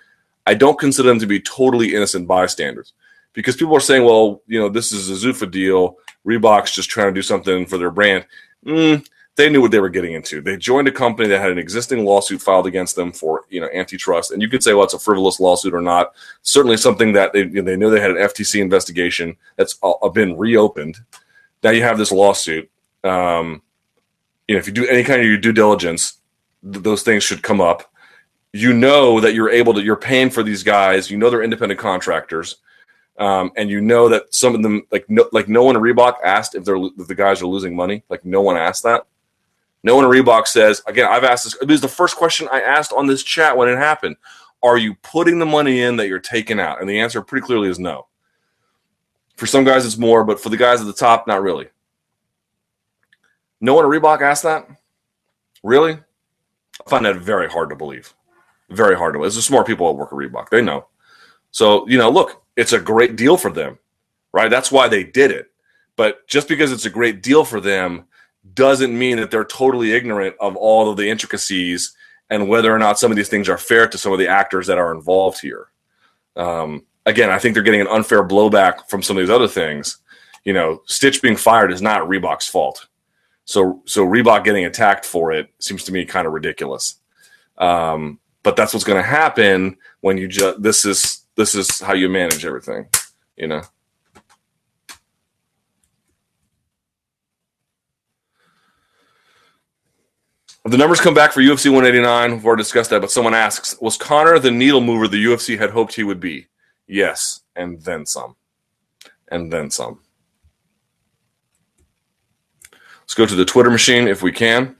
[0.46, 2.92] I don't consider them to be totally innocent bystanders
[3.32, 5.96] because people are saying, well, you know, this is a Zuffa deal.
[6.26, 8.26] Reebok's just trying to do something for their brand.
[8.64, 9.06] Mm,
[9.38, 10.40] they knew what they were getting into.
[10.40, 13.68] They joined a company that had an existing lawsuit filed against them for you know
[13.72, 16.12] antitrust, and you could say, well, it's a frivolous lawsuit or not.
[16.42, 20.08] Certainly something that they you know, they knew they had an FTC investigation that's uh,
[20.08, 20.98] been reopened.
[21.62, 22.68] Now you have this lawsuit.
[23.04, 23.62] Um,
[24.48, 26.18] you know, if you do any kind of your due diligence,
[26.64, 27.92] th- those things should come up.
[28.52, 31.12] You know that you're able to, you're paying for these guys.
[31.12, 32.56] You know they're independent contractors.
[33.18, 36.16] Um, and you know that some of them, like no, like no one at Reebok
[36.24, 38.02] asked if they're if the guys are losing money.
[38.08, 39.06] Like no one asked that.
[39.82, 41.56] No one Reebok says, again, I've asked this.
[41.60, 44.16] It was the first question I asked on this chat when it happened.
[44.62, 46.80] Are you putting the money in that you're taking out?
[46.80, 48.06] And the answer pretty clearly is no.
[49.36, 51.68] For some guys, it's more, but for the guys at the top, not really.
[53.60, 54.68] No one at Reebok asked that?
[55.62, 55.92] Really?
[55.92, 58.14] I find that very hard to believe.
[58.70, 59.32] Very hard to believe.
[59.32, 60.48] There's smart people at work at Reebok.
[60.48, 60.88] They know.
[61.52, 63.78] So, you know, look, it's a great deal for them,
[64.32, 64.50] right?
[64.50, 65.50] That's why they did it.
[65.96, 68.06] But just because it's a great deal for them
[68.54, 71.94] doesn't mean that they're totally ignorant of all of the intricacies
[72.30, 74.66] and whether or not some of these things are fair to some of the actors
[74.66, 75.68] that are involved here.
[76.36, 79.98] Um, again, I think they're getting an unfair blowback from some of these other things.
[80.44, 82.86] You know, Stitch being fired is not Reebok's fault.
[83.44, 86.96] So, so Reebok getting attacked for it seems to me kind of ridiculous.
[87.56, 91.94] Um, but that's what's going to happen when you just this is this is how
[91.94, 92.86] you manage everything,
[93.36, 93.62] you know.
[100.68, 102.30] The numbers come back for UFC 189.
[102.30, 105.70] We've already discussed that, but someone asks, was Conor the needle mover the UFC had
[105.70, 106.46] hoped he would be?
[106.86, 108.36] Yes, and then some.
[109.28, 110.02] And then some.
[113.00, 114.76] Let's go to the Twitter machine if we can.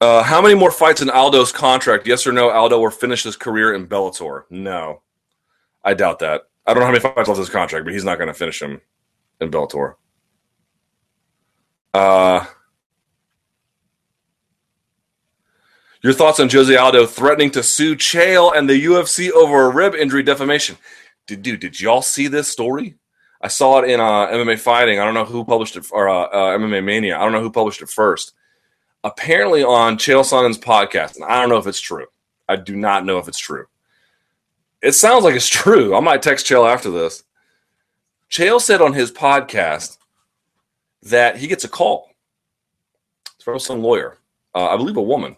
[0.00, 2.08] Uh, how many more fights in Aldo's contract?
[2.08, 4.46] Yes or no, Aldo will finish his career in Bellator?
[4.50, 5.02] No.
[5.84, 6.49] I doubt that.
[6.70, 8.62] I don't know how many fights left his contract, but he's not going to finish
[8.62, 8.80] him
[9.40, 9.94] in Bellator.
[11.92, 12.44] Uh,
[16.00, 19.96] your thoughts on Jose Aldo threatening to sue Chael and the UFC over a rib
[19.96, 20.78] injury defamation?
[21.26, 22.94] Did dude, did y'all see this story?
[23.40, 25.00] I saw it in uh, MMA Fighting.
[25.00, 27.18] I don't know who published it, or uh, uh, MMA Mania.
[27.18, 28.32] I don't know who published it first.
[29.02, 32.06] Apparently on Chael Sonnen's podcast, and I don't know if it's true.
[32.48, 33.66] I do not know if it's true
[34.82, 35.94] it sounds like it's true.
[35.94, 37.24] I might text Chael after this.
[38.30, 39.98] Chael said on his podcast
[41.02, 42.10] that he gets a call
[43.42, 44.18] from some lawyer,
[44.54, 45.36] uh, I believe a woman,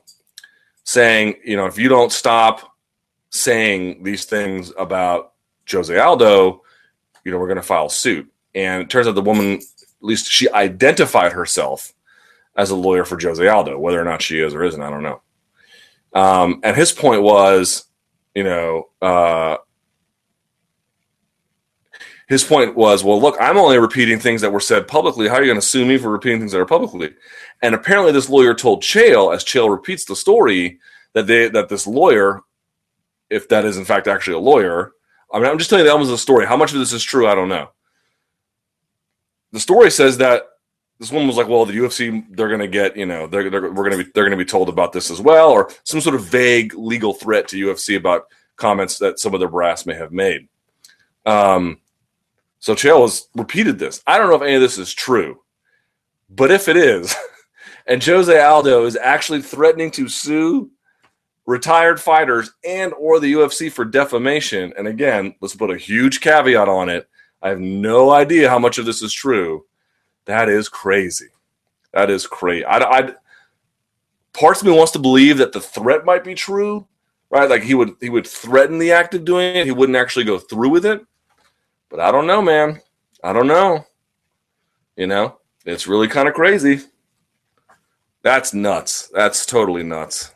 [0.84, 2.76] saying, you know, if you don't stop
[3.30, 5.32] saying these things about
[5.70, 6.62] Jose Aldo,
[7.24, 8.30] you know, we're going to file suit.
[8.54, 9.62] And it turns out the woman, at
[10.00, 11.94] least she identified herself
[12.56, 13.78] as a lawyer for Jose Aldo.
[13.78, 15.22] Whether or not she is or isn't, I don't know.
[16.12, 17.86] Um, and his point was
[18.34, 19.56] you know, uh,
[22.28, 25.28] his point was, well, look, I'm only repeating things that were said publicly.
[25.28, 27.10] How are you going to sue me for repeating things that are publicly?
[27.60, 30.78] And apparently, this lawyer told Chael, as Chael repeats the story,
[31.12, 32.40] that they that this lawyer,
[33.28, 34.92] if that is in fact actually a lawyer,
[35.32, 36.46] I mean, I'm just telling you the elements of the story.
[36.46, 37.70] How much of this is true, I don't know.
[39.52, 40.44] The story says that
[41.02, 43.72] this woman was like, "Well, the UFC, they're going to get, you know, they're, they're
[43.72, 46.00] we're going to be they're going to be told about this as well, or some
[46.00, 49.94] sort of vague legal threat to UFC about comments that some of their brass may
[49.94, 50.46] have made."
[51.26, 51.80] Um,
[52.60, 54.00] so Chael has repeated this.
[54.06, 55.42] I don't know if any of this is true,
[56.30, 57.12] but if it is,
[57.88, 60.70] and Jose Aldo is actually threatening to sue
[61.46, 66.68] retired fighters and or the UFC for defamation, and again, let's put a huge caveat
[66.68, 67.08] on it.
[67.42, 69.64] I have no idea how much of this is true
[70.24, 71.28] that is crazy.
[71.92, 72.64] That is crazy.
[72.64, 73.14] I, I,
[74.32, 76.86] parts of me wants to believe that the threat might be true,
[77.30, 77.48] right?
[77.48, 79.66] Like he would he would threaten the act of doing it.
[79.66, 81.04] He wouldn't actually go through with it.
[81.88, 82.80] But I don't know, man.
[83.22, 83.84] I don't know.
[84.96, 86.80] You know, it's really kind of crazy.
[88.22, 89.08] That's nuts.
[89.12, 90.32] That's totally nuts.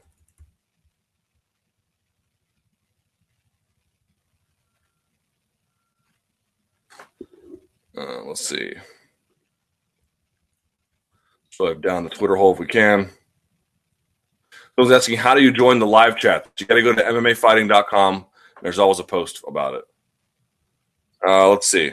[7.96, 8.74] Uh, let's see.
[11.56, 13.08] Swipe down the Twitter hole if we can.
[14.74, 16.46] Someone's asking, how do you join the live chat?
[16.58, 18.26] You got to go to MMAfighting.com.
[18.60, 19.84] There's always a post about it.
[21.26, 21.92] Uh, let's see.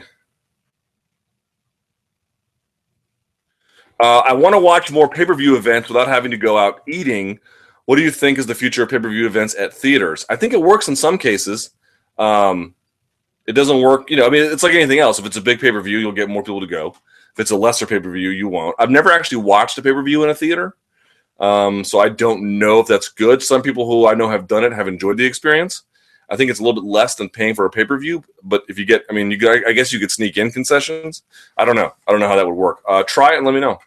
[3.98, 6.82] Uh, I want to watch more pay per view events without having to go out
[6.86, 7.40] eating.
[7.86, 10.26] What do you think is the future of pay per view events at theaters?
[10.28, 11.70] I think it works in some cases.
[12.18, 12.74] Um,
[13.46, 14.26] it doesn't work, you know.
[14.26, 15.18] I mean, it's like anything else.
[15.18, 16.94] If it's a big pay per view, you'll get more people to go.
[17.34, 18.76] If it's a lesser pay per view, you won't.
[18.78, 20.76] I've never actually watched a pay per view in a theater,
[21.40, 23.42] um, so I don't know if that's good.
[23.42, 25.82] Some people who I know have done it have enjoyed the experience.
[26.30, 28.62] I think it's a little bit less than paying for a pay per view, but
[28.68, 31.22] if you get, I mean, you I guess you could sneak in concessions.
[31.56, 31.92] I don't know.
[32.06, 32.82] I don't know how that would work.
[32.88, 33.78] Uh, try it and let me know.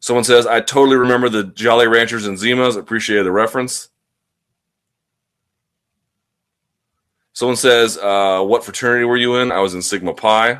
[0.00, 2.76] Someone says, I totally remember the Jolly Ranchers and Zimas.
[2.76, 3.88] Appreciate the reference.
[7.32, 9.50] Someone says, uh, What fraternity were you in?
[9.50, 10.58] I was in Sigma Pi.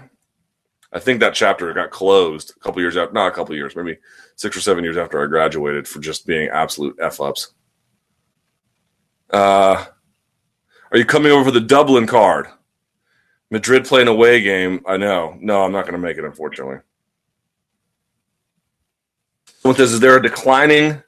[0.94, 3.98] I think that chapter got closed a couple years after, not a couple years, maybe
[4.36, 7.52] six or seven years after I graduated for just being absolute F ups.
[9.28, 9.84] Uh,
[10.92, 12.46] are you coming over for the Dublin card?
[13.50, 14.82] Madrid playing away game.
[14.86, 15.36] I know.
[15.40, 16.78] No, I'm not going to make it, unfortunately.
[19.60, 21.02] Someone says, is there a declining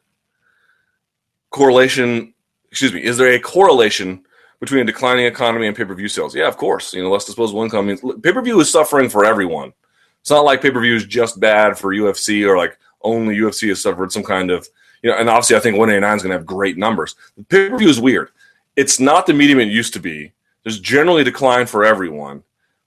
[1.50, 2.34] correlation?
[2.70, 3.04] Excuse me.
[3.04, 4.25] Is there a correlation
[4.60, 6.34] between a declining economy and pay-per-view sales?
[6.34, 6.92] Yeah, of course.
[6.94, 9.72] You know, less disposable income means pay-per-view is suffering for everyone.
[10.20, 14.12] It's not like pay-per-view is just bad for UFC or like only UFC has suffered
[14.12, 14.68] some kind of
[15.02, 15.16] you know.
[15.16, 17.14] And obviously, I think 189 is going to have great numbers.
[17.48, 18.30] Pay-per-view is weird.
[18.76, 20.32] It's not the medium it used to be.
[20.62, 22.42] There's generally decline for everyone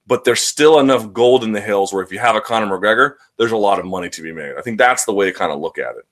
[0.10, 3.14] but there's still enough gold in the hills where if you have a Conor McGregor,
[3.38, 4.56] there's a lot of money to be made.
[4.58, 6.06] I think that's the way to kind of look at it.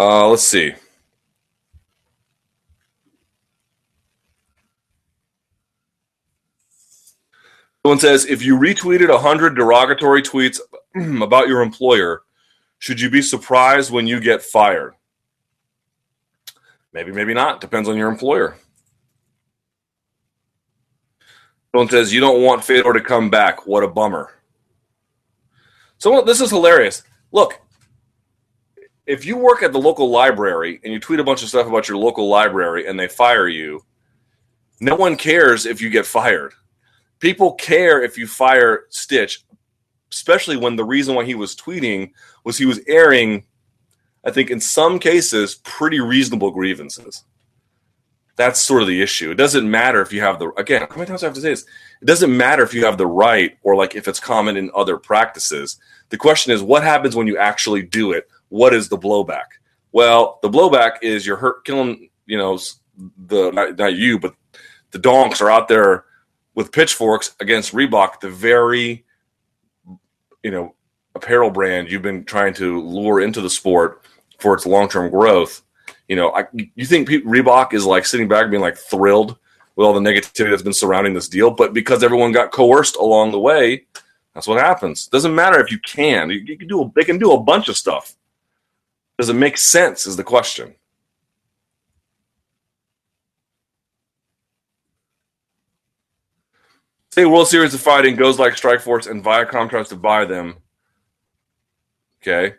[0.00, 0.72] Uh, let's see.
[7.82, 10.58] Someone says if you retweeted 100 derogatory tweets
[11.22, 12.22] about your employer,
[12.78, 14.94] should you be surprised when you get fired?
[16.94, 17.60] Maybe, maybe not.
[17.60, 18.56] Depends on your employer.
[21.72, 23.66] Someone says, You don't want Fedor to come back.
[23.66, 24.30] What a bummer.
[25.98, 27.02] So this is hilarious.
[27.32, 27.60] Look,
[29.10, 31.88] if you work at the local library and you tweet a bunch of stuff about
[31.88, 33.84] your local library and they fire you,
[34.80, 36.54] no one cares if you get fired.
[37.18, 39.44] People care if you fire Stitch,
[40.10, 42.12] especially when the reason why he was tweeting
[42.44, 43.44] was he was airing
[44.24, 47.24] I think in some cases, pretty reasonable grievances.
[48.36, 49.30] That's sort of the issue.
[49.30, 50.86] It doesn't matter if you have the again.
[50.88, 51.66] How many times do I have to say this?
[52.00, 54.96] It doesn't matter if you have the right or like if it's common in other
[54.96, 55.78] practices.
[56.08, 58.28] The question is, what happens when you actually do it?
[58.50, 59.46] What is the blowback?
[59.92, 62.10] Well, the blowback is you're hurt, killing.
[62.26, 62.58] You know,
[63.26, 64.34] the not, not you, but
[64.90, 66.04] the donks are out there
[66.54, 69.04] with pitchforks against Reebok, the very,
[70.42, 70.74] you know,
[71.14, 74.02] apparel brand you've been trying to lure into the sport
[74.38, 75.62] for its long term growth.
[76.08, 79.36] You know, I, you think Reebok is like sitting back being like thrilled
[79.76, 83.30] with all the negativity that's been surrounding this deal, but because everyone got coerced along
[83.30, 83.86] the way,
[84.34, 85.06] that's what happens.
[85.06, 86.30] Doesn't matter if you can.
[86.30, 86.82] You, you can do.
[86.82, 88.14] A, they can do a bunch of stuff.
[89.20, 90.06] Does it make sense?
[90.06, 90.74] Is the question.
[97.10, 100.54] Say World Series of Fighting goes like Strikeforce and Viacom tries to buy them.
[102.22, 102.54] Okay.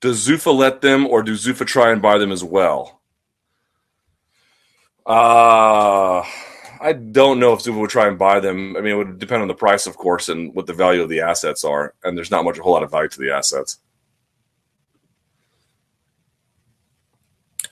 [0.00, 3.00] Does Zuffa let them, or do Zuffa try and buy them as well?
[5.04, 6.22] Uh,
[6.80, 8.76] I don't know if Zuffa would try and buy them.
[8.76, 11.08] I mean, it would depend on the price, of course, and what the value of
[11.08, 11.94] the assets are.
[12.04, 13.80] And there's not much, a whole lot of value to the assets.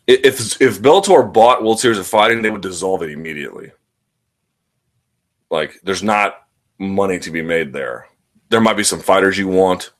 [0.07, 3.73] If if Bellator bought World Series of Fighting, they would dissolve it immediately.
[5.51, 6.47] Like, there's not
[6.79, 8.09] money to be made there.
[8.49, 9.93] There might be some fighters you want.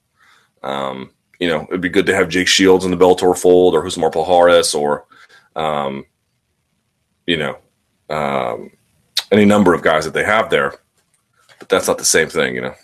[0.63, 3.83] Um, you know, it'd be good to have Jake Shields in the Bellator fold or
[3.83, 5.07] Rousimar Palhares or,
[5.57, 6.05] um,
[7.27, 7.59] you know,
[8.09, 8.71] um,
[9.31, 10.75] any number of guys that they have there.
[11.59, 12.75] But that's not the same thing, you know.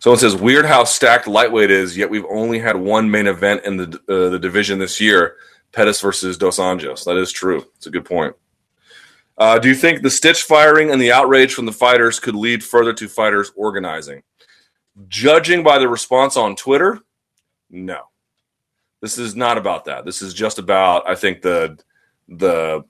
[0.00, 1.96] Someone says, "Weird how stacked lightweight is.
[1.96, 5.36] Yet we've only had one main event in the uh, the division this year.
[5.72, 7.04] Pettis versus Dos Anjos.
[7.04, 7.64] That is true.
[7.76, 8.34] It's a good point.
[9.38, 12.62] Uh, do you think the stitch firing and the outrage from the fighters could lead
[12.64, 14.22] further to fighters organizing?
[15.08, 17.00] Judging by the response on Twitter,
[17.70, 18.02] no.
[19.00, 20.04] This is not about that.
[20.04, 21.78] This is just about, I think, the
[22.28, 22.84] the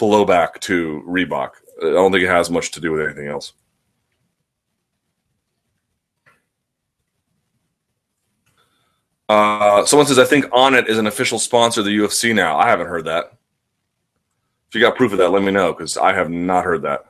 [0.00, 1.50] blowback to Reebok.
[1.82, 3.52] I don't think it has much to do with anything else.
[9.28, 12.58] Uh, someone says, I think Onnit is an official sponsor of the UFC now.
[12.58, 13.32] I haven't heard that.
[14.68, 17.06] If you got proof of that, let me know because I have not heard that.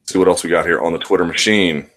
[0.00, 1.90] Let's see what else we got here on the Twitter machine.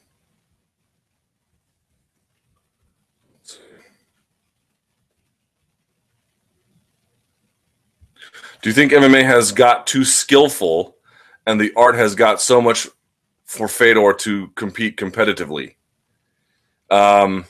[8.62, 10.96] Do you think MMA has got too skillful
[11.48, 12.88] and the art has got so much
[13.44, 15.76] for Fedor to compete competitively?
[16.92, 17.46] Um,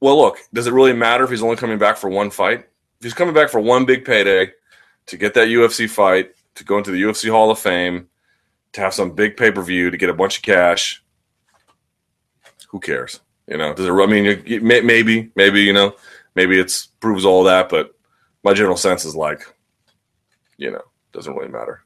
[0.00, 2.60] well, look, does it really matter if he's only coming back for one fight?
[2.60, 4.52] If he's coming back for one big payday
[5.06, 8.08] to get that UFC fight, to go into the UFC Hall of Fame,
[8.72, 11.02] to have some big pay per view, to get a bunch of cash,
[12.68, 13.20] who cares?
[13.46, 13.92] You know, does it?
[13.92, 15.94] I mean, maybe, maybe you know,
[16.34, 17.94] maybe it's proves all that, but
[18.44, 19.42] my general sense is like,
[20.58, 20.82] you know,
[21.12, 21.82] doesn't really matter.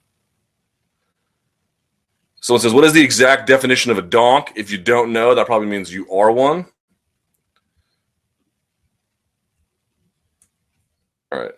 [2.43, 4.52] Someone says, What is the exact definition of a donk?
[4.56, 6.66] If you don't know, that probably means you are one.
[11.31, 11.52] All right.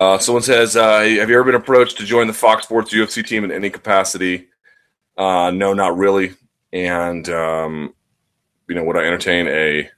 [0.00, 3.26] Uh, someone says, uh, "Have you ever been approached to join the Fox Sports UFC
[3.26, 4.46] team in any capacity?"
[5.16, 6.34] Uh, no, not really.
[6.72, 7.92] And um,
[8.68, 9.90] you know, would I entertain a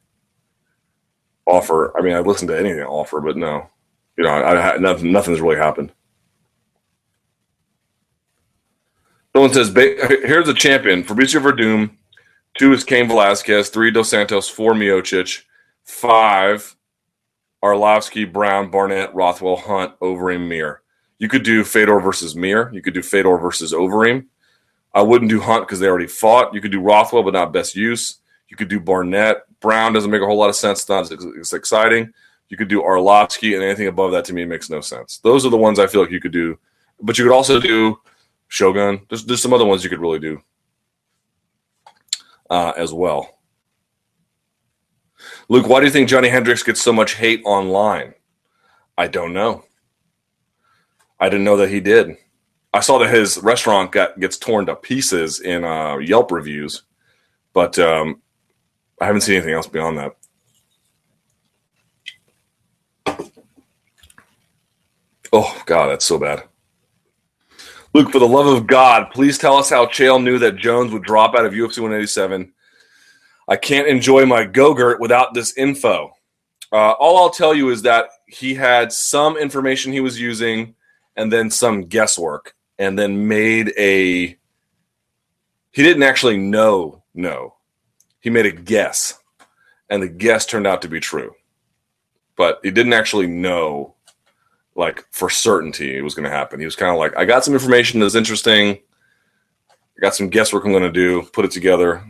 [1.51, 1.97] offer?
[1.99, 3.69] I mean, I listen to anything offer, but no.
[4.17, 5.13] You know, I, I nothing.
[5.13, 5.93] Nothing's really happened.
[9.35, 11.91] Someone says, "Here's a champion: Fabricio Werdum.
[12.59, 13.69] Two is Cain Velasquez.
[13.71, 14.49] Three Dos Santos.
[14.49, 15.43] Four Miocic.
[15.85, 16.77] Five
[17.63, 20.83] Arlovski, Browne, Barnett, Rothwell, Hunt, Overeem, Mir.
[21.19, 22.71] You could do Fedor versus Mir.
[22.73, 24.27] You could do Fedor versus Overeem.
[24.95, 26.55] I wouldn't do Hunt because they already fought.
[26.55, 28.19] You could do Rothwell, but not best use.
[28.51, 29.39] You could do Barnett.
[29.61, 30.81] Browne doesn't make a whole lot of sense.
[30.81, 32.13] It's not as exciting.
[32.49, 35.19] You could do Arlovski, and anything above that to me makes no sense.
[35.19, 36.59] Those are the ones I feel like you could do.
[37.01, 38.01] But you could also do
[38.49, 39.07] Shogun.
[39.09, 40.43] There's, there's some other ones you could really do
[42.51, 43.39] uh, as well.
[45.49, 48.15] Luke, why do you think Johnny Hendricks gets so much hate online?
[48.99, 49.65] I don't know.
[51.21, 52.17] I didn't know that he did.
[52.73, 56.83] I saw that his restaurant got gets torn to pieces in uh, Yelp reviews,
[57.53, 58.23] but um,
[59.01, 60.17] I haven't seen anything else beyond that.
[65.33, 66.45] Oh God, that's so bad.
[67.95, 71.03] Luke, for the love of God, please tell us how Chael knew that Jones would
[71.03, 72.53] drop out of UFC 187.
[73.49, 76.13] I can't enjoy my Go-Gurt without this info.
[76.73, 80.75] Uh, all I'll tell you is that he had some information he was using
[81.17, 84.37] and then some guesswork and then made a
[85.73, 87.55] he didn't actually know no
[88.21, 89.19] he made a guess
[89.89, 91.35] and the guess turned out to be true.
[92.37, 93.95] But he didn't actually know
[94.77, 96.61] like for certainty it was going to happen.
[96.61, 98.79] He was kind of like i got some information that's interesting.
[99.71, 101.23] I got some guesswork i'm going to do.
[101.33, 102.05] Put it together.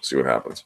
[0.00, 0.64] See what happens.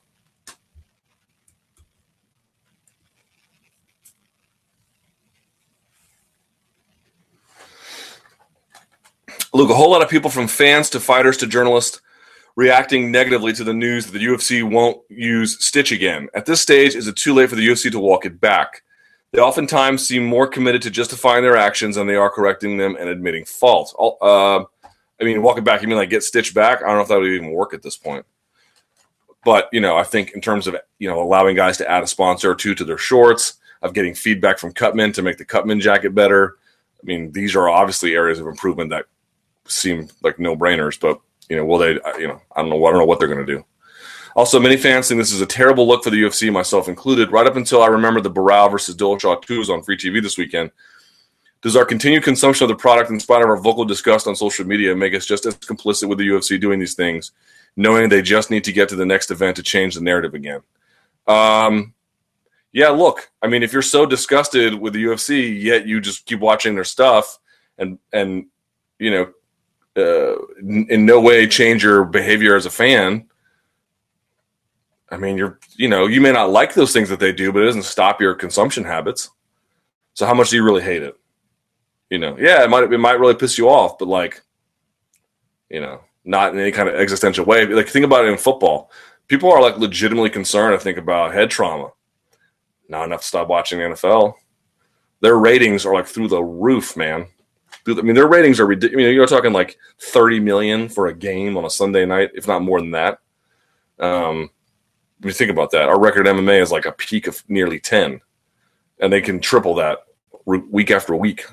[9.55, 12.01] Look, a whole lot of people from fans to fighters to journalists
[12.57, 16.29] reacting negatively to the news that the UFC won't use Stitch again.
[16.35, 18.83] At this stage, is it too late for the UFC to walk it back?
[19.33, 23.09] They oftentimes seem more committed to justifying their actions than they are correcting them and
[23.09, 23.95] admitting fault.
[24.21, 26.83] Uh, I mean, walk it back, you mean like get Stitch back?
[26.83, 28.27] I don't know if that would even work at this point.
[29.45, 32.07] But, you know, I think in terms of, you know, allowing guys to add a
[32.07, 35.81] sponsor or two to their shorts, of getting feedback from Cutman to make the Cutman
[35.81, 36.57] jacket better.
[37.03, 39.07] I mean, these are obviously areas of improvement that
[39.67, 41.21] seem like no brainers, but
[41.53, 41.93] you know, will they?
[42.19, 42.83] You know, I don't know.
[42.83, 43.63] I don't know what they're going to do.
[44.35, 47.31] Also, many fans think this is a terrible look for the UFC, myself included.
[47.31, 50.71] Right up until I remember the Barao versus Dillashaw twos on free TV this weekend.
[51.61, 54.67] Does our continued consumption of the product, in spite of our vocal disgust on social
[54.67, 57.33] media, make us just as complicit with the UFC doing these things,
[57.77, 60.63] knowing they just need to get to the next event to change the narrative again?
[61.27, 61.93] Um,
[62.73, 66.41] yeah, look, I mean, if you're so disgusted with the UFC, yet you just keep
[66.41, 67.39] watching their stuff
[67.77, 68.47] and and
[68.99, 69.33] you know
[69.97, 73.29] uh, in no way change your behavior as a fan.
[75.11, 77.63] I mean, you're you know you may not like those things that they do, but
[77.63, 79.31] it doesn't stop your consumption habits.
[80.15, 81.15] So how much do you really hate it?
[82.11, 84.43] You know, yeah, it might it might really piss you off, but like,
[85.69, 87.67] You know, not in any kind of existential way.
[87.67, 88.91] Like think about it in football.
[89.29, 90.75] People are like legitimately concerned.
[90.75, 91.91] I think about head trauma.
[92.89, 94.35] Not enough to stop watching the NFL.
[95.21, 97.27] Their ratings are like through the roof, man.
[97.87, 99.03] I mean, their ratings are ridiculous.
[99.03, 102.47] I mean, you're talking like 30 million for a game on a Sunday night, if
[102.47, 103.19] not more than that.
[103.99, 104.51] Um,
[105.19, 108.21] when you think about that, our record MMA is like a peak of nearly 10,
[109.01, 109.99] and they can triple that
[110.45, 111.45] week after week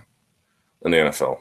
[0.83, 1.39] in the NFL.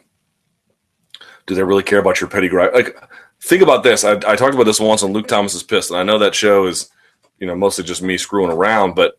[1.46, 2.74] Do they really care about your petty gripe?
[2.74, 2.98] Like,
[3.42, 4.04] think about this.
[4.04, 6.66] I, I talked about this once on Luke Thomas's Pissed, and I know that show
[6.66, 6.90] is,
[7.38, 8.94] you know, mostly just me screwing around.
[8.94, 9.18] But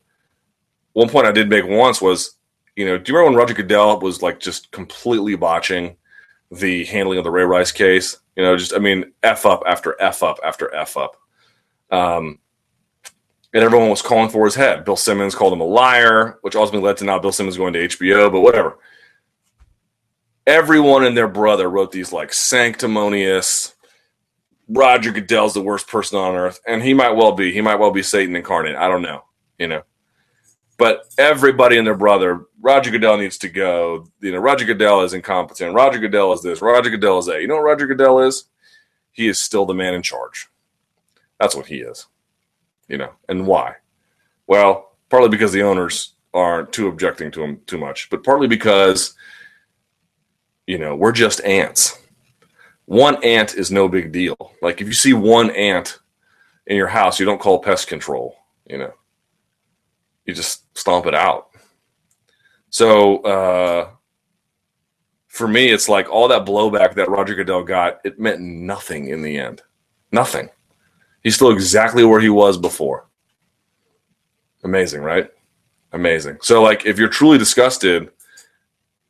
[0.93, 2.35] one point I did make once was,
[2.80, 5.97] you know, do you remember when Roger Goodell was like just completely botching
[6.49, 8.15] the handling of the Ray Rice case?
[8.38, 11.18] You know, just I mean, f up after f up after f up.
[11.91, 12.39] Um,
[13.53, 14.85] and everyone was calling for his head.
[14.85, 17.85] Bill Simmons called him a liar, which ultimately led to now Bill Simmons going to
[17.85, 18.80] HBO, but whatever.
[20.47, 23.76] Everyone and their brother wrote these like sanctimonious,
[24.69, 26.61] Roger Goodell's the worst person on earth.
[26.65, 27.51] And he might well be.
[27.51, 28.77] He might well be Satan incarnate.
[28.77, 29.26] I don't know,
[29.57, 29.81] you know.
[30.80, 34.07] But everybody and their brother, Roger Goodell needs to go.
[34.22, 35.76] You know, Roger Goodell is incompetent.
[35.76, 36.61] Roger Goodell is this.
[36.61, 37.41] Roger Goodell is that.
[37.41, 38.45] You know what Roger Goodell is?
[39.11, 40.47] He is still the man in charge.
[41.38, 42.07] That's what he is
[42.89, 43.76] you know, and why?
[44.47, 49.14] Well, partly because the owners aren't too objecting to him too much, but partly because,
[50.68, 51.97] you know, we're just ants.
[52.85, 54.35] One ant is no big deal.
[54.61, 55.99] Like if you see one ant
[56.65, 58.35] in your house, you don't call pest control,
[58.65, 58.93] you know,
[60.30, 61.49] you just stomp it out.
[62.69, 63.89] So, uh,
[65.27, 69.22] for me, it's like all that blowback that Roger Goodell got, it meant nothing in
[69.22, 69.61] the end.
[70.11, 70.49] Nothing.
[71.23, 73.07] He's still exactly where he was before.
[74.64, 75.30] Amazing, right?
[75.93, 76.38] Amazing.
[76.41, 78.11] So, like, if you're truly disgusted,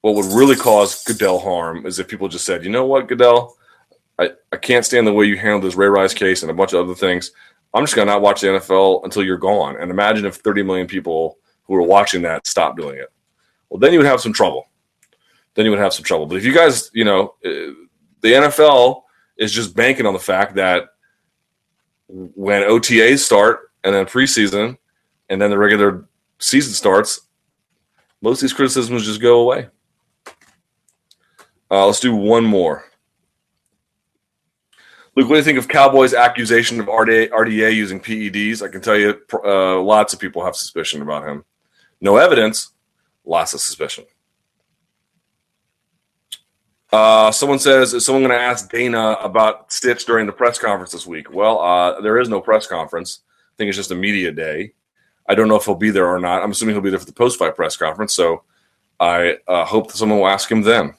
[0.02, 3.58] what would really cause Goodell harm is if people just said, you know what, Goodell,
[4.18, 6.74] I, I can't stand the way you handled this Ray Rice case and a bunch
[6.74, 7.32] of other things.
[7.74, 9.78] I'm just going to not watch the NFL until you're gone.
[9.80, 13.12] And imagine if 30 million people who are watching that stopped doing it.
[13.70, 14.68] Well, then you would have some trouble.
[15.54, 16.26] Then you would have some trouble.
[16.26, 17.74] But if you guys, you know, uh,
[18.22, 19.04] the NFL
[19.38, 20.90] is just banking on the fact that
[22.08, 24.78] when OTAs start and then preseason
[25.30, 26.08] and then the regular
[26.40, 27.22] season starts,
[28.22, 29.68] most of these criticisms just go away.
[31.72, 32.89] Uh, let's do one more.
[35.16, 38.62] Luke, what do you think of Cowboys' accusation of RDA, RDA using PEDs?
[38.62, 41.44] I can tell you uh, lots of people have suspicion about him.
[42.00, 42.72] No evidence,
[43.26, 44.06] lots of suspicion.
[46.92, 50.92] Uh, someone says, is someone going to ask Dana about Stitch during the press conference
[50.92, 51.32] this week?
[51.32, 53.22] Well, uh, there is no press conference.
[53.30, 54.74] I think it's just a media day.
[55.28, 56.42] I don't know if he'll be there or not.
[56.42, 58.16] I'm assuming he'll be there for the post fight press conference.
[58.16, 58.44] So
[59.00, 60.96] I uh, hope that someone will ask him then.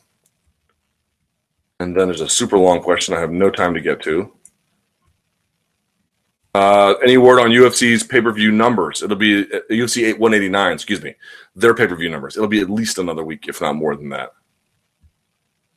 [1.80, 4.32] And then there's a super long question I have no time to get to.
[6.54, 9.02] Uh, any word on UFC's pay per view numbers?
[9.02, 11.16] It'll be UFC uh, 189, excuse me,
[11.56, 12.36] their pay per view numbers.
[12.36, 14.34] It'll be at least another week, if not more than that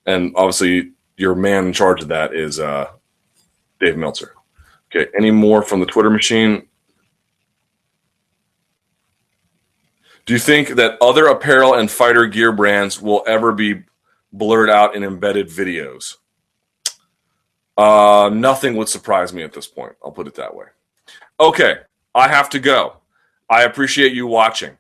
[0.06, 2.88] and obviously your man in charge of that is uh,
[3.80, 4.36] Dave Meltzer.
[4.94, 6.68] Okay, any more from the Twitter machine?
[10.26, 13.84] Do you think that other apparel and fighter gear brands will ever be
[14.34, 16.18] blurred out in embedded videos?
[17.78, 19.94] Uh, nothing would surprise me at this point.
[20.04, 20.66] I'll put it that way.
[21.40, 21.78] Okay,
[22.14, 22.98] I have to go.
[23.50, 24.78] I appreciate you watching.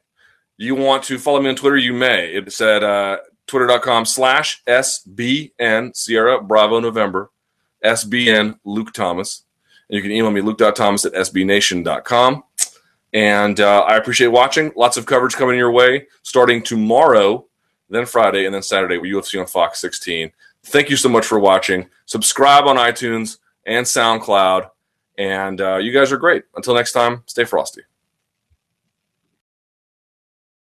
[0.57, 1.77] You want to follow me on Twitter?
[1.77, 2.33] You may.
[2.33, 3.17] It said uh,
[3.47, 7.31] twitter.com slash SBN Sierra Bravo November
[7.83, 9.43] SBN Luke Thomas.
[9.89, 12.43] And you can email me luke.thomas at sbnation.com.
[13.13, 14.71] And uh, I appreciate watching.
[14.75, 17.45] Lots of coverage coming your way starting tomorrow,
[17.95, 20.31] then Friday, and then Saturday with UFC on Fox 16.
[20.65, 21.89] Thank you so much for watching.
[22.05, 24.69] Subscribe on iTunes and SoundCloud.
[25.17, 26.43] And uh, you guys are great.
[26.55, 27.81] Until next time, stay frosty.